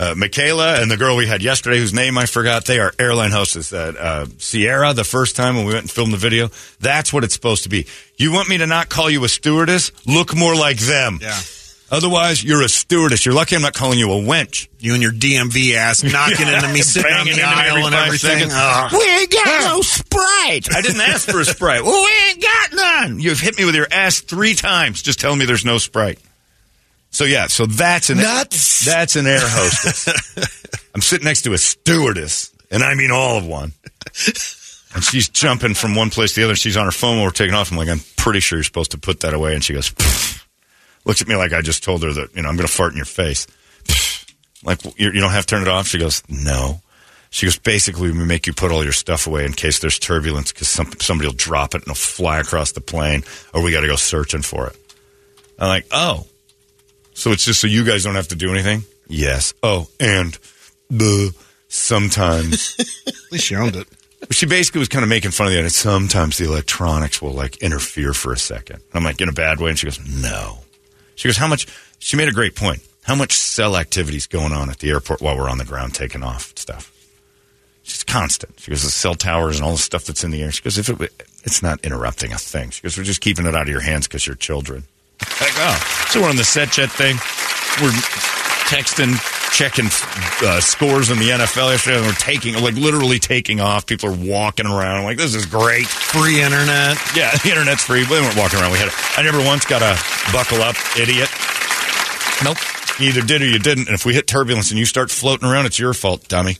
Uh, 0.00 0.14
Michaela 0.16 0.80
and 0.80 0.90
the 0.90 0.96
girl 0.96 1.14
we 1.14 1.26
had 1.26 1.42
yesterday, 1.42 1.76
whose 1.78 1.92
name 1.92 2.16
I 2.16 2.24
forgot, 2.24 2.64
they 2.64 2.78
are 2.78 2.90
airline 2.98 3.32
hostess. 3.32 3.70
Uh, 3.70 3.92
uh, 3.98 4.26
Sierra, 4.38 4.94
the 4.94 5.04
first 5.04 5.36
time 5.36 5.56
when 5.56 5.66
we 5.66 5.74
went 5.74 5.82
and 5.84 5.90
filmed 5.90 6.14
the 6.14 6.16
video, 6.16 6.48
that's 6.80 7.12
what 7.12 7.22
it's 7.22 7.34
supposed 7.34 7.64
to 7.64 7.68
be. 7.68 7.86
You 8.16 8.32
want 8.32 8.48
me 8.48 8.56
to 8.56 8.66
not 8.66 8.88
call 8.88 9.10
you 9.10 9.22
a 9.24 9.28
stewardess? 9.28 9.92
Look 10.06 10.34
more 10.34 10.56
like 10.56 10.78
them. 10.78 11.18
Yeah. 11.20 11.38
Otherwise, 11.90 12.42
you're 12.42 12.62
a 12.62 12.68
stewardess. 12.68 13.26
You're 13.26 13.34
lucky 13.34 13.56
I'm 13.56 13.62
not 13.62 13.74
calling 13.74 13.98
you 13.98 14.10
a 14.10 14.14
wench. 14.16 14.68
You 14.78 14.94
and 14.94 15.02
your 15.02 15.12
DMV 15.12 15.74
ass 15.74 16.02
knocking 16.10 16.48
into 16.48 16.72
me, 16.72 16.80
sitting 16.80 17.12
on 17.12 17.26
Banging 17.26 17.36
the 17.36 17.42
into 17.42 17.56
me 17.56 17.68
every 17.68 17.82
aisle 17.82 17.86
and 17.86 17.94
everything. 17.94 18.48
We 18.98 19.10
ain't 19.10 19.30
got 19.30 19.74
no 19.74 19.82
Sprite. 19.82 20.74
I 20.74 20.80
didn't 20.80 21.02
ask 21.02 21.28
for 21.28 21.40
a 21.40 21.44
Sprite. 21.44 21.84
Well, 21.84 22.02
we 22.04 22.30
ain't 22.30 22.42
got 22.42 22.72
none. 22.72 23.20
You've 23.20 23.40
hit 23.40 23.58
me 23.58 23.66
with 23.66 23.74
your 23.74 23.88
ass 23.90 24.20
three 24.20 24.54
times 24.54 25.02
just 25.02 25.20
telling 25.20 25.38
me 25.38 25.44
there's 25.44 25.66
no 25.66 25.76
Sprite. 25.76 26.20
So 27.10 27.24
yeah, 27.24 27.48
so 27.48 27.66
that's 27.66 28.10
an 28.10 28.18
Nuts. 28.18 28.84
that's 28.84 29.16
an 29.16 29.26
air 29.26 29.40
hostess. 29.42 30.86
I'm 30.94 31.00
sitting 31.00 31.24
next 31.24 31.42
to 31.42 31.52
a 31.52 31.58
stewardess, 31.58 32.52
and 32.70 32.82
I 32.82 32.94
mean 32.94 33.10
all 33.10 33.38
of 33.38 33.46
one. 33.46 33.72
And 34.92 35.04
she's 35.04 35.28
jumping 35.28 35.74
from 35.74 35.94
one 35.94 36.10
place 36.10 36.34
to 36.34 36.40
the 36.40 36.44
other. 36.44 36.56
She's 36.56 36.76
on 36.76 36.84
her 36.84 36.90
phone 36.90 37.16
while 37.16 37.26
we're 37.26 37.30
taking 37.30 37.54
off. 37.54 37.70
I'm 37.70 37.78
like, 37.78 37.88
I'm 37.88 38.00
pretty 38.16 38.40
sure 38.40 38.58
you're 38.58 38.64
supposed 38.64 38.90
to 38.90 38.98
put 38.98 39.20
that 39.20 39.34
away. 39.34 39.54
And 39.54 39.62
she 39.62 39.72
goes, 39.72 39.90
"Pfft." 39.90 40.44
looks 41.04 41.22
at 41.22 41.28
me 41.28 41.36
like 41.36 41.52
I 41.52 41.60
just 41.62 41.82
told 41.84 42.02
her 42.02 42.12
that 42.12 42.34
you 42.34 42.42
know 42.42 42.48
I'm 42.48 42.56
going 42.56 42.66
to 42.66 42.72
fart 42.72 42.92
in 42.92 42.96
your 42.96 43.06
face. 43.06 43.46
Pfft. 43.84 44.32
Like 44.64 44.84
you 44.98 45.10
you 45.12 45.20
don't 45.20 45.30
have 45.30 45.46
to 45.46 45.54
turn 45.54 45.62
it 45.62 45.68
off. 45.68 45.86
She 45.86 45.98
goes, 45.98 46.22
no. 46.28 46.80
She 47.32 47.46
goes, 47.46 47.58
basically, 47.58 48.10
we 48.10 48.24
make 48.24 48.48
you 48.48 48.52
put 48.52 48.72
all 48.72 48.82
your 48.82 48.92
stuff 48.92 49.28
away 49.28 49.44
in 49.46 49.52
case 49.52 49.78
there's 49.78 50.00
turbulence 50.00 50.50
because 50.52 50.68
some, 50.68 50.90
somebody 50.98 51.28
will 51.28 51.36
drop 51.36 51.74
it 51.74 51.82
and 51.82 51.82
it'll 51.82 51.94
fly 51.94 52.40
across 52.40 52.72
the 52.72 52.80
plane, 52.80 53.22
or 53.54 53.62
we 53.62 53.70
got 53.70 53.82
to 53.82 53.86
go 53.86 53.94
searching 53.94 54.42
for 54.42 54.66
it. 54.66 54.76
I'm 55.56 55.68
like, 55.68 55.86
oh, 55.92 56.26
so 57.20 57.32
it's 57.32 57.44
just 57.44 57.60
so 57.60 57.66
you 57.66 57.84
guys 57.84 58.02
don't 58.02 58.14
have 58.14 58.28
to 58.28 58.34
do 58.34 58.50
anything? 58.50 58.82
Yes. 59.06 59.52
Oh, 59.62 59.88
and 60.00 60.38
the 60.88 61.34
sometimes. 61.68 62.76
At 63.06 63.14
least 63.30 63.50
you 63.50 63.58
owned 63.58 63.76
it. 63.76 63.86
she 64.30 64.46
basically 64.46 64.78
was 64.78 64.88
kind 64.88 65.02
of 65.02 65.10
making 65.10 65.32
fun 65.32 65.46
of 65.46 65.52
the 65.52 65.58
idea. 65.58 65.68
Sometimes 65.68 66.38
the 66.38 66.46
electronics 66.46 67.20
will 67.20 67.32
like 67.34 67.58
interfere 67.58 68.14
for 68.14 68.32
a 68.32 68.38
second. 68.38 68.80
I'm 68.94 69.04
like, 69.04 69.20
in 69.20 69.28
a 69.28 69.32
bad 69.32 69.60
way. 69.60 69.68
And 69.68 69.78
she 69.78 69.86
goes, 69.86 70.00
no. 70.08 70.60
She 71.14 71.28
goes, 71.28 71.36
how 71.36 71.46
much? 71.46 71.66
She 71.98 72.16
made 72.16 72.28
a 72.28 72.32
great 72.32 72.56
point. 72.56 72.80
How 73.02 73.14
much 73.14 73.36
cell 73.36 73.76
activity 73.76 74.16
is 74.16 74.26
going 74.26 74.54
on 74.54 74.70
at 74.70 74.78
the 74.78 74.88
airport 74.88 75.20
while 75.20 75.36
we're 75.36 75.50
on 75.50 75.58
the 75.58 75.66
ground 75.66 75.94
taking 75.94 76.22
off 76.22 76.56
stuff? 76.56 76.90
She's 77.82 78.02
constant. 78.02 78.58
She 78.58 78.70
goes, 78.70 78.82
the 78.82 78.90
cell 78.90 79.14
towers 79.14 79.56
and 79.56 79.66
all 79.66 79.72
the 79.72 79.78
stuff 79.78 80.06
that's 80.06 80.24
in 80.24 80.30
the 80.30 80.42
air. 80.42 80.52
She 80.52 80.62
goes, 80.62 80.78
if 80.78 80.88
it, 80.88 81.28
it's 81.44 81.62
not 81.62 81.84
interrupting 81.84 82.32
a 82.32 82.38
thing. 82.38 82.70
She 82.70 82.80
goes, 82.80 82.96
we're 82.96 83.04
just 83.04 83.20
keeping 83.20 83.44
it 83.44 83.54
out 83.54 83.62
of 83.64 83.68
your 83.68 83.80
hands 83.82 84.08
because 84.08 84.26
you're 84.26 84.36
children. 84.36 84.84
Like, 85.40 85.54
oh, 85.56 86.06
so 86.10 86.20
we're 86.22 86.28
on 86.28 86.36
the 86.36 86.42
SetJet 86.42 86.90
thing. 86.90 87.16
We're 87.82 87.94
texting, 88.68 89.16
checking 89.52 89.86
uh, 90.46 90.60
scores 90.60 91.10
in 91.10 91.18
the 91.18 91.30
NFL 91.30 91.70
yesterday. 91.70 91.96
And 91.98 92.06
we're 92.06 92.12
taking, 92.12 92.54
like, 92.62 92.74
literally 92.74 93.18
taking 93.18 93.60
off. 93.60 93.86
People 93.86 94.10
are 94.10 94.16
walking 94.16 94.66
around. 94.66 94.98
I'm 94.98 95.04
like, 95.04 95.18
this 95.18 95.34
is 95.34 95.46
great. 95.46 95.86
Free 95.86 96.40
internet. 96.42 96.98
Yeah, 97.16 97.30
the 97.42 97.50
internet's 97.50 97.84
free. 97.84 98.04
We 98.04 98.20
weren't 98.20 98.36
walking 98.36 98.58
around. 98.60 98.72
We 98.72 98.78
had. 98.78 98.88
A, 98.88 99.20
I 99.20 99.22
never 99.22 99.44
once 99.44 99.64
got 99.64 99.82
a 99.82 99.98
buckle 100.32 100.62
up, 100.62 100.76
idiot. 100.98 101.28
Nope. 102.44 102.58
You 102.98 103.08
either 103.08 103.22
did 103.22 103.42
or 103.42 103.46
you 103.46 103.58
didn't. 103.58 103.88
And 103.88 103.94
if 103.94 104.04
we 104.04 104.14
hit 104.14 104.26
turbulence 104.26 104.70
and 104.70 104.78
you 104.78 104.86
start 104.86 105.10
floating 105.10 105.48
around, 105.48 105.66
it's 105.66 105.78
your 105.78 105.94
fault, 105.94 106.28
dummy. 106.28 106.56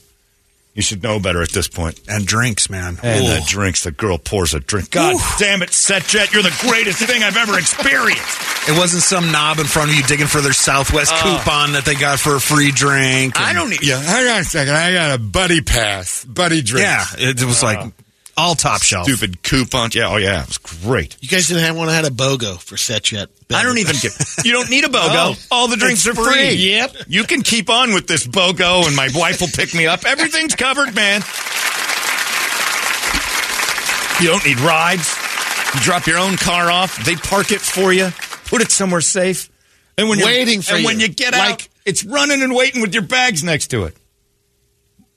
You 0.74 0.82
should 0.82 1.02
know 1.02 1.18
better 1.18 1.42
at 1.42 1.50
this 1.50 1.66
point. 1.66 2.00
And 2.08 2.24
drinks, 2.24 2.70
man. 2.70 2.96
And 3.02 3.24
Ooh. 3.24 3.28
the 3.28 3.42
drinks, 3.46 3.82
the 3.82 3.90
girl 3.90 4.18
pours 4.18 4.54
a 4.54 4.60
drink. 4.60 4.92
God 4.92 5.16
damn 5.38 5.62
it, 5.62 5.70
SetJet, 5.70 6.32
you're 6.32 6.44
the 6.44 6.56
greatest 6.60 6.98
thing 7.00 7.24
I've 7.24 7.36
ever 7.36 7.58
experienced. 7.58 8.68
It 8.68 8.78
wasn't 8.78 9.02
some 9.02 9.32
knob 9.32 9.58
in 9.58 9.66
front 9.66 9.90
of 9.90 9.96
you 9.96 10.04
digging 10.04 10.28
for 10.28 10.40
their 10.40 10.52
Southwest 10.52 11.12
uh. 11.12 11.22
coupon 11.22 11.72
that 11.72 11.84
they 11.84 11.96
got 11.96 12.20
for 12.20 12.36
a 12.36 12.40
free 12.40 12.70
drink. 12.70 13.38
I 13.38 13.52
don't 13.52 13.70
need. 13.70 13.82
Yeah, 13.82 14.00
hang 14.00 14.28
on 14.28 14.40
a 14.40 14.44
second. 14.44 14.74
I 14.74 14.92
got 14.92 15.18
a 15.18 15.18
buddy 15.18 15.60
pass, 15.60 16.24
buddy 16.24 16.62
drink. 16.62 16.86
Yeah, 16.86 17.04
it 17.18 17.42
was 17.42 17.62
uh. 17.62 17.66
like 17.66 17.92
all 18.40 18.54
top 18.54 18.82
shelf. 18.82 19.06
Stupid 19.06 19.42
coupon. 19.42 19.90
Yeah, 19.92 20.08
oh 20.08 20.16
yeah, 20.16 20.42
it 20.42 20.48
was 20.48 20.58
great. 20.58 21.16
You 21.20 21.28
guys 21.28 21.48
didn't 21.48 21.62
have 21.64 21.76
one 21.76 21.86
that 21.88 21.94
had 21.94 22.04
a 22.06 22.14
BOGO 22.14 22.58
for 22.60 22.76
SetJet. 22.76 23.26
I 23.54 23.62
don't 23.62 23.78
even 23.78 23.94
get. 24.00 24.12
You 24.44 24.52
don't 24.52 24.70
need 24.70 24.84
a 24.84 24.88
BOGO. 24.88 25.34
Oh, 25.34 25.34
All 25.50 25.68
the 25.68 25.76
drinks 25.76 26.06
are 26.06 26.14
free. 26.14 26.24
free. 26.24 26.54
Yep. 26.54 26.96
You 27.08 27.24
can 27.24 27.42
keep 27.42 27.68
on 27.70 27.92
with 27.92 28.06
this 28.06 28.26
BOGO, 28.26 28.86
and 28.86 28.96
my 28.96 29.08
wife 29.14 29.40
will 29.40 29.48
pick 29.48 29.74
me 29.74 29.86
up. 29.86 30.04
Everything's 30.06 30.54
covered, 30.54 30.94
man. 30.94 31.20
You 34.20 34.26
don't 34.28 34.44
need 34.44 34.60
rides. 34.60 35.14
You 35.74 35.80
drop 35.80 36.06
your 36.06 36.18
own 36.18 36.36
car 36.36 36.70
off. 36.70 37.02
They 37.04 37.16
park 37.16 37.52
it 37.52 37.60
for 37.60 37.92
you. 37.92 38.10
Put 38.46 38.60
it 38.60 38.70
somewhere 38.70 39.00
safe. 39.00 39.48
And 39.96 40.08
when 40.08 40.18
you're 40.18 40.28
Waiting 40.28 40.60
for 40.62 40.74
and 40.74 40.84
when 40.84 41.00
you. 41.00 41.06
you 41.06 41.12
get 41.12 41.32
out, 41.34 41.66
it's 41.86 42.04
running 42.04 42.42
and 42.42 42.54
waiting 42.54 42.82
with 42.82 42.92
your 42.92 43.02
bags 43.02 43.42
next 43.42 43.68
to 43.68 43.84
it. 43.84 43.96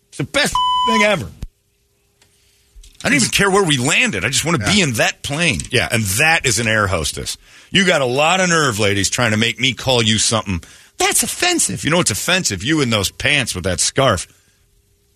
It's 0.09 0.17
the 0.19 0.23
best 0.25 0.53
thing 0.87 1.03
ever. 1.03 1.29
I 3.03 3.09
don't 3.09 3.17
even 3.17 3.29
care 3.29 3.51
where 3.51 3.63
we 3.63 3.77
landed. 3.77 4.23
I 4.23 4.29
just 4.29 4.45
want 4.45 4.61
to 4.61 4.65
be 4.65 4.81
in 4.81 4.93
that 4.93 5.23
plane. 5.23 5.59
Yeah, 5.71 5.89
and 5.91 6.03
that 6.03 6.45
is 6.45 6.59
an 6.59 6.67
air 6.67 6.87
hostess. 6.87 7.37
You 7.69 7.85
got 7.85 8.01
a 8.01 8.05
lot 8.05 8.39
of 8.39 8.49
nerve, 8.49 8.79
ladies, 8.79 9.09
trying 9.09 9.31
to 9.31 9.37
make 9.37 9.59
me 9.59 9.73
call 9.73 10.01
you 10.01 10.17
something. 10.17 10.63
That's 10.97 11.21
offensive. 11.21 11.83
You 11.83 11.89
know 11.91 11.97
what's 11.97 12.11
offensive? 12.11 12.63
You 12.63 12.81
in 12.81 12.91
those 12.91 13.11
pants 13.11 13.55
with 13.55 13.65
that 13.65 13.81
scarf. 13.81 14.27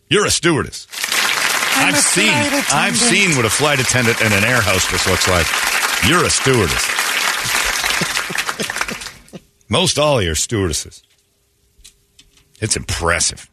You're 0.10 0.26
a 0.26 0.32
stewardess. 0.32 0.88
I've 1.80 1.98
seen 1.98 2.34
I've 2.74 2.98
seen 2.98 3.36
what 3.36 3.46
a 3.46 3.50
flight 3.50 3.80
attendant 3.80 4.22
and 4.22 4.34
an 4.34 4.44
air 4.44 4.62
hostess 4.62 5.08
looks 5.08 5.28
like. 5.28 5.46
You're 6.10 6.26
a 6.26 6.30
stewardess. 6.30 6.84
Most 9.70 10.00
all 10.00 10.18
of 10.18 10.26
you 10.26 10.32
are 10.32 10.36
stewardesses. 10.36 11.04
It's 12.60 12.76
impressive. 12.76 13.50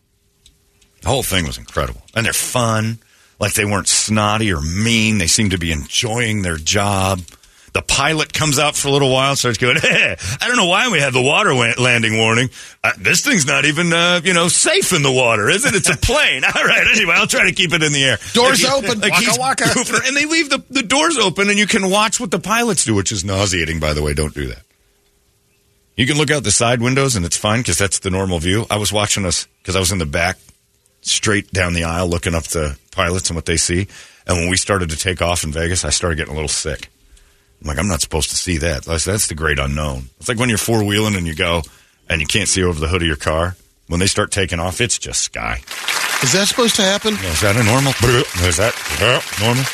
The 1.02 1.08
whole 1.08 1.22
thing 1.22 1.46
was 1.46 1.58
incredible. 1.58 2.02
And 2.14 2.24
they're 2.24 2.32
fun. 2.32 2.98
Like 3.40 3.54
they 3.54 3.64
weren't 3.64 3.88
snotty 3.88 4.52
or 4.52 4.60
mean. 4.60 5.18
They 5.18 5.26
seemed 5.26 5.50
to 5.52 5.58
be 5.58 5.72
enjoying 5.72 6.42
their 6.42 6.56
job. 6.56 7.20
The 7.72 7.82
pilot 7.82 8.32
comes 8.32 8.60
out 8.60 8.76
for 8.76 8.86
a 8.86 8.92
little 8.92 9.10
while 9.12 9.34
starts 9.34 9.58
going, 9.58 9.76
hey, 9.78 10.14
I 10.40 10.46
don't 10.46 10.56
know 10.56 10.66
why 10.68 10.88
we 10.90 11.00
had 11.00 11.12
the 11.12 11.20
water 11.20 11.52
landing 11.52 12.16
warning. 12.16 12.50
Uh, 12.84 12.92
this 12.98 13.24
thing's 13.24 13.46
not 13.46 13.64
even, 13.64 13.92
uh, 13.92 14.20
you 14.22 14.32
know, 14.32 14.46
safe 14.46 14.92
in 14.92 15.02
the 15.02 15.10
water, 15.10 15.50
is 15.50 15.64
it? 15.64 15.74
It's 15.74 15.88
a 15.90 15.96
plane. 15.96 16.44
All 16.54 16.64
right, 16.64 16.86
anyway, 16.94 17.14
I'll 17.16 17.26
try 17.26 17.46
to 17.46 17.52
keep 17.52 17.72
it 17.72 17.82
in 17.82 17.92
the 17.92 18.04
air. 18.04 18.18
Doors 18.32 18.60
he- 18.60 18.68
open. 18.68 19.00
Waka 19.00 19.16
he's 19.16 19.36
waka. 19.36 19.64
goofing- 19.64 20.06
And 20.06 20.16
they 20.16 20.24
leave 20.26 20.50
the, 20.50 20.62
the 20.70 20.84
doors 20.84 21.18
open 21.18 21.48
and 21.50 21.58
you 21.58 21.66
can 21.66 21.90
watch 21.90 22.20
what 22.20 22.30
the 22.30 22.38
pilots 22.38 22.84
do, 22.84 22.94
which 22.94 23.10
is 23.10 23.24
nauseating, 23.24 23.80
by 23.80 23.92
the 23.92 24.02
way. 24.04 24.14
Don't 24.14 24.32
do 24.34 24.46
that. 24.46 24.62
You 25.96 26.06
can 26.06 26.16
look 26.16 26.30
out 26.30 26.44
the 26.44 26.52
side 26.52 26.80
windows 26.80 27.16
and 27.16 27.24
it's 27.26 27.36
fine 27.36 27.60
because 27.60 27.78
that's 27.78 27.98
the 28.00 28.10
normal 28.10 28.38
view. 28.38 28.66
I 28.70 28.76
was 28.78 28.92
watching 28.92 29.24
us 29.24 29.48
because 29.62 29.74
I 29.74 29.80
was 29.80 29.90
in 29.92 29.98
the 29.98 30.06
back, 30.06 30.38
straight 31.06 31.52
down 31.52 31.74
the 31.74 31.84
aisle, 31.84 32.08
looking 32.08 32.34
up 32.34 32.44
the 32.44 32.78
pilots 32.90 33.30
and 33.30 33.36
what 33.36 33.46
they 33.46 33.56
see. 33.56 33.86
And 34.26 34.38
when 34.38 34.48
we 34.48 34.56
started 34.56 34.90
to 34.90 34.96
take 34.96 35.20
off 35.20 35.44
in 35.44 35.52
Vegas, 35.52 35.84
I 35.84 35.90
started 35.90 36.16
getting 36.16 36.32
a 36.32 36.36
little 36.36 36.48
sick. 36.48 36.88
I'm 37.60 37.68
like, 37.68 37.78
I'm 37.78 37.88
not 37.88 38.00
supposed 38.00 38.30
to 38.30 38.36
see 38.36 38.58
that. 38.58 38.84
That's, 38.84 39.04
that's 39.04 39.28
the 39.28 39.34
great 39.34 39.58
unknown. 39.58 40.10
It's 40.18 40.28
like 40.28 40.38
when 40.38 40.48
you're 40.48 40.58
four 40.58 40.84
wheeling 40.84 41.14
and 41.14 41.26
you 41.26 41.34
go 41.34 41.62
and 42.08 42.20
you 42.20 42.26
can't 42.26 42.48
see 42.48 42.62
over 42.62 42.78
the 42.78 42.88
hood 42.88 43.02
of 43.02 43.08
your 43.08 43.16
car. 43.16 43.56
When 43.86 44.00
they 44.00 44.06
start 44.06 44.30
taking 44.30 44.60
off, 44.60 44.80
it's 44.80 44.98
just 44.98 45.20
sky. 45.20 45.60
Is 46.22 46.32
that 46.32 46.46
supposed 46.48 46.76
to 46.76 46.82
happen? 46.82 47.14
Is 47.14 47.42
that 47.42 47.54
a 47.56 47.62
normal? 47.62 47.92
Is 48.48 48.56
that 48.56 48.74
normal? 49.38 49.64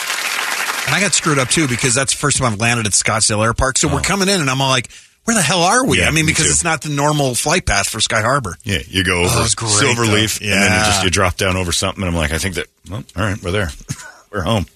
And 0.87 0.97
I 0.97 1.01
got 1.01 1.15
screwed 1.15 1.39
up 1.39 1.49
too 1.49 1.69
because 1.69 1.95
that's 1.95 2.13
the 2.13 2.19
first 2.19 2.39
time 2.39 2.53
I've 2.53 2.59
landed 2.59 2.87
at 2.87 2.93
Scottsdale 2.93 3.45
Air 3.45 3.55
Park. 3.55 3.79
So 3.79 3.87
we're 3.87 4.01
oh. 4.01 4.03
coming 4.03 4.29
in, 4.29 4.41
and 4.41 4.51
I'm 4.51 4.61
all 4.61 4.69
like, 4.69 4.91
"Where 5.25 5.37
the 5.37 5.43
hell 5.43 5.63
are 5.63 5.85
we?" 5.87 5.99
Oh. 5.99 6.03
Yeah, 6.03 6.09
I 6.09 6.11
mean, 6.11 6.27
because 6.27 6.47
too. 6.47 6.51
it's 6.51 6.65
not 6.65 6.83
the 6.83 6.89
normal 6.91 7.35
flight 7.35 7.67
path 7.67 7.89
for 7.89 8.01
Sky 8.01 8.21
Harbor. 8.21 8.57
Yeah, 8.65 8.79
you 8.87 9.05
go 9.05 9.23
oh, 9.23 9.25
over 9.25 9.41
Oh, 9.41 9.49
great, 9.57 9.71
Silverleaf, 9.73 10.41
though. 10.41 10.47
and 10.47 10.63
then 10.63 10.79
you 10.79 10.85
just 10.87 11.05
you 11.05 11.11
drop 11.11 11.37
down 11.37 11.57
over 11.57 11.73
something, 11.73 12.03
and 12.03 12.11
I'm 12.11 12.17
like, 12.17 12.33
I 12.33 12.39
think 12.39 12.57
that, 12.57 12.67
well, 12.91 13.05
all 13.17 13.23
right, 13.23 13.43
we're 13.43 13.51
there, 13.51 13.71
we're 14.33 14.43
home. 14.43 14.67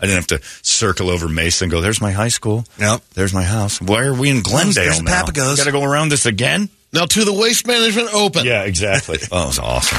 I 0.00 0.06
didn't 0.06 0.28
have 0.28 0.40
to 0.42 0.46
circle 0.62 1.08
over 1.08 1.28
Mesa 1.28 1.64
and 1.64 1.70
go. 1.70 1.80
There's 1.80 2.00
my 2.00 2.10
high 2.10 2.28
school. 2.28 2.66
Yep. 2.78 3.00
There's 3.14 3.32
my 3.32 3.44
house. 3.44 3.80
Why 3.80 4.04
are 4.04 4.12
we 4.12 4.28
in 4.28 4.42
Glendale 4.42 4.84
there's 4.84 4.98
the 4.98 5.04
now? 5.04 5.22
Papagos. 5.22 5.56
Got 5.56 5.64
to 5.64 5.72
go 5.72 5.82
around 5.84 6.10
this 6.10 6.26
again? 6.26 6.68
Now 6.92 7.06
to 7.06 7.24
the 7.24 7.32
waste 7.32 7.66
management 7.66 8.12
open. 8.12 8.44
Yeah, 8.44 8.64
exactly. 8.64 9.18
oh, 9.32 9.44
it 9.44 9.46
was 9.46 9.58
awesome. 9.58 9.98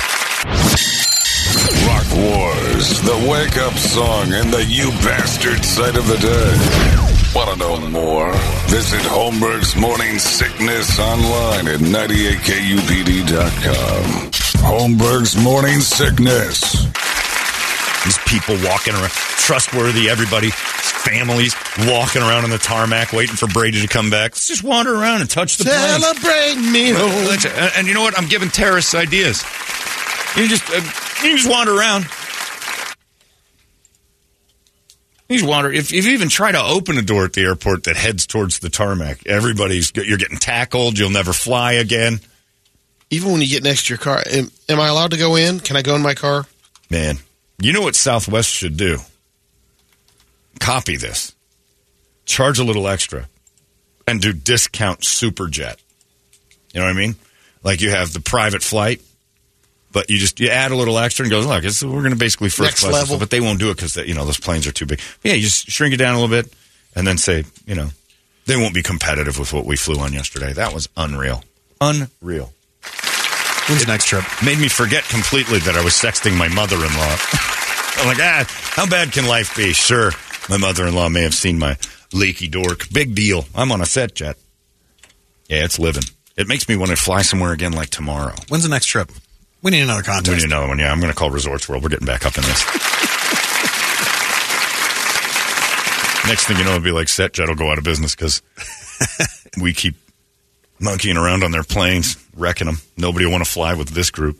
Rock 1.87 2.05
Wars, 2.15 3.01
the 3.01 3.27
wake 3.29 3.57
up 3.57 3.73
song 3.73 4.33
and 4.33 4.53
the 4.53 4.63
you 4.65 4.91
bastard 5.03 5.63
sight 5.65 5.95
of 5.97 6.05
the 6.07 6.17
day. 6.17 7.04
Want 7.35 7.49
to 7.51 7.57
know 7.57 7.77
more? 7.89 8.31
Visit 8.67 9.01
Holmberg's 9.01 9.75
Morning 9.75 10.17
Sickness 10.19 10.97
online 10.99 11.67
at 11.67 11.79
98kupd.com. 11.81 14.31
Holmberg's 14.63 15.35
Morning 15.35 15.81
Sickness. 15.81 16.85
These 18.05 18.17
people 18.25 18.55
walking 18.63 18.93
around, 18.93 19.09
trustworthy, 19.09 20.09
everybody, 20.09 20.49
families 20.51 21.53
walking 21.87 22.21
around 22.21 22.45
on 22.45 22.51
the 22.51 22.57
tarmac 22.57 23.11
waiting 23.11 23.35
for 23.35 23.47
Brady 23.47 23.81
to 23.81 23.87
come 23.87 24.09
back. 24.09 24.31
Let's 24.31 24.47
just 24.47 24.63
wander 24.63 24.95
around 24.95 25.19
and 25.19 25.29
touch 25.29 25.57
the 25.57 25.65
plane. 25.65 25.99
Celebrate 25.99 26.55
me. 26.71 26.91
And, 26.91 27.73
and 27.75 27.85
you 27.87 27.93
know 27.93 28.01
what? 28.01 28.17
I'm 28.17 28.29
giving 28.29 28.47
terrorists 28.47 28.95
ideas. 28.95 29.43
You 30.37 30.47
just 30.47 30.69
uh, 30.69 30.75
you 30.75 31.29
can 31.31 31.37
just 31.37 31.49
wander 31.49 31.75
around. 31.75 32.05
You 35.27 35.37
just 35.37 35.49
wander. 35.49 35.71
If, 35.71 35.91
if 35.91 36.05
you 36.05 36.13
even 36.13 36.29
try 36.29 36.51
to 36.51 36.61
open 36.61 36.97
a 36.97 37.01
door 37.01 37.25
at 37.25 37.33
the 37.33 37.41
airport 37.41 37.85
that 37.85 37.95
heads 37.95 38.27
towards 38.27 38.59
the 38.59 38.69
tarmac, 38.69 39.25
everybody's 39.25 39.91
you're 39.95 40.17
getting 40.17 40.37
tackled. 40.37 40.99
You'll 40.99 41.09
never 41.09 41.33
fly 41.33 41.73
again. 41.73 42.19
Even 43.09 43.31
when 43.31 43.41
you 43.41 43.47
get 43.47 43.63
next 43.63 43.85
to 43.85 43.93
your 43.93 43.97
car, 43.97 44.23
am, 44.25 44.51
am 44.69 44.79
I 44.79 44.87
allowed 44.87 45.11
to 45.11 45.17
go 45.17 45.35
in? 45.35 45.59
Can 45.59 45.77
I 45.77 45.81
go 45.81 45.95
in 45.95 46.01
my 46.01 46.13
car? 46.13 46.45
Man, 46.89 47.17
you 47.59 47.73
know 47.73 47.81
what 47.81 47.95
Southwest 47.95 48.49
should 48.49 48.77
do? 48.77 48.99
Copy 50.59 50.95
this. 50.95 51.33
Charge 52.25 52.59
a 52.59 52.63
little 52.63 52.87
extra 52.87 53.27
and 54.07 54.21
do 54.21 54.33
discount 54.33 55.01
superjet. 55.01 55.77
You 56.73 56.81
know 56.81 56.87
what 56.87 56.95
I 56.95 56.99
mean? 56.99 57.15
Like 57.63 57.81
you 57.81 57.89
have 57.91 58.13
the 58.13 58.19
private 58.19 58.61
flight, 58.63 59.01
but 59.95 60.09
you 60.09 60.17
just 60.17 60.41
you 60.41 60.49
add 60.49 60.71
a 60.71 60.75
little 60.75 60.99
extra 60.99 61.23
and 61.23 61.31
goes, 61.31 61.45
look, 61.45 61.63
it's, 61.63 61.81
we're 61.81 62.01
going 62.01 62.11
to 62.11 62.17
basically 62.17 62.49
first 62.49 62.61
Next 62.67 62.79
class, 62.81 62.91
level. 62.91 63.07
stuff, 63.07 63.19
but 63.21 63.29
they 63.29 63.39
won't 63.39 63.59
do 63.59 63.69
it 63.69 63.75
because 63.75 63.95
you 63.95 64.13
know 64.13 64.25
those 64.25 64.37
planes 64.37 64.67
are 64.67 64.73
too 64.73 64.85
big. 64.85 64.99
But 65.21 65.29
yeah, 65.31 65.35
you 65.35 65.43
just 65.43 65.71
shrink 65.71 65.93
it 65.93 65.97
down 65.97 66.15
a 66.15 66.19
little 66.19 66.29
bit 66.29 66.53
and 66.95 67.07
then 67.07 67.17
say, 67.17 67.45
you 67.65 67.75
know, 67.75 67.87
they 68.45 68.57
won't 68.57 68.73
be 68.75 68.83
competitive 68.83 69.39
with 69.39 69.53
what 69.53 69.65
we 69.65 69.77
flew 69.77 69.97
on 69.99 70.11
yesterday. 70.11 70.51
That 70.51 70.73
was 70.73 70.89
unreal, 70.97 71.45
unreal. 71.79 72.51
When's 73.69 73.85
the 73.85 73.87
next 73.87 74.07
trip? 74.07 74.25
Made 74.43 74.59
me 74.59 74.67
forget 74.67 75.05
completely 75.05 75.59
that 75.59 75.75
I 75.75 75.83
was 75.83 75.93
sexting 75.93 76.37
my 76.37 76.49
mother-in-law. 76.49 77.15
I'm 77.97 78.07
like, 78.07 78.19
ah, 78.19 78.43
how 78.75 78.85
bad 78.85 79.13
can 79.13 79.25
life 79.27 79.55
be? 79.55 79.71
Sure, 79.71 80.11
my 80.49 80.57
mother-in-law 80.57 81.07
may 81.07 81.21
have 81.23 81.33
seen 81.33 81.57
my 81.57 81.77
leaky 82.11 82.49
dork. 82.49 82.89
Big 82.91 83.15
deal. 83.15 83.45
I'm 83.55 83.71
on 83.71 83.79
a 83.79 83.85
SetJet. 83.85 84.35
Yeah, 85.47 85.63
it's 85.63 85.79
living. 85.79 86.03
It 86.35 86.49
makes 86.49 86.67
me 86.67 86.75
want 86.75 86.91
to 86.91 86.97
fly 86.97 87.21
somewhere 87.21 87.53
again 87.53 87.71
like 87.71 87.91
tomorrow. 87.91 88.35
When's 88.49 88.63
the 88.63 88.69
next 88.69 88.87
trip? 88.87 89.09
We 89.61 89.71
need 89.71 89.81
another 89.81 90.03
contest. 90.03 90.29
We 90.29 90.35
need 90.35 90.45
another 90.45 90.67
one. 90.67 90.79
Yeah, 90.79 90.91
I'm 90.91 90.99
going 90.99 91.11
to 91.11 91.17
call 91.17 91.31
Resorts 91.31 91.67
World. 91.67 91.81
We're 91.83 91.89
getting 91.89 92.05
back 92.05 92.25
up 92.25 92.37
in 92.37 92.43
this. 92.43 92.63
Next 96.27 96.47
thing 96.47 96.57
you 96.57 96.63
know, 96.63 96.71
it'll 96.71 96.83
be 96.83 96.91
like 96.91 97.05
SetJet 97.07 97.47
will 97.47 97.55
go 97.55 97.69
out 97.71 97.77
of 97.77 97.83
business 97.83 98.15
because 98.15 98.41
we 99.61 99.73
keep 99.73 99.95
monkeying 100.79 101.17
around 101.17 101.43
on 101.43 101.51
their 101.51 101.63
planes, 101.63 102.17
wrecking 102.35 102.65
them. 102.65 102.77
Nobody 102.97 103.25
will 103.25 103.31
want 103.33 103.45
to 103.45 103.49
fly 103.49 103.75
with 103.75 103.89
this 103.89 104.09
group. 104.09 104.39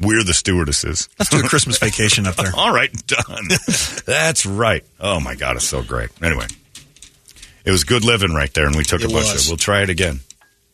We're 0.00 0.22
the 0.22 0.34
stewardesses. 0.34 1.08
Let's 1.18 1.30
do 1.30 1.38
a 1.40 1.42
Christmas 1.48 1.78
vacation 1.80 2.26
up 2.26 2.36
there. 2.36 2.52
All 2.54 2.74
right, 2.74 2.90
done. 3.06 3.48
That's 4.06 4.44
right. 4.44 4.84
Oh 5.00 5.18
my 5.18 5.34
God, 5.34 5.56
it's 5.56 5.64
so 5.66 5.82
great. 5.82 6.10
Anyway, 6.22 6.46
it 7.64 7.70
was 7.70 7.84
good 7.84 8.04
living 8.04 8.34
right 8.34 8.52
there, 8.52 8.66
and 8.66 8.76
we 8.76 8.84
took 8.84 9.00
It 9.00 9.06
a 9.10 9.14
bunch 9.14 9.32
was. 9.32 9.46
of. 9.46 9.50
We'll 9.50 9.56
try 9.56 9.82
it 9.82 9.88
again. 9.88 10.20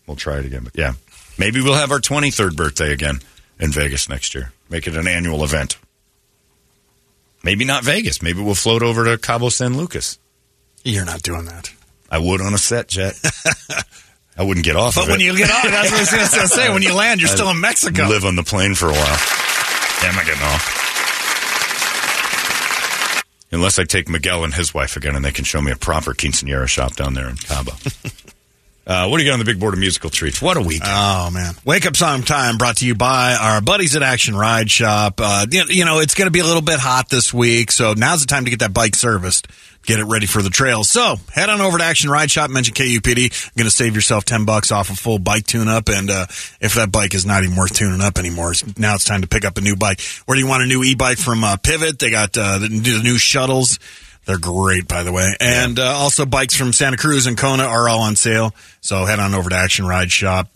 We'll 0.08 0.16
try 0.16 0.38
it 0.38 0.46
again. 0.46 0.64
But 0.64 0.76
yeah, 0.76 0.94
maybe 1.38 1.60
we'll 1.62 1.74
have 1.74 1.92
our 1.92 2.00
23rd 2.00 2.56
birthday 2.56 2.92
again 2.92 3.20
in 3.60 3.70
Vegas 3.72 4.08
next 4.08 4.34
year. 4.34 4.52
Make 4.68 4.86
it 4.86 4.96
an 4.96 5.06
annual 5.06 5.44
event. 5.44 5.78
Maybe 7.42 7.64
not 7.64 7.84
Vegas. 7.84 8.22
Maybe 8.22 8.42
we'll 8.42 8.54
float 8.54 8.82
over 8.82 9.04
to 9.04 9.18
Cabo 9.18 9.48
San 9.48 9.76
Lucas. 9.76 10.18
You're 10.84 11.04
not 11.04 11.22
doing 11.22 11.44
that. 11.46 11.72
I 12.10 12.18
would 12.18 12.40
on 12.40 12.52
a 12.52 12.56
SetJet. 12.56 13.14
I 14.36 14.42
wouldn't 14.42 14.64
get 14.64 14.76
off. 14.76 14.94
But 14.94 15.04
of 15.04 15.08
when 15.10 15.20
it. 15.20 15.24
you 15.24 15.36
get 15.36 15.50
on, 15.50 15.70
that's 15.70 15.90
what 15.90 15.98
I 15.98 16.00
was 16.00 16.10
going 16.34 16.48
to 16.48 16.48
say. 16.48 16.72
When 16.72 16.82
you 16.82 16.94
land, 16.94 17.20
you're 17.20 17.28
still 17.36 17.50
in 17.50 17.60
Mexico. 17.60 18.08
live 18.08 18.24
on 18.24 18.36
the 18.36 18.42
plane 18.42 18.74
for 18.74 18.86
a 18.86 18.92
while. 18.92 19.18
Yeah, 20.02 20.10
I'm 20.10 20.26
getting 20.26 20.42
off. 20.42 20.76
Unless 23.52 23.78
I 23.78 23.84
take 23.84 24.08
Miguel 24.08 24.44
and 24.44 24.54
his 24.54 24.72
wife 24.72 24.96
again 24.96 25.16
and 25.16 25.24
they 25.24 25.32
can 25.32 25.44
show 25.44 25.60
me 25.60 25.72
a 25.72 25.76
proper 25.76 26.14
quinceanera 26.14 26.68
shop 26.68 26.94
down 26.94 27.14
there 27.14 27.28
in 27.28 27.36
Cabo. 27.36 27.72
uh, 28.90 29.06
what 29.06 29.18
do 29.18 29.22
you 29.22 29.30
got 29.30 29.34
on 29.34 29.38
the 29.38 29.44
big 29.44 29.60
board 29.60 29.72
of 29.72 29.78
musical 29.78 30.10
treats? 30.10 30.42
What 30.42 30.56
a 30.56 30.60
week. 30.60 30.82
Oh 30.84 31.30
man! 31.30 31.54
Wake 31.64 31.86
up 31.86 31.94
song 31.94 32.22
time 32.22 32.58
brought 32.58 32.78
to 32.78 32.86
you 32.86 32.96
by 32.96 33.36
our 33.40 33.60
buddies 33.60 33.94
at 33.94 34.02
Action 34.02 34.34
Ride 34.34 34.68
Shop. 34.68 35.20
Uh, 35.22 35.46
you, 35.48 35.84
know 35.84 36.00
it's 36.00 36.14
going 36.14 36.26
to 36.26 36.32
be 36.32 36.40
a 36.40 36.44
little 36.44 36.60
bit 36.60 36.80
hot 36.80 37.08
this 37.08 37.32
week, 37.32 37.70
so 37.70 37.94
now's 37.94 38.22
the 38.22 38.26
time 38.26 38.46
to 38.46 38.50
get 38.50 38.58
that 38.58 38.74
bike 38.74 38.96
serviced, 38.96 39.46
get 39.84 40.00
it 40.00 40.06
ready 40.06 40.26
for 40.26 40.42
the 40.42 40.50
trails. 40.50 40.90
So 40.90 41.14
head 41.32 41.48
on 41.48 41.60
over 41.60 41.78
to 41.78 41.84
Action 41.84 42.10
Ride 42.10 42.32
Shop. 42.32 42.50
Mention 42.50 42.74
KUPD. 42.74 43.54
Going 43.54 43.64
to 43.64 43.70
save 43.70 43.94
yourself 43.94 44.24
ten 44.24 44.44
bucks 44.44 44.72
off 44.72 44.90
a 44.90 44.96
full 44.96 45.20
bike 45.20 45.46
tune-up, 45.46 45.88
and 45.88 46.10
uh, 46.10 46.26
if 46.60 46.74
that 46.74 46.90
bike 46.90 47.14
is 47.14 47.24
not 47.24 47.44
even 47.44 47.54
worth 47.54 47.72
tuning 47.72 48.00
up 48.00 48.18
anymore, 48.18 48.54
now 48.76 48.96
it's 48.96 49.04
time 49.04 49.20
to 49.20 49.28
pick 49.28 49.44
up 49.44 49.56
a 49.56 49.60
new 49.60 49.76
bike. 49.76 50.00
Or 50.26 50.34
do 50.34 50.40
you 50.40 50.48
want 50.48 50.64
a 50.64 50.66
new 50.66 50.82
e-bike 50.82 51.18
from 51.18 51.44
uh, 51.44 51.56
Pivot? 51.58 52.00
They 52.00 52.10
got 52.10 52.36
uh, 52.36 52.58
the 52.58 52.68
new 52.68 53.18
shuttles. 53.18 53.78
They're 54.30 54.38
great, 54.38 54.86
by 54.86 55.02
the 55.02 55.10
way. 55.10 55.34
And 55.40 55.78
uh, 55.80 55.86
also, 55.86 56.24
bikes 56.24 56.54
from 56.54 56.72
Santa 56.72 56.96
Cruz 56.96 57.26
and 57.26 57.36
Kona 57.36 57.64
are 57.64 57.88
all 57.88 58.02
on 58.02 58.14
sale. 58.14 58.54
So 58.80 59.04
head 59.06 59.18
on 59.18 59.34
over 59.34 59.50
to 59.50 59.56
Action 59.56 59.86
Ride 59.86 60.12
Shop 60.12 60.48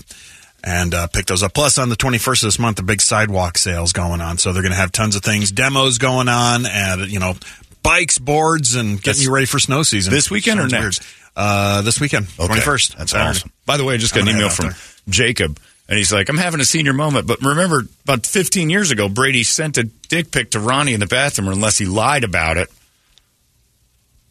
and 0.62 0.94
uh, 0.94 1.08
pick 1.08 1.26
those 1.26 1.42
up. 1.42 1.54
Plus, 1.54 1.76
on 1.76 1.88
the 1.88 1.96
21st 1.96 2.42
of 2.44 2.46
this 2.46 2.58
month, 2.60 2.76
the 2.76 2.84
big 2.84 3.00
sidewalk 3.00 3.58
sales 3.58 3.92
going 3.92 4.20
on. 4.20 4.38
So 4.38 4.52
they're 4.52 4.62
going 4.62 4.70
to 4.72 4.78
have 4.78 4.92
tons 4.92 5.16
of 5.16 5.22
things, 5.24 5.50
demos 5.50 5.98
going 5.98 6.28
on, 6.28 6.66
and 6.66 7.10
you 7.10 7.18
know, 7.18 7.34
bikes, 7.82 8.16
boards, 8.18 8.76
and 8.76 8.90
getting 8.90 8.98
That's- 9.02 9.24
you 9.24 9.34
ready 9.34 9.46
for 9.46 9.58
snow 9.58 9.82
season. 9.82 10.12
this 10.14 10.30
weekend 10.30 10.60
or 10.60 10.68
next? 10.68 11.02
Uh, 11.36 11.82
this 11.82 12.00
weekend, 12.00 12.28
Okay. 12.38 12.54
21st. 12.60 12.96
That's 12.96 13.10
Saturday. 13.10 13.30
awesome. 13.40 13.52
By 13.66 13.76
the 13.76 13.82
way, 13.82 13.94
I 13.94 13.96
just 13.96 14.14
got 14.14 14.22
I'm 14.22 14.28
an 14.28 14.36
email 14.36 14.50
from 14.50 14.66
out 14.66 14.74
Jacob, 15.08 15.58
and 15.88 15.98
he's 15.98 16.12
like, 16.12 16.28
I'm 16.28 16.38
having 16.38 16.60
a 16.60 16.64
senior 16.64 16.92
moment. 16.92 17.26
But 17.26 17.42
remember, 17.42 17.82
about 18.04 18.24
15 18.24 18.70
years 18.70 18.92
ago, 18.92 19.08
Brady 19.08 19.42
sent 19.42 19.76
a 19.78 19.82
dick 19.82 20.30
pic 20.30 20.52
to 20.52 20.60
Ronnie 20.60 20.94
in 20.94 21.00
the 21.00 21.06
bathroom, 21.08 21.48
unless 21.48 21.76
he 21.76 21.86
lied 21.86 22.22
about 22.22 22.56
it. 22.56 22.68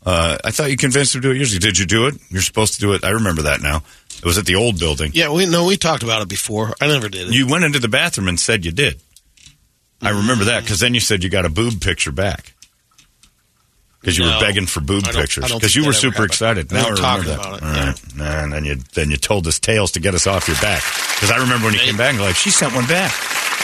Uh, 0.06 0.38
I 0.44 0.52
thought 0.52 0.70
you 0.70 0.78
convinced 0.78 1.16
him 1.16 1.22
to 1.22 1.28
do 1.30 1.32
it 1.34 1.38
years 1.38 1.54
ago. 1.56 1.60
Did 1.66 1.78
you 1.80 1.86
do 1.86 2.08
it? 2.08 2.16
You're 2.30 2.42
supposed 2.42 2.74
to 2.76 2.82
do 2.82 2.94
it. 2.94 3.04
I 3.06 3.12
remember 3.12 3.44
that 3.44 3.62
now. 3.62 3.84
It 4.18 4.26
was 4.26 4.38
at 4.38 4.46
the 4.46 4.56
old 4.56 4.80
building. 4.80 5.12
Yeah, 5.14 5.32
we 5.32 5.46
no, 5.46 5.66
we 5.66 5.78
talked 5.78 6.04
about 6.04 6.22
it 6.22 6.28
before. 6.30 6.74
I 6.82 6.88
never 6.88 7.08
did 7.10 7.28
it. 7.30 7.34
You 7.34 7.48
went 7.48 7.64
into 7.64 7.80
the 7.80 7.88
bathroom 7.88 8.28
and 8.28 8.40
said 8.40 8.66
you 8.66 8.72
did. 8.72 9.00
I 10.02 10.10
remember 10.10 10.46
that 10.46 10.64
because 10.64 10.80
then 10.82 10.94
you 10.94 11.00
said 11.00 11.24
you 11.24 11.30
got 11.30 11.46
a 11.46 11.50
boob 11.50 11.80
picture 11.82 12.12
back. 12.12 12.54
Because 14.02 14.18
you 14.18 14.26
No. 14.26 14.34
were 14.36 14.42
begging 14.42 14.66
for 14.66 14.82
boob 14.82 15.06
pictures. 15.06 15.50
Because 15.50 15.74
you 15.78 15.86
were 15.86 15.94
super 15.94 16.16
happened. 16.16 16.32
excited. 16.32 16.72
Now 16.74 16.80
I 16.88 16.90
were 16.90 16.96
remember 16.96 17.02
talking 17.24 17.28
that. 17.30 17.40
about 17.40 17.58
it, 17.58 17.64
All 17.64 17.76
yeah. 18.28 18.44
and 18.44 18.52
then 18.54 18.66
you 18.66 18.76
then 18.94 19.10
you 19.10 19.16
told 19.16 19.48
us 19.48 19.60
tales 19.60 19.92
to 19.94 20.02
get 20.02 20.14
us 20.14 20.28
off 20.28 20.50
your 20.50 20.58
back. 20.58 20.84
Because 21.16 21.32
I 21.32 21.38
remember 21.38 21.68
when 21.68 21.74
you 21.76 21.80
came 21.80 21.96
back 21.96 22.12
and 22.14 22.22
like 22.22 22.36
she 22.36 22.50
sent 22.50 22.76
one 22.76 22.86
back. 22.88 23.14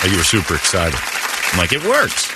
Like, 0.01 0.11
you 0.11 0.17
were 0.17 0.23
super 0.23 0.55
excited. 0.55 0.97
I'm 1.51 1.57
like 1.59 1.73
it 1.73 1.83
works. 1.83 2.31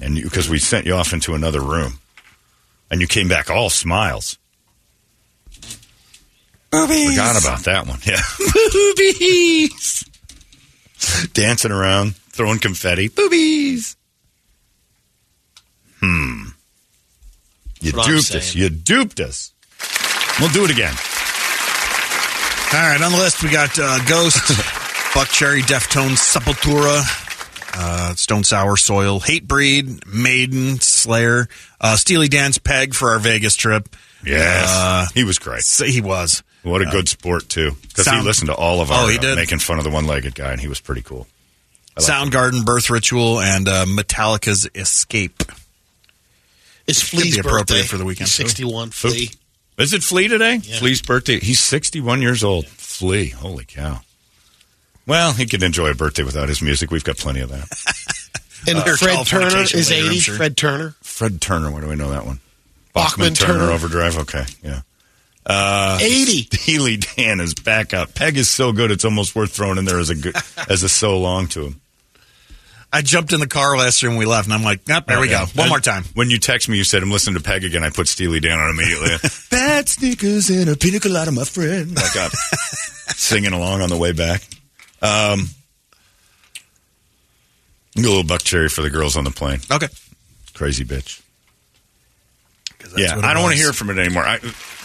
And 0.00 0.14
because 0.14 0.48
we 0.48 0.58
sent 0.60 0.86
you 0.86 0.94
off 0.94 1.12
into 1.12 1.34
another 1.34 1.60
room, 1.60 1.98
and 2.90 3.00
you 3.00 3.06
came 3.06 3.28
back 3.28 3.50
all 3.50 3.70
smiles. 3.70 4.38
Boobies. 6.70 7.10
Forgot 7.10 7.40
about 7.40 7.60
that 7.64 7.86
one. 7.86 7.98
Yeah. 8.04 8.16
Boobies. 8.72 10.08
Dancing 11.32 11.70
around, 11.70 12.16
throwing 12.16 12.58
confetti. 12.58 13.08
Boobies. 13.08 13.96
Hmm. 16.00 16.44
You 17.80 17.92
That's 17.92 18.06
duped 18.06 18.34
us. 18.34 18.54
You 18.54 18.70
duped 18.70 19.20
us. 19.20 19.52
We'll 20.40 20.50
do 20.50 20.64
it 20.64 20.70
again. 20.70 20.94
All 22.72 22.80
right, 22.80 23.00
on 23.00 23.12
the 23.12 23.18
list 23.18 23.42
we 23.44 23.50
got 23.50 23.78
uh, 23.78 23.98
Ghost, 24.08 24.38
Buckcherry, 25.14 25.60
Deftones, 25.60 26.18
Sepultura, 26.18 27.02
uh, 27.76 28.14
Stone 28.14 28.44
Sour, 28.44 28.76
Soil, 28.76 29.20
Hatebreed, 29.20 30.06
Maiden, 30.06 30.80
Slayer, 30.80 31.48
uh, 31.80 31.96
Steely 31.96 32.28
Dan's 32.28 32.58
Peg 32.58 32.94
for 32.94 33.10
our 33.10 33.18
Vegas 33.18 33.56
trip. 33.56 33.88
Yes. 34.24 34.68
Uh, 34.70 35.06
he 35.14 35.24
was 35.24 35.38
great. 35.38 35.62
So 35.64 35.84
he 35.84 36.00
was. 36.00 36.42
What 36.62 36.80
a 36.80 36.86
good 36.86 37.08
sport, 37.10 37.48
too. 37.50 37.72
Because 37.88 38.06
he 38.08 38.20
listened 38.22 38.48
to 38.48 38.54
all 38.54 38.80
of 38.80 38.90
our 38.90 39.04
Oh, 39.04 39.08
he 39.08 39.18
uh, 39.18 39.20
did. 39.20 39.36
making 39.36 39.58
fun 39.58 39.76
of 39.78 39.84
the 39.84 39.90
one 39.90 40.06
legged 40.06 40.34
guy, 40.34 40.50
and 40.52 40.60
he 40.60 40.66
was 40.68 40.80
pretty 40.80 41.02
cool. 41.02 41.26
I 41.96 42.00
like 42.00 42.10
Soundgarden, 42.10 42.64
Birth 42.64 42.88
Ritual, 42.88 43.38
and 43.40 43.68
uh, 43.68 43.84
Metallica's 43.86 44.68
Escape. 44.74 45.42
It's 46.86 47.08
Could 47.10 47.16
be 47.18 47.22
Flea's 47.22 47.38
appropriate 47.38 47.66
birthday. 47.68 47.82
for 47.82 47.98
the 47.98 48.04
weekend. 48.04 48.28
He's 48.28 48.34
61. 48.34 48.90
Flea. 48.90 49.30
Is 49.78 49.92
it 49.92 50.02
Flea 50.02 50.28
today? 50.28 50.54
Yeah. 50.62 50.78
Flea's 50.78 51.02
birthday. 51.02 51.38
He's 51.40 51.60
61 51.60 52.22
years 52.22 52.42
old. 52.44 52.66
Flea. 52.66 53.28
Holy 53.28 53.64
cow. 53.64 54.00
Well, 55.06 55.32
he 55.32 55.46
could 55.46 55.62
enjoy 55.62 55.90
a 55.90 55.94
birthday 55.94 56.22
without 56.22 56.48
his 56.48 56.62
music. 56.62 56.90
We've 56.90 57.04
got 57.04 57.16
plenty 57.18 57.40
of 57.40 57.50
that. 57.50 57.68
And 58.66 58.78
Uh, 58.78 58.96
Fred 58.96 59.26
Turner 59.26 59.58
is 59.58 59.90
later, 59.90 60.06
I'm 60.06 60.10
80. 60.12 60.18
sure. 60.20 60.36
Fred 60.36 60.56
Turner. 60.56 60.94
Fred 61.02 61.38
Turner. 61.42 61.70
Where 61.70 61.82
do 61.82 61.88
we 61.88 61.96
know 61.96 62.08
that 62.08 62.24
one? 62.24 62.40
Bachman 62.94 63.34
Turner, 63.34 63.58
Turner. 63.58 63.72
Overdrive. 63.72 64.16
Okay. 64.20 64.44
Yeah. 64.62 64.80
Uh, 65.44 65.98
80. 66.00 66.42
Steely 66.52 66.96
Dan 66.96 67.40
is 67.40 67.52
back 67.52 67.92
up. 67.92 68.14
Peg 68.14 68.38
is 68.38 68.48
so 68.48 68.72
good, 68.72 68.90
it's 68.90 69.04
almost 69.04 69.36
worth 69.36 69.52
throwing 69.52 69.76
in 69.76 69.84
there 69.84 69.98
as 69.98 70.08
a 70.08 70.14
good, 70.14 70.34
as 70.70 70.82
a 70.82 70.88
so 70.88 71.18
long 71.20 71.46
to 71.48 71.64
him. 71.66 71.80
I 72.90 73.02
jumped 73.02 73.34
in 73.34 73.40
the 73.40 73.46
car 73.46 73.76
last 73.76 74.02
year 74.02 74.08
when 74.10 74.18
we 74.18 74.24
left, 74.24 74.46
and 74.46 74.54
I'm 74.54 74.62
like, 74.64 74.88
yep, 74.88 75.08
there 75.08 75.20
we 75.20 75.28
go. 75.28 75.40
One 75.40 75.64
And 75.64 75.68
more 75.68 75.80
time. 75.80 76.04
When 76.14 76.30
you 76.30 76.38
text 76.38 76.66
me, 76.66 76.78
you 76.78 76.84
said, 76.84 77.02
I'm 77.02 77.10
listening 77.10 77.36
to 77.36 77.42
Peg 77.42 77.64
again. 77.64 77.82
I 77.84 77.90
put 77.90 78.08
Steely 78.08 78.40
Dan 78.40 78.58
on 78.58 78.70
immediately. 78.70 79.10
Bad 79.50 79.90
sneakers 79.90 80.48
and 80.48 80.70
a 80.70 80.76
pina 80.76 81.00
colada, 81.00 81.32
my 81.32 81.44
friend. 81.44 81.94
Like 81.94 82.16
I'm 82.16 82.30
singing 83.08 83.52
along 83.52 83.82
on 83.82 83.90
the 83.90 83.98
way 83.98 84.12
back. 84.12 84.40
Um, 85.04 85.48
a 87.96 88.00
little 88.00 88.22
Buckcherry 88.22 88.70
for 88.70 88.82
the 88.82 88.90
girls 88.90 89.16
on 89.16 89.24
the 89.24 89.30
plane. 89.30 89.60
Okay. 89.70 89.88
Crazy 90.54 90.84
bitch. 90.84 91.20
Yeah, 92.96 93.18
I 93.22 93.32
don't 93.34 93.42
want 93.42 93.54
to 93.54 93.60
hear 93.60 93.72
from 93.72 93.90
it 93.90 93.98
anymore. 93.98 94.24
I, 94.24 94.38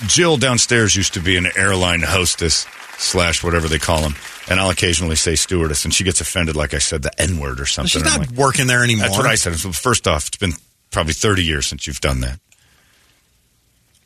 Jill 0.07 0.37
downstairs 0.37 0.95
used 0.95 1.13
to 1.13 1.19
be 1.19 1.37
an 1.37 1.47
airline 1.55 2.01
hostess 2.01 2.65
slash 2.97 3.43
whatever 3.43 3.67
they 3.67 3.77
call 3.77 4.01
them, 4.01 4.15
and 4.49 4.59
I'll 4.59 4.69
occasionally 4.69 5.15
say 5.15 5.35
stewardess, 5.35 5.85
and 5.85 5.93
she 5.93 6.03
gets 6.03 6.21
offended, 6.21 6.55
like 6.55 6.73
I 6.73 6.79
said, 6.79 7.03
the 7.03 7.21
N 7.21 7.39
word 7.39 7.59
or 7.59 7.65
something. 7.65 7.89
She's 7.89 8.03
not 8.03 8.19
like, 8.19 8.31
working 8.31 8.67
there 8.67 8.83
anymore. 8.83 9.07
That's 9.07 9.17
what 9.17 9.27
I 9.27 9.35
said. 9.35 9.55
First 9.75 10.07
off, 10.07 10.27
it's 10.27 10.37
been 10.37 10.53
probably 10.91 11.13
30 11.13 11.43
years 11.43 11.67
since 11.67 11.87
you've 11.87 12.01
done 12.01 12.21
that. 12.21 12.39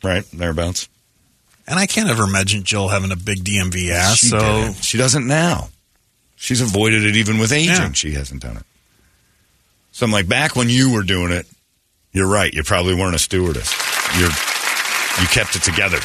Right? 0.02 0.24
Thereabouts. 0.32 0.88
And 1.66 1.78
I 1.78 1.86
can't 1.86 2.10
ever 2.10 2.24
imagine 2.24 2.62
Jill 2.62 2.88
having 2.88 3.10
a 3.10 3.16
big 3.16 3.38
DMV 3.38 3.90
ass. 3.90 4.18
she 4.18 4.26
so 4.26 4.38
didn't. 4.38 4.74
She 4.84 4.98
doesn't 4.98 5.26
now. 5.26 5.70
She's 6.44 6.60
avoided 6.60 7.04
it 7.04 7.16
even 7.16 7.38
with 7.38 7.52
aging. 7.52 7.72
Yeah. 7.74 7.92
She 7.92 8.12
hasn't 8.12 8.42
done 8.42 8.58
it. 8.58 8.64
So 9.92 10.04
I'm 10.04 10.12
like, 10.12 10.28
back 10.28 10.54
when 10.54 10.68
you 10.68 10.92
were 10.92 11.02
doing 11.02 11.32
it, 11.32 11.46
you're 12.12 12.28
right. 12.28 12.52
You 12.52 12.62
probably 12.62 12.94
weren't 12.94 13.14
a 13.14 13.18
stewardess. 13.18 13.72
You're 14.18 14.28
you 14.28 15.26
kept 15.28 15.56
it 15.56 15.62
together. 15.62 15.96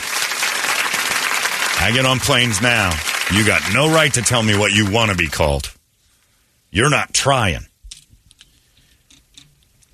I 1.81 1.91
get 1.93 2.05
on 2.05 2.19
planes 2.19 2.61
now. 2.61 2.97
You 3.33 3.45
got 3.45 3.61
no 3.73 3.93
right 3.93 4.13
to 4.13 4.21
tell 4.21 4.41
me 4.41 4.57
what 4.57 4.71
you 4.71 4.89
want 4.89 5.11
to 5.11 5.17
be 5.17 5.27
called. 5.27 5.73
You're 6.71 6.89
not 6.89 7.13
trying. 7.13 7.65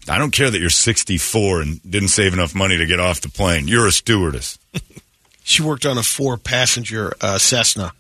I 0.08 0.20
don't 0.20 0.30
care 0.30 0.52
that 0.52 0.60
you're 0.60 0.70
64 0.70 1.62
and 1.62 1.82
didn't 1.90 2.10
save 2.10 2.34
enough 2.34 2.54
money 2.54 2.78
to 2.78 2.86
get 2.86 3.00
off 3.00 3.22
the 3.22 3.30
plane. 3.30 3.68
You're 3.68 3.88
a 3.88 3.92
stewardess. 3.92 4.60
She 5.48 5.62
worked 5.62 5.86
on 5.86 5.96
a 6.00 6.02
four 6.02 6.38
passenger 6.38 7.14
uh, 7.22 7.38
Cessna. 7.38 7.94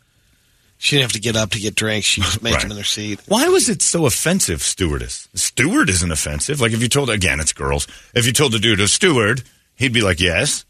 She 0.77 0.95
didn't 0.97 1.03
have 1.03 1.13
to 1.13 1.19
get 1.21 1.35
up 1.35 1.51
to 1.51 1.59
get 1.59 1.73
drinks. 1.75 2.05
She 2.07 2.21
just 2.21 2.43
make 2.43 2.53
Right. 2.53 2.61
them 2.61 2.71
in 2.71 2.75
their 2.75 2.83
seat. 2.83 3.19
Why 3.27 3.47
was 3.47 3.69
it 3.69 3.81
so 3.81 4.05
offensive, 4.05 4.61
stewardess? 4.61 5.27
Steward 5.33 5.89
isn't 5.89 6.11
offensive. 6.11 6.59
Like 6.61 6.73
if 6.73 6.81
you 6.81 6.89
told, 6.89 7.09
again, 7.09 7.39
it's 7.39 7.53
girls. 7.53 7.87
If 8.13 8.25
you 8.25 8.33
told 8.33 8.51
the 8.51 8.59
dude 8.59 8.79
a 8.81 8.87
steward, 8.87 9.43
he'd 9.75 9.93
be 9.93 10.01
like, 10.01 10.19
yes. 10.19 10.65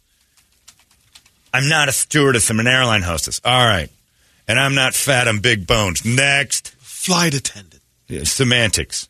I'm 1.54 1.68
not 1.70 1.90
a 1.90 1.92
stewardess. 1.92 2.50
I'm 2.50 2.60
an 2.60 2.68
airline 2.68 3.02
hostess. 3.02 3.42
All 3.44 3.66
right. 3.66 3.90
And 4.48 4.60
I'm 4.60 4.76
not 4.76 4.94
fat. 4.94 5.28
I'm 5.28 5.40
big 5.40 5.66
bones. 5.66 6.06
Next. 6.06 6.70
Flight 6.80 7.34
attendant. 7.34 7.82
Yeah, 8.08 8.24
semantics. 8.24 9.10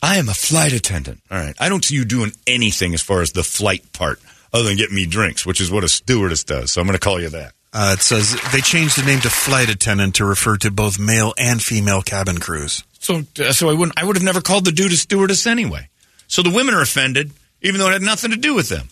I 0.00 0.16
am 0.18 0.28
a 0.28 0.34
flight 0.34 0.72
attendant. 0.72 1.20
All 1.30 1.38
right. 1.38 1.56
I 1.58 1.68
don't 1.68 1.84
see 1.84 1.96
you 1.96 2.04
doing 2.04 2.32
anything 2.46 2.94
as 2.94 3.02
far 3.02 3.20
as 3.20 3.32
the 3.32 3.42
flight 3.42 3.92
part 3.92 4.20
other 4.52 4.64
than 4.64 4.76
get 4.76 4.92
me 4.92 5.06
drinks, 5.06 5.44
which 5.44 5.60
is 5.60 5.70
what 5.70 5.82
a 5.84 5.88
stewardess 5.88 6.44
does. 6.44 6.70
So 6.70 6.80
I'm 6.80 6.86
going 6.86 6.98
to 6.98 7.04
call 7.04 7.20
you 7.20 7.30
that. 7.30 7.52
Uh, 7.78 7.92
it 7.96 8.02
says 8.02 8.36
they 8.52 8.60
changed 8.60 8.98
the 8.98 9.06
name 9.06 9.20
to 9.20 9.30
flight 9.30 9.70
attendant 9.70 10.16
to 10.16 10.24
refer 10.24 10.56
to 10.56 10.68
both 10.68 10.98
male 10.98 11.32
and 11.38 11.62
female 11.62 12.02
cabin 12.02 12.38
crews. 12.38 12.82
So, 12.98 13.22
uh, 13.38 13.52
so 13.52 13.70
I 13.70 13.74
wouldn't. 13.74 13.96
I 13.96 14.04
would 14.04 14.16
have 14.16 14.24
never 14.24 14.40
called 14.40 14.64
the 14.64 14.72
dude 14.72 14.90
a 14.90 14.96
stewardess 14.96 15.46
anyway. 15.46 15.88
So 16.26 16.42
the 16.42 16.50
women 16.50 16.74
are 16.74 16.82
offended, 16.82 17.30
even 17.62 17.78
though 17.78 17.86
it 17.88 17.92
had 17.92 18.02
nothing 18.02 18.32
to 18.32 18.36
do 18.36 18.52
with 18.52 18.68
them, 18.68 18.88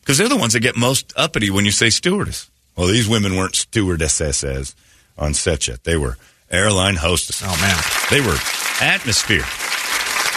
because 0.00 0.16
they're 0.16 0.28
the 0.30 0.38
ones 0.38 0.54
that 0.54 0.60
get 0.60 0.74
most 0.74 1.12
uppity 1.16 1.50
when 1.50 1.66
you 1.66 1.70
say 1.70 1.90
stewardess. 1.90 2.50
Well, 2.76 2.86
these 2.86 3.08
women 3.08 3.36
weren't 3.36 3.54
stewardesses 3.56 4.74
on 5.18 5.34
set. 5.34 5.68
They 5.84 5.98
were 5.98 6.16
airline 6.50 6.96
hostesses. 6.96 7.46
Oh 7.46 7.60
man, 7.60 7.76
They 8.10 8.26
were 8.26 8.38
atmosphere. 8.80 9.44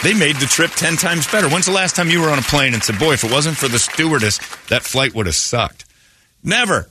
They 0.03 0.13
made 0.13 0.35
the 0.37 0.45
trip 0.45 0.71
ten 0.71 0.97
times 0.97 1.25
better. 1.31 1.47
When's 1.47 1.67
the 1.67 1.71
last 1.71 1.95
time 1.95 2.09
you 2.09 2.19
were 2.21 2.29
on 2.29 2.39
a 2.39 2.43
plane 2.43 2.73
and 2.73 2.83
said, 2.83 2.99
"Boy, 2.99 3.13
if 3.13 3.23
it 3.23 3.31
wasn't 3.31 3.55
for 3.55 3.69
the 3.69 3.79
stewardess, 3.79 4.39
that 4.67 4.83
flight 4.83 5.15
would 5.15 5.25
have 5.25 5.35
sucked"? 5.35 5.85
Never. 6.43 6.89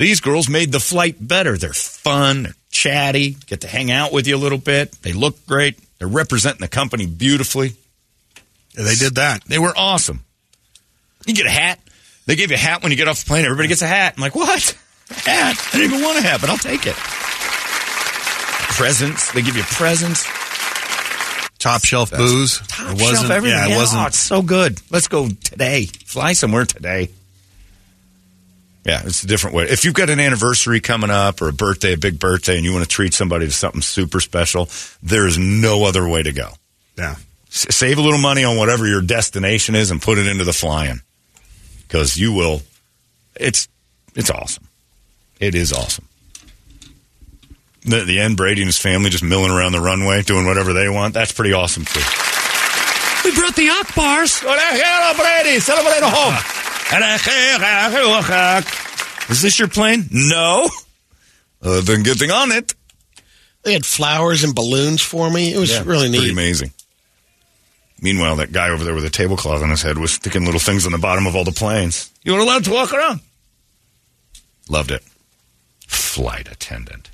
These 0.00 0.20
girls 0.20 0.48
made 0.48 0.72
the 0.72 0.80
flight 0.80 1.16
better. 1.20 1.58
They're 1.58 1.74
fun, 1.74 2.44
they're 2.44 2.54
chatty, 2.70 3.36
get 3.46 3.60
to 3.60 3.68
hang 3.68 3.90
out 3.90 4.14
with 4.14 4.26
you 4.26 4.34
a 4.34 4.38
little 4.38 4.56
bit. 4.56 4.92
They 5.02 5.12
look 5.12 5.46
great. 5.46 5.78
They're 5.98 6.08
representing 6.08 6.62
the 6.62 6.68
company 6.68 7.04
beautifully. 7.04 7.74
Yeah, 8.74 8.84
they 8.84 8.94
did 8.94 9.16
that. 9.16 9.44
They 9.44 9.58
were 9.58 9.74
awesome. 9.76 10.24
You 11.26 11.34
get 11.34 11.44
a 11.44 11.50
hat. 11.50 11.80
They 12.24 12.34
gave 12.34 12.48
you 12.50 12.54
a 12.56 12.58
hat 12.58 12.82
when 12.82 12.92
you 12.92 12.96
get 12.96 13.08
off 13.08 13.18
the 13.22 13.26
plane. 13.28 13.44
Everybody 13.44 13.68
gets 13.68 13.82
a 13.82 13.86
hat. 13.86 14.14
I'm 14.16 14.22
like, 14.22 14.34
what? 14.34 14.74
A 15.10 15.14
hat? 15.28 15.56
I 15.74 15.76
didn't 15.76 15.92
even 15.92 16.02
want 16.02 16.18
a 16.18 16.22
hat, 16.22 16.40
but 16.40 16.48
I'll 16.48 16.56
take 16.56 16.86
it. 16.86 16.96
Presents. 18.76 19.30
They 19.32 19.42
give 19.42 19.56
you 19.58 19.64
presents. 19.64 20.24
Top 21.58 21.84
shelf 21.84 22.10
booze. 22.10 22.60
Top 22.68 22.92
it 22.96 23.02
wasn't. 23.02 23.18
shelf 23.18 23.30
everything. 23.30 23.58
Yeah, 23.58 23.68
it 23.68 23.72
Oh, 23.74 23.78
wasn't. 23.80 24.06
it's 24.06 24.18
so 24.18 24.40
good. 24.40 24.80
Let's 24.90 25.08
go 25.08 25.28
today. 25.28 25.84
Fly 26.06 26.32
somewhere 26.32 26.64
today. 26.64 27.10
Yeah, 28.84 29.02
it's 29.04 29.22
a 29.22 29.26
different 29.26 29.54
way. 29.54 29.64
If 29.64 29.84
you've 29.84 29.94
got 29.94 30.08
an 30.08 30.18
anniversary 30.20 30.80
coming 30.80 31.10
up 31.10 31.42
or 31.42 31.48
a 31.48 31.52
birthday, 31.52 31.92
a 31.92 31.98
big 31.98 32.18
birthday, 32.18 32.56
and 32.56 32.64
you 32.64 32.72
want 32.72 32.84
to 32.84 32.88
treat 32.88 33.12
somebody 33.12 33.46
to 33.46 33.52
something 33.52 33.82
super 33.82 34.20
special, 34.20 34.68
there 35.02 35.26
is 35.26 35.36
no 35.36 35.84
other 35.84 36.08
way 36.08 36.22
to 36.22 36.32
go. 36.32 36.50
Yeah. 36.96 37.16
S- 37.48 37.66
save 37.70 37.98
a 37.98 38.00
little 38.00 38.18
money 38.18 38.42
on 38.42 38.56
whatever 38.56 38.86
your 38.86 39.02
destination 39.02 39.74
is 39.74 39.90
and 39.90 40.00
put 40.00 40.16
it 40.18 40.26
into 40.26 40.44
the 40.44 40.52
flying 40.54 41.00
because 41.86 42.16
you 42.16 42.32
will. 42.32 42.62
It's 43.36 43.68
it's 44.14 44.30
awesome. 44.30 44.64
It 45.40 45.54
is 45.54 45.72
awesome. 45.72 46.06
The, 47.82 48.04
the 48.04 48.20
end, 48.20 48.36
Brady 48.36 48.62
and 48.62 48.68
his 48.68 48.78
family 48.78 49.08
just 49.10 49.24
milling 49.24 49.50
around 49.50 49.72
the 49.72 49.80
runway, 49.80 50.22
doing 50.22 50.46
whatever 50.46 50.72
they 50.72 50.88
want. 50.88 51.14
That's 51.14 51.32
pretty 51.32 51.52
awesome 51.52 51.84
too. 51.84 52.00
We 53.24 53.34
brought 53.34 53.56
the 53.56 53.68
Akbars. 53.68 54.42
Hello, 54.42 55.14
Brady. 55.42 55.60
Celebrate 55.60 56.02
home. 56.02 56.56
Is 59.30 59.42
this 59.42 59.58
your 59.58 59.68
plane? 59.68 60.08
No. 60.10 60.68
Uh, 61.62 61.80
then 61.82 62.02
good 62.02 62.18
thing 62.18 62.30
on 62.30 62.50
it. 62.52 62.74
They 63.62 63.72
had 63.74 63.84
flowers 63.84 64.42
and 64.44 64.54
balloons 64.54 65.02
for 65.02 65.30
me. 65.30 65.52
It 65.54 65.58
was 65.58 65.70
Yeah, 65.70 65.82
really 65.84 66.08
Pretty 66.08 66.26
neat. 66.26 66.32
amazing. 66.32 66.72
Meanwhile, 68.00 68.36
that 68.36 68.50
guy 68.52 68.70
over 68.70 68.82
there 68.82 68.94
with 68.94 69.04
a 69.04 69.10
tablecloth 69.10 69.62
on 69.62 69.68
his 69.70 69.82
head 69.82 69.98
was 69.98 70.12
sticking 70.12 70.44
little 70.46 70.58
things 70.60 70.86
on 70.86 70.92
the 70.92 70.98
bottom 70.98 71.26
of 71.26 71.36
all 71.36 71.44
the 71.44 71.52
planes. 71.52 72.10
You 72.22 72.32
weren't 72.32 72.44
allowed 72.44 72.64
to 72.64 72.70
walk 72.72 72.92
around. 72.94 73.20
Loved 74.70 74.90
it. 74.90 75.02
Flight 75.86 76.48
attendant. 76.50 77.10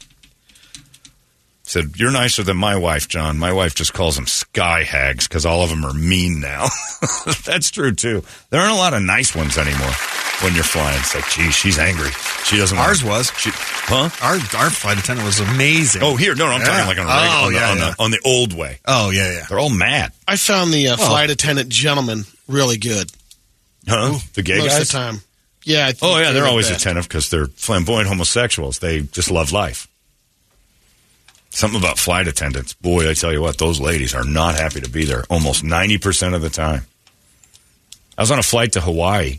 Said, 1.69 1.97
You're 1.99 2.13
nicer 2.13 2.43
than 2.45 2.57
my 2.57 2.77
wife, 2.77 3.09
John. 3.09 3.39
My 3.39 3.53
wife 3.53 3.75
just 3.75 3.93
calls 3.93 4.15
them 4.15 4.27
sky 4.29 4.85
hags 4.85 5.27
because 5.27 5.45
all 5.45 5.63
of 5.65 5.71
them 5.71 5.85
are 5.85 5.93
mean 5.93 6.41
now. 6.41 6.69
That's 7.45 7.71
true, 7.73 7.93
too. 7.93 8.23
There 8.51 8.61
aren't 8.61 8.73
a 8.73 8.77
lot 8.77 8.95
of 8.95 9.03
nice 9.03 9.35
ones 9.35 9.59
anymore 9.59 9.91
when 10.43 10.55
you're 10.55 10.63
flying. 10.63 10.97
It's 11.01 11.13
like, 11.15 11.29
gee, 11.29 11.51
she's 11.51 11.77
angry. 11.79 12.11
She 12.45 12.57
doesn't 12.57 12.79
Ours 12.79 13.03
want- 13.03 13.19
was. 13.19 13.33
She, 13.39 13.51
huh? 13.53 14.09
Our 14.23 14.35
our 14.61 14.71
flight 14.71 14.97
attendant 14.99 15.27
was 15.27 15.41
amazing. 15.41 16.03
Oh, 16.05 16.15
here. 16.15 16.37
No, 16.37 16.47
no, 16.47 16.53
I'm 16.53 16.61
Yeah. 16.61 16.67
talking 16.67 16.87
like 16.87 16.99
on, 16.99 17.07
a 17.07 17.09
regular, 17.09 17.29
Oh, 17.35 17.47
on, 17.47 17.53
the, 17.53 17.59
yeah, 17.59 17.71
on, 17.71 17.77
yeah. 17.79 17.91
The, 17.97 18.03
on 18.05 18.11
the 18.13 18.21
old 18.25 18.53
way. 18.57 18.79
Oh 18.87 19.11
yeah, 19.11 19.33
yeah. 19.33 19.47
They're 19.49 19.59
all 19.59 19.69
mad. 19.69 20.13
I 20.29 20.37
found 20.37 20.73
the 20.73 20.89
uh, 20.89 20.97
flight 20.97 21.31
attendant 21.31 21.69
gentleman 21.69 22.25
really 22.47 22.77
good 22.79 23.11
Huh? 23.89 24.19
The 24.35 24.43
gay 24.43 24.59
most 24.59 24.69
guys? 24.69 24.81
of 24.83 24.87
the 24.87 24.93
time. 24.93 25.21
Yeah. 25.65 25.87
I 25.89 25.93
think 25.93 26.03
Oh 26.05 26.19
yeah, 26.19 26.31
they're 26.31 26.43
the 26.45 26.49
always 26.49 26.69
best. 26.69 26.81
attentive 26.83 27.09
because 27.09 27.29
they're 27.29 27.47
flamboyant 27.47 28.07
homosexuals. 28.09 28.79
They 28.79 29.01
just 29.03 29.33
love 29.33 29.51
life. 29.51 29.89
Something 31.57 31.81
about 31.81 31.99
flight 31.99 32.29
attendants. 32.29 32.75
Boy, 32.75 33.09
I 33.09 33.15
tell 33.15 33.33
you 33.33 33.41
what, 33.41 33.57
those 33.57 33.81
ladies 33.81 34.15
are 34.15 34.25
not 34.25 34.57
happy 34.57 34.83
to 34.83 34.91
be 34.91 35.07
there 35.07 35.25
almost 35.31 35.65
90% 35.65 36.35
of 36.35 36.43
the 36.43 36.51
time. 36.51 36.83
I 38.19 38.21
was 38.21 38.31
on 38.31 38.39
a 38.39 38.43
flight 38.43 38.73
to 38.73 38.83
Hawaii 38.83 39.39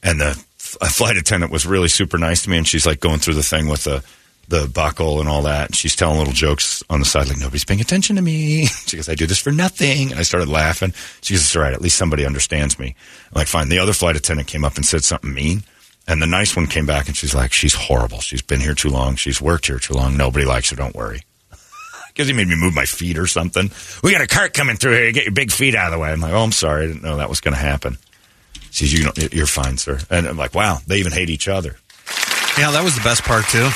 and 0.00 0.20
the 0.20 0.34
flight 0.58 1.16
attendant 1.16 1.50
was 1.50 1.66
really 1.66 1.88
super 1.88 2.18
nice 2.18 2.42
to 2.44 2.50
me 2.50 2.58
and 2.58 2.68
she's 2.68 2.86
like 2.86 3.00
going 3.00 3.18
through 3.18 3.34
the 3.34 3.42
thing 3.42 3.66
with 3.66 3.82
the 3.82 4.04
the 4.46 4.70
buckle 4.72 5.18
and 5.18 5.28
all 5.28 5.42
that. 5.42 5.66
And 5.66 5.74
she's 5.74 5.96
telling 5.96 6.18
little 6.18 6.32
jokes 6.32 6.84
on 6.88 7.00
the 7.00 7.04
side, 7.04 7.26
like, 7.26 7.40
nobody's 7.40 7.64
paying 7.64 7.80
attention 7.80 8.14
to 8.14 8.22
me. 8.22 8.66
She 8.86 8.94
goes, 8.96 9.08
I 9.08 9.16
do 9.16 9.26
this 9.26 9.40
for 9.40 9.50
nothing. 9.50 10.12
And 10.12 10.20
I 10.20 10.22
started 10.22 10.48
laughing. 10.48 10.92
She 11.22 11.34
goes, 11.34 11.40
it's 11.40 11.56
all 11.56 11.62
right. 11.62 11.72
At 11.72 11.82
least 11.82 11.98
somebody 11.98 12.24
understands 12.24 12.78
me. 12.78 12.94
I'm 13.32 13.40
like, 13.40 13.48
fine. 13.48 13.70
The 13.70 13.80
other 13.80 13.92
flight 13.92 14.14
attendant 14.14 14.46
came 14.46 14.64
up 14.64 14.76
and 14.76 14.86
said 14.86 15.02
something 15.02 15.34
mean. 15.34 15.64
And 16.06 16.22
the 16.22 16.28
nice 16.28 16.54
one 16.54 16.68
came 16.68 16.86
back 16.86 17.08
and 17.08 17.16
she's 17.16 17.34
like, 17.34 17.52
she's 17.52 17.74
horrible. 17.74 18.20
She's 18.20 18.42
been 18.42 18.60
here 18.60 18.76
too 18.76 18.90
long. 18.90 19.16
She's 19.16 19.42
worked 19.42 19.66
here 19.66 19.80
too 19.80 19.94
long. 19.94 20.16
Nobody 20.16 20.44
likes 20.44 20.70
her. 20.70 20.76
Don't 20.76 20.94
worry. 20.94 21.22
Because 22.16 22.28
he 22.28 22.34
made 22.34 22.48
me 22.48 22.56
move 22.56 22.74
my 22.74 22.86
feet 22.86 23.18
or 23.18 23.26
something. 23.26 23.70
We 24.02 24.10
got 24.10 24.22
a 24.22 24.26
cart 24.26 24.54
coming 24.54 24.76
through 24.76 24.94
here. 24.94 25.12
Get 25.12 25.24
your 25.24 25.34
big 25.34 25.52
feet 25.52 25.74
out 25.74 25.88
of 25.88 25.92
the 25.92 25.98
way. 25.98 26.10
I'm 26.10 26.20
like, 26.20 26.32
oh, 26.32 26.38
I'm 26.42 26.50
sorry. 26.50 26.84
I 26.84 26.86
didn't 26.86 27.02
know 27.02 27.18
that 27.18 27.28
was 27.28 27.40
going 27.42 27.52
to 27.52 27.60
happen. 27.60 27.98
She 28.70 28.86
says, 28.86 28.92
you 28.98 29.04
know, 29.04 29.12
you're 29.32 29.46
fine, 29.46 29.76
sir. 29.76 29.98
And 30.08 30.26
I'm 30.26 30.38
like, 30.38 30.54
wow, 30.54 30.78
they 30.86 30.96
even 30.96 31.12
hate 31.12 31.28
each 31.28 31.46
other. 31.46 31.76
Yeah, 32.58 32.70
that 32.70 32.82
was 32.82 32.94
the 32.94 33.02
best 33.02 33.22
part 33.24 33.44
too. 33.48 33.68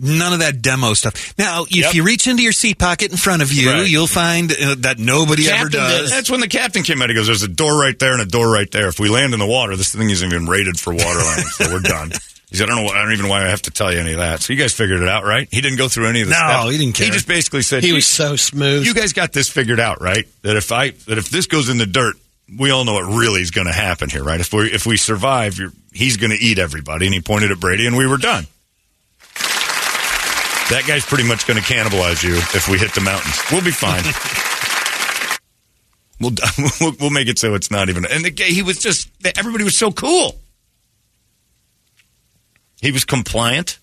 None 0.00 0.32
of 0.32 0.38
that 0.38 0.62
demo 0.62 0.94
stuff. 0.94 1.34
Now, 1.38 1.64
if 1.64 1.74
Yep. 1.74 1.94
you 1.94 2.04
reach 2.04 2.28
into 2.28 2.44
your 2.44 2.52
seat 2.52 2.78
pocket 2.78 3.10
in 3.10 3.16
front 3.16 3.42
of 3.42 3.52
you, 3.52 3.68
Right. 3.72 3.88
you'll 3.90 4.06
find 4.06 4.52
uh, 4.52 4.76
that 4.78 5.00
nobody 5.00 5.48
ever 5.48 5.64
Captain 5.64 5.80
did 5.80 5.98
does. 6.02 6.10
That's 6.10 6.30
when 6.30 6.38
the 6.38 6.46
captain 6.46 6.84
came 6.84 7.02
out. 7.02 7.08
He 7.08 7.16
goes, 7.16 7.26
"There's 7.26 7.42
a 7.42 7.48
door 7.48 7.76
right 7.80 7.98
there 7.98 8.12
and 8.12 8.22
a 8.22 8.26
door 8.26 8.48
right 8.48 8.70
there. 8.70 8.86
If 8.86 9.00
we 9.00 9.08
land 9.08 9.32
in 9.32 9.40
the 9.40 9.46
water, 9.46 9.74
this 9.74 9.92
thing 9.92 10.08
isn't 10.08 10.28
even 10.32 10.46
rated 10.46 10.78
for 10.78 10.92
water 10.94 11.18
landing, 11.18 11.48
so 11.48 11.72
we're 11.72 11.80
done." 11.80 12.12
He 12.50 12.56
said, 12.56 12.70
I 12.70 12.74
don't 12.74 12.86
know. 12.86 12.92
I 12.92 13.02
don't 13.02 13.12
even 13.12 13.26
know 13.26 13.30
why 13.30 13.44
I 13.44 13.48
have 13.50 13.60
to 13.62 13.70
tell 13.70 13.92
you 13.92 13.98
any 14.00 14.12
of 14.12 14.18
that. 14.18 14.40
So 14.40 14.54
you 14.54 14.58
guys 14.58 14.72
figured 14.72 15.02
it 15.02 15.08
out, 15.08 15.24
right? 15.24 15.46
He 15.50 15.60
didn't 15.60 15.76
go 15.76 15.88
through 15.88 16.08
any 16.08 16.22
of 16.22 16.28
the 16.28 16.32
No, 16.32 16.38
steps. 16.38 16.70
he 16.72 16.78
didn't 16.78 16.94
care. 16.94 17.06
He 17.06 17.12
just 17.12 17.28
basically 17.28 17.60
said 17.62 17.84
He 17.84 17.92
was 17.92 18.06
so 18.06 18.36
smooth. 18.36 18.86
You 18.86 18.94
guys 18.94 19.12
got 19.12 19.32
this 19.34 19.50
figured 19.50 19.80
out, 19.80 20.00
right? 20.00 20.26
That 20.42 20.56
if 20.56 20.72
I 20.72 20.90
that 20.90 21.18
if 21.18 21.28
this 21.28 21.46
goes 21.46 21.68
in 21.68 21.76
the 21.76 21.84
dirt, 21.86 22.16
we 22.58 22.70
all 22.70 22.86
know 22.86 22.94
what 22.94 23.04
really 23.04 23.42
is 23.42 23.50
going 23.50 23.66
to 23.66 23.72
happen 23.74 24.08
here, 24.08 24.24
right? 24.24 24.40
If 24.40 24.50
we 24.54 24.72
if 24.72 24.86
we 24.86 24.96
survive, 24.96 25.58
you're, 25.58 25.72
he's 25.92 26.16
going 26.16 26.30
to 26.30 26.38
eat 26.42 26.58
everybody. 26.58 27.04
And 27.06 27.14
he 27.14 27.20
pointed 27.20 27.50
at 27.50 27.60
Brady, 27.60 27.86
and 27.86 27.98
we 27.98 28.06
were 28.06 28.16
done. 28.16 28.46
That 30.70 30.84
guy's 30.86 31.04
pretty 31.04 31.26
much 31.28 31.46
going 31.46 31.58
to 31.58 31.64
cannibalize 31.64 32.22
you 32.22 32.34
if 32.36 32.68
we 32.68 32.76
hit 32.78 32.94
the 32.94 33.00
mountains. 33.00 33.38
We'll 33.50 33.64
be 33.64 33.70
fine. 33.70 34.02
we'll, 36.20 36.32
we'll 36.80 36.96
we'll 37.00 37.10
make 37.10 37.28
it 37.28 37.38
so 37.38 37.54
it's 37.54 37.70
not 37.70 37.88
even. 37.90 38.04
And 38.06 38.24
the 38.24 38.44
he 38.44 38.62
was 38.62 38.78
just 38.78 39.08
everybody 39.36 39.64
was 39.64 39.76
so 39.78 39.90
cool. 39.92 40.36
He 42.80 42.92
was 42.92 43.04
compliant. 43.04 43.78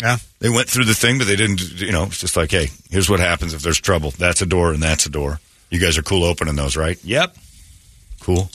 Yeah. 0.00 0.16
They 0.38 0.48
went 0.48 0.68
through 0.68 0.86
the 0.86 0.94
thing, 0.94 1.18
but 1.18 1.26
they 1.26 1.36
didn't. 1.36 1.80
You 1.80 1.92
know, 1.92 2.04
it's 2.04 2.18
just 2.18 2.36
like, 2.36 2.50
hey, 2.50 2.68
here's 2.90 3.08
what 3.10 3.20
happens 3.20 3.52
if 3.54 3.62
there's 3.62 3.80
trouble. 3.80 4.12
That's 4.12 4.40
a 4.42 4.46
door, 4.46 4.72
and 4.72 4.82
that's 4.82 5.06
a 5.06 5.10
door. 5.10 5.40
You 5.70 5.78
guys 5.78 5.98
are 5.98 6.02
cool 6.02 6.24
opening 6.24 6.56
those, 6.56 6.76
right? 6.76 6.98
Yep. 7.04 7.36
Cool. 8.20 8.50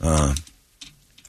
Uh, 0.00 0.34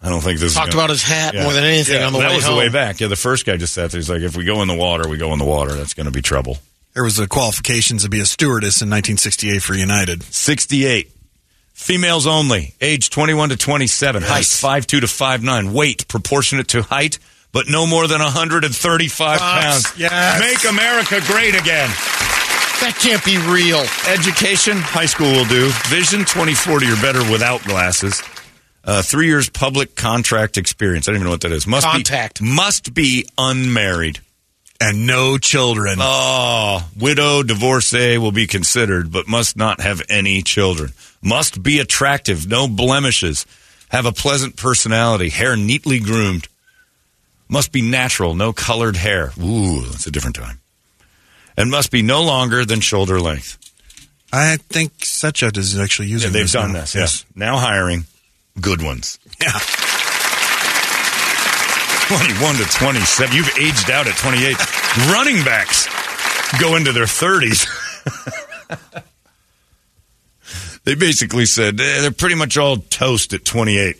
I 0.02 0.10
don't 0.10 0.22
think 0.22 0.40
this 0.40 0.52
is 0.52 0.56
Talked 0.56 0.72
gonna- 0.72 0.84
about 0.84 0.90
his 0.92 1.04
hat 1.04 1.34
Yeah. 1.34 1.44
more 1.44 1.54
than 1.54 1.64
anything 1.64 1.96
Yeah, 1.96 2.08
on 2.08 2.14
the 2.14 2.20
that 2.20 2.30
way 2.30 2.36
was 2.38 2.46
home. 2.46 2.56
the 2.56 2.60
way 2.60 2.70
back. 2.70 3.00
Yeah, 3.00 3.08
the 3.08 3.16
first 3.16 3.46
guy 3.46 3.58
just 3.58 3.74
sat 3.74 3.92
there. 3.92 4.00
He's 4.00 4.10
like, 4.10 4.22
if 4.22 4.36
we 4.36 4.44
go 4.46 4.62
in 4.62 4.68
the 4.68 4.74
water, 4.76 5.08
we 5.08 5.18
go 5.18 5.32
in 5.34 5.40
the 5.40 5.46
water. 5.46 5.74
That's 5.74 5.94
going 5.94 6.06
to 6.06 6.12
be 6.12 6.22
trouble. 6.22 6.60
There 6.94 7.04
was 7.04 7.16
the 7.18 7.28
qualifications 7.28 8.04
to 8.04 8.10
be 8.10 8.20
a 8.20 8.26
stewardess 8.26 8.82
in 8.82 8.90
1968 8.90 9.60
for 9.62 9.74
United. 9.76 10.24
68. 10.24 11.12
Females 11.74 12.26
only, 12.26 12.74
age 12.80 13.10
21 13.10 13.50
to 13.50 13.58
27, 13.58 14.24
height 14.24 14.46
5'2 14.46 15.02
to 15.02 15.08
5'9, 15.08 15.72
weight 15.74 16.08
proportionate 16.08 16.70
to 16.70 16.84
height, 16.84 17.20
but 17.56 17.70
no 17.70 17.88
more 17.88 18.06
than 18.06 18.20
135 18.20 19.39
pounds. 19.39 19.97
yes. 19.97 20.41
Make 20.41 20.70
America 20.70 21.22
great 21.26 21.56
again. 21.56 21.88
That 22.82 22.97
can't 22.99 23.24
be 23.24 23.38
real. 23.38 23.80
Education, 24.12 24.76
high 24.76 25.06
school 25.06 25.32
will 25.32 25.45
do. 25.45 25.70
Vision, 25.88 26.20
2040 26.20 26.88
or 26.88 26.95
better 26.97 27.20
without 27.32 27.64
glasses. 27.64 28.22
Uh, 28.84 29.01
three 29.01 29.28
years 29.28 29.49
public 29.49 29.95
contract 29.95 30.58
experience. 30.58 31.08
I 31.08 31.12
don't 31.12 31.22
even 31.22 31.28
know 31.28 31.32
what 31.32 31.41
that 31.41 31.53
is. 31.53 31.66
Must 31.66 31.88
Contact. 31.88 32.41
Be, 32.41 32.45
must 32.45 32.93
be 32.93 33.26
unmarried. 33.38 34.20
And 34.82 35.08
no 35.08 35.38
children. 35.38 35.99
Oh, 36.01 36.86
widow, 36.99 37.41
divorcee 37.41 38.18
will 38.18 38.34
be 38.34 38.47
considered, 38.47 39.14
but 39.14 39.30
must 39.30 39.56
not 39.56 39.80
have 39.80 40.01
any 40.10 40.41
children. 40.41 40.91
Must 41.22 41.64
be 41.64 41.80
attractive, 41.80 42.49
no 42.49 42.68
blemishes. 42.68 43.45
Have 43.88 44.06
a 44.06 44.12
pleasant 44.12 44.58
personality, 44.58 45.30
hair 45.30 45.56
neatly 45.56 46.01
groomed. 46.01 46.49
Must 47.48 47.72
be 47.72 47.82
natural, 47.82 48.34
no 48.34 48.54
colored 48.54 48.96
hair. 48.96 49.32
Ooh, 49.41 49.82
that's 49.82 50.08
a 50.08 50.12
different 50.12 50.36
time. 50.36 50.60
And 51.58 51.70
must 51.72 51.91
be 51.91 52.02
no 52.02 52.24
longer 52.24 52.66
than 52.66 52.82
shoulder 52.82 53.20
length. 53.20 53.58
I 54.34 54.58
think 54.58 54.91
SetJet 54.98 55.56
is 55.58 55.78
actually 55.80 56.08
Yeah, 56.08 56.14
using 56.14 56.32
they've 56.34 56.43
this 56.43 56.52
done 56.54 56.74
now. 56.74 56.82
this. 56.82 56.96
Yes. 56.96 57.26
Now 57.36 57.58
hiring 57.58 58.06
good 58.60 58.82
ones. 58.82 59.20
Yeah. 59.41 59.52
21 62.08 62.56
to 62.56 62.66
27. 62.66 63.36
You've 63.36 63.58
aged 63.60 63.89
out 63.89 64.08
at 64.08 64.16
28. 64.18 64.58
Running 65.12 65.43
backs 65.43 65.88
go 66.60 66.76
into 66.76 66.91
their 66.91 67.06
30s. 67.06 67.66
they 70.84 70.96
basically 70.96 71.46
said 71.46 71.80
eh, 71.80 72.02
they're 72.02 72.12
pretty 72.12 72.36
much 72.36 72.58
all 72.58 72.78
toast 72.78 73.34
at 73.34 73.43
28. 73.46 73.96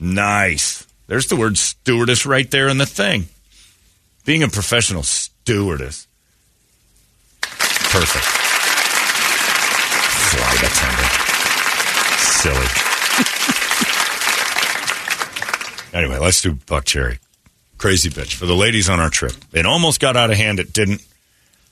Nice. 0.00 0.83
There's 1.06 1.26
the 1.26 1.36
word 1.36 1.56
stewardess 1.58 2.24
right 2.26 2.50
there 2.50 2.68
in 2.68 2.78
the 2.78 2.86
thing. 2.86 3.26
Being 4.24 4.42
a 4.42 4.48
professional 4.48 5.02
stewardess. 5.02 6.06
Perfect. 7.42 8.24
Flight 10.32 10.62
attendant. 10.62 11.12
Silly. 12.40 12.66
Anyway, 15.94 16.18
let's 16.18 16.40
do 16.42 16.54
Buckcherry. 16.54 17.18
Crazy 17.78 18.10
bitch. 18.10 18.34
For 18.34 18.46
the 18.46 18.54
ladies 18.56 18.88
on 18.88 18.98
our 18.98 19.10
trip. 19.10 19.32
It 19.52 19.64
almost 19.64 20.00
got 20.00 20.16
out 20.16 20.28
of 20.32 20.36
hand. 20.36 20.58
It 20.58 20.72
didn't. 20.72 21.00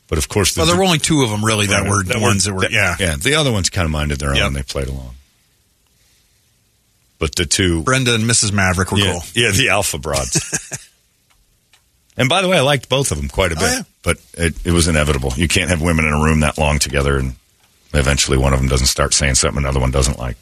But 0.08 0.18
of 0.18 0.28
course, 0.28 0.54
the, 0.54 0.60
Well, 0.60 0.68
there 0.68 0.76
were 0.76 0.84
only 0.84 0.98
two 0.98 1.22
of 1.22 1.30
them 1.30 1.44
really 1.44 1.66
that 1.66 1.80
Right, 1.82 1.90
were 1.90 2.04
the 2.04 2.20
ones 2.20 2.44
that 2.44 2.54
were, 2.54 2.68
yeah. 2.70 2.94
Yeah, 3.00 3.16
the 3.16 3.34
other 3.34 3.50
ones 3.50 3.68
kind 3.68 3.84
of 3.84 3.90
minded 3.90 4.20
their 4.20 4.32
Yep. 4.32 4.44
own. 4.44 4.52
They 4.52 4.62
played 4.62 4.86
along. 4.86 5.16
But 7.22 7.36
the 7.36 7.46
two. 7.46 7.84
Brenda 7.84 8.16
and 8.16 8.24
Mrs. 8.24 8.50
Maverick 8.50 8.90
were 8.90 8.98
yeah, 8.98 9.12
cool. 9.12 9.22
yeah, 9.40 9.52
the 9.52 9.68
alpha 9.68 9.96
broads. 9.96 10.88
and 12.16 12.28
by 12.28 12.42
the 12.42 12.48
way, 12.48 12.58
I 12.58 12.62
liked 12.62 12.88
both 12.88 13.12
of 13.12 13.16
them 13.16 13.28
quite 13.28 13.52
a 13.52 13.54
oh, 13.54 13.60
bit. 13.60 13.68
Oh, 13.68 13.76
yeah. 13.76 13.82
But 14.02 14.16
it, 14.34 14.66
it 14.66 14.72
was 14.72 14.88
inevitable. 14.88 15.32
You 15.36 15.46
can't 15.46 15.70
have 15.70 15.80
women 15.80 16.04
in 16.04 16.12
a 16.12 16.20
room 16.20 16.40
that 16.40 16.58
long 16.58 16.80
together 16.80 17.16
and 17.16 17.36
eventually 17.94 18.38
one 18.38 18.52
of 18.52 18.58
them 18.58 18.68
doesn't 18.68 18.88
start 18.88 19.14
saying 19.14 19.36
something 19.36 19.62
another 19.62 19.78
one 19.78 19.92
doesn't 19.92 20.18
like. 20.18 20.36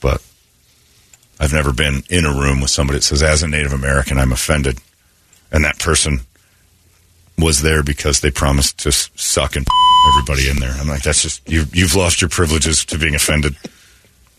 But 0.00 0.24
I've 1.38 1.52
never 1.52 1.74
been 1.74 2.02
in 2.08 2.24
a 2.24 2.32
room 2.32 2.62
with 2.62 2.70
somebody 2.70 3.00
that 3.00 3.04
says, 3.04 3.22
as 3.22 3.42
a 3.42 3.48
Native 3.48 3.74
American, 3.74 4.16
I'm 4.16 4.32
offended. 4.32 4.78
And 5.52 5.66
that 5.66 5.78
person 5.78 6.20
was 7.36 7.60
there 7.60 7.82
because 7.82 8.20
they 8.20 8.30
promised 8.30 8.78
to 8.84 8.90
suck 8.90 9.54
and 9.54 9.66
everybody 10.14 10.48
in 10.48 10.56
there. 10.56 10.72
I'm 10.80 10.88
like, 10.88 11.02
that's 11.02 11.20
just, 11.20 11.46
you, 11.46 11.64
you've 11.74 11.94
lost 11.94 12.22
your 12.22 12.30
privileges 12.30 12.86
to 12.86 12.96
being 12.96 13.14
offended. 13.14 13.54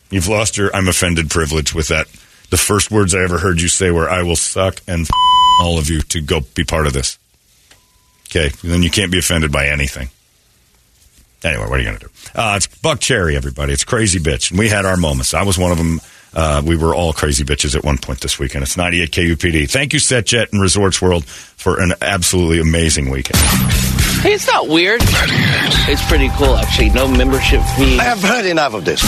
You've 0.10 0.28
lost 0.28 0.58
your 0.58 0.74
I'm 0.76 0.88
offended 0.88 1.30
privilege 1.30 1.74
with 1.74 1.90
that. 1.90 2.08
The 2.50 2.58
first 2.58 2.92
words 2.92 3.14
I 3.14 3.24
ever 3.24 3.38
heard 3.38 3.62
you 3.62 3.68
say 3.68 3.92
were, 3.92 4.10
I 4.10 4.24
will 4.24 4.38
suck 4.38 4.82
and 4.88 5.08
all 5.62 5.78
of 5.78 5.90
you 5.90 6.02
to 6.02 6.22
go 6.22 6.42
be 6.56 6.64
part 6.64 6.88
of 6.88 6.94
this. 6.94 7.18
Okay, 8.30 8.50
then 8.64 8.84
you 8.84 8.90
can't 8.90 9.12
be 9.12 9.20
offended 9.20 9.52
by 9.52 9.68
anything. 9.68 10.10
Anyway, 11.44 11.64
what 11.64 11.74
are 11.74 11.80
you 11.80 11.86
going 11.86 12.00
to 12.00 12.06
do? 12.06 12.12
Uh, 12.36 12.54
it's 12.58 12.68
Buckcherry, 12.68 13.36
everybody. 13.36 13.72
It's 13.74 13.84
Crazy 13.84 14.20
Bitch. 14.20 14.50
And 14.50 14.60
we 14.60 14.70
had 14.70 14.86
our 14.86 14.98
moments. 14.98 15.34
I 15.34 15.44
was 15.44 15.58
one 15.58 15.72
of 15.72 15.78
them. 15.78 16.02
Uh, 16.34 16.62
we 16.66 16.76
were 16.76 16.94
all 16.94 17.14
crazy 17.14 17.44
bitches 17.44 17.76
at 17.76 17.84
one 17.84 17.98
point 17.98 18.20
this 18.20 18.38
weekend. 18.38 18.64
It's 18.64 18.76
98 18.76 19.12
KUPD. 19.12 19.70
Thank 19.70 19.94
you, 19.94 20.00
SetJet 20.00 20.52
and 20.52 20.62
Resorts 20.62 21.02
World, 21.02 21.26
for 21.26 21.80
an 21.80 21.94
absolutely 22.02 22.60
amazing 22.60 23.10
weekend. 23.10 23.40
Hey, 24.22 24.34
it's 24.34 24.48
not 24.48 24.68
weird. 24.68 25.02
It's 25.04 26.06
pretty 26.08 26.30
cool, 26.36 26.56
actually. 26.56 26.90
No 26.90 27.08
membership 27.08 27.62
fee. 27.78 27.98
I 27.98 28.04
have 28.04 28.22
heard 28.22 28.46
enough 28.46 28.74
of 28.74 28.84
this. 28.84 29.02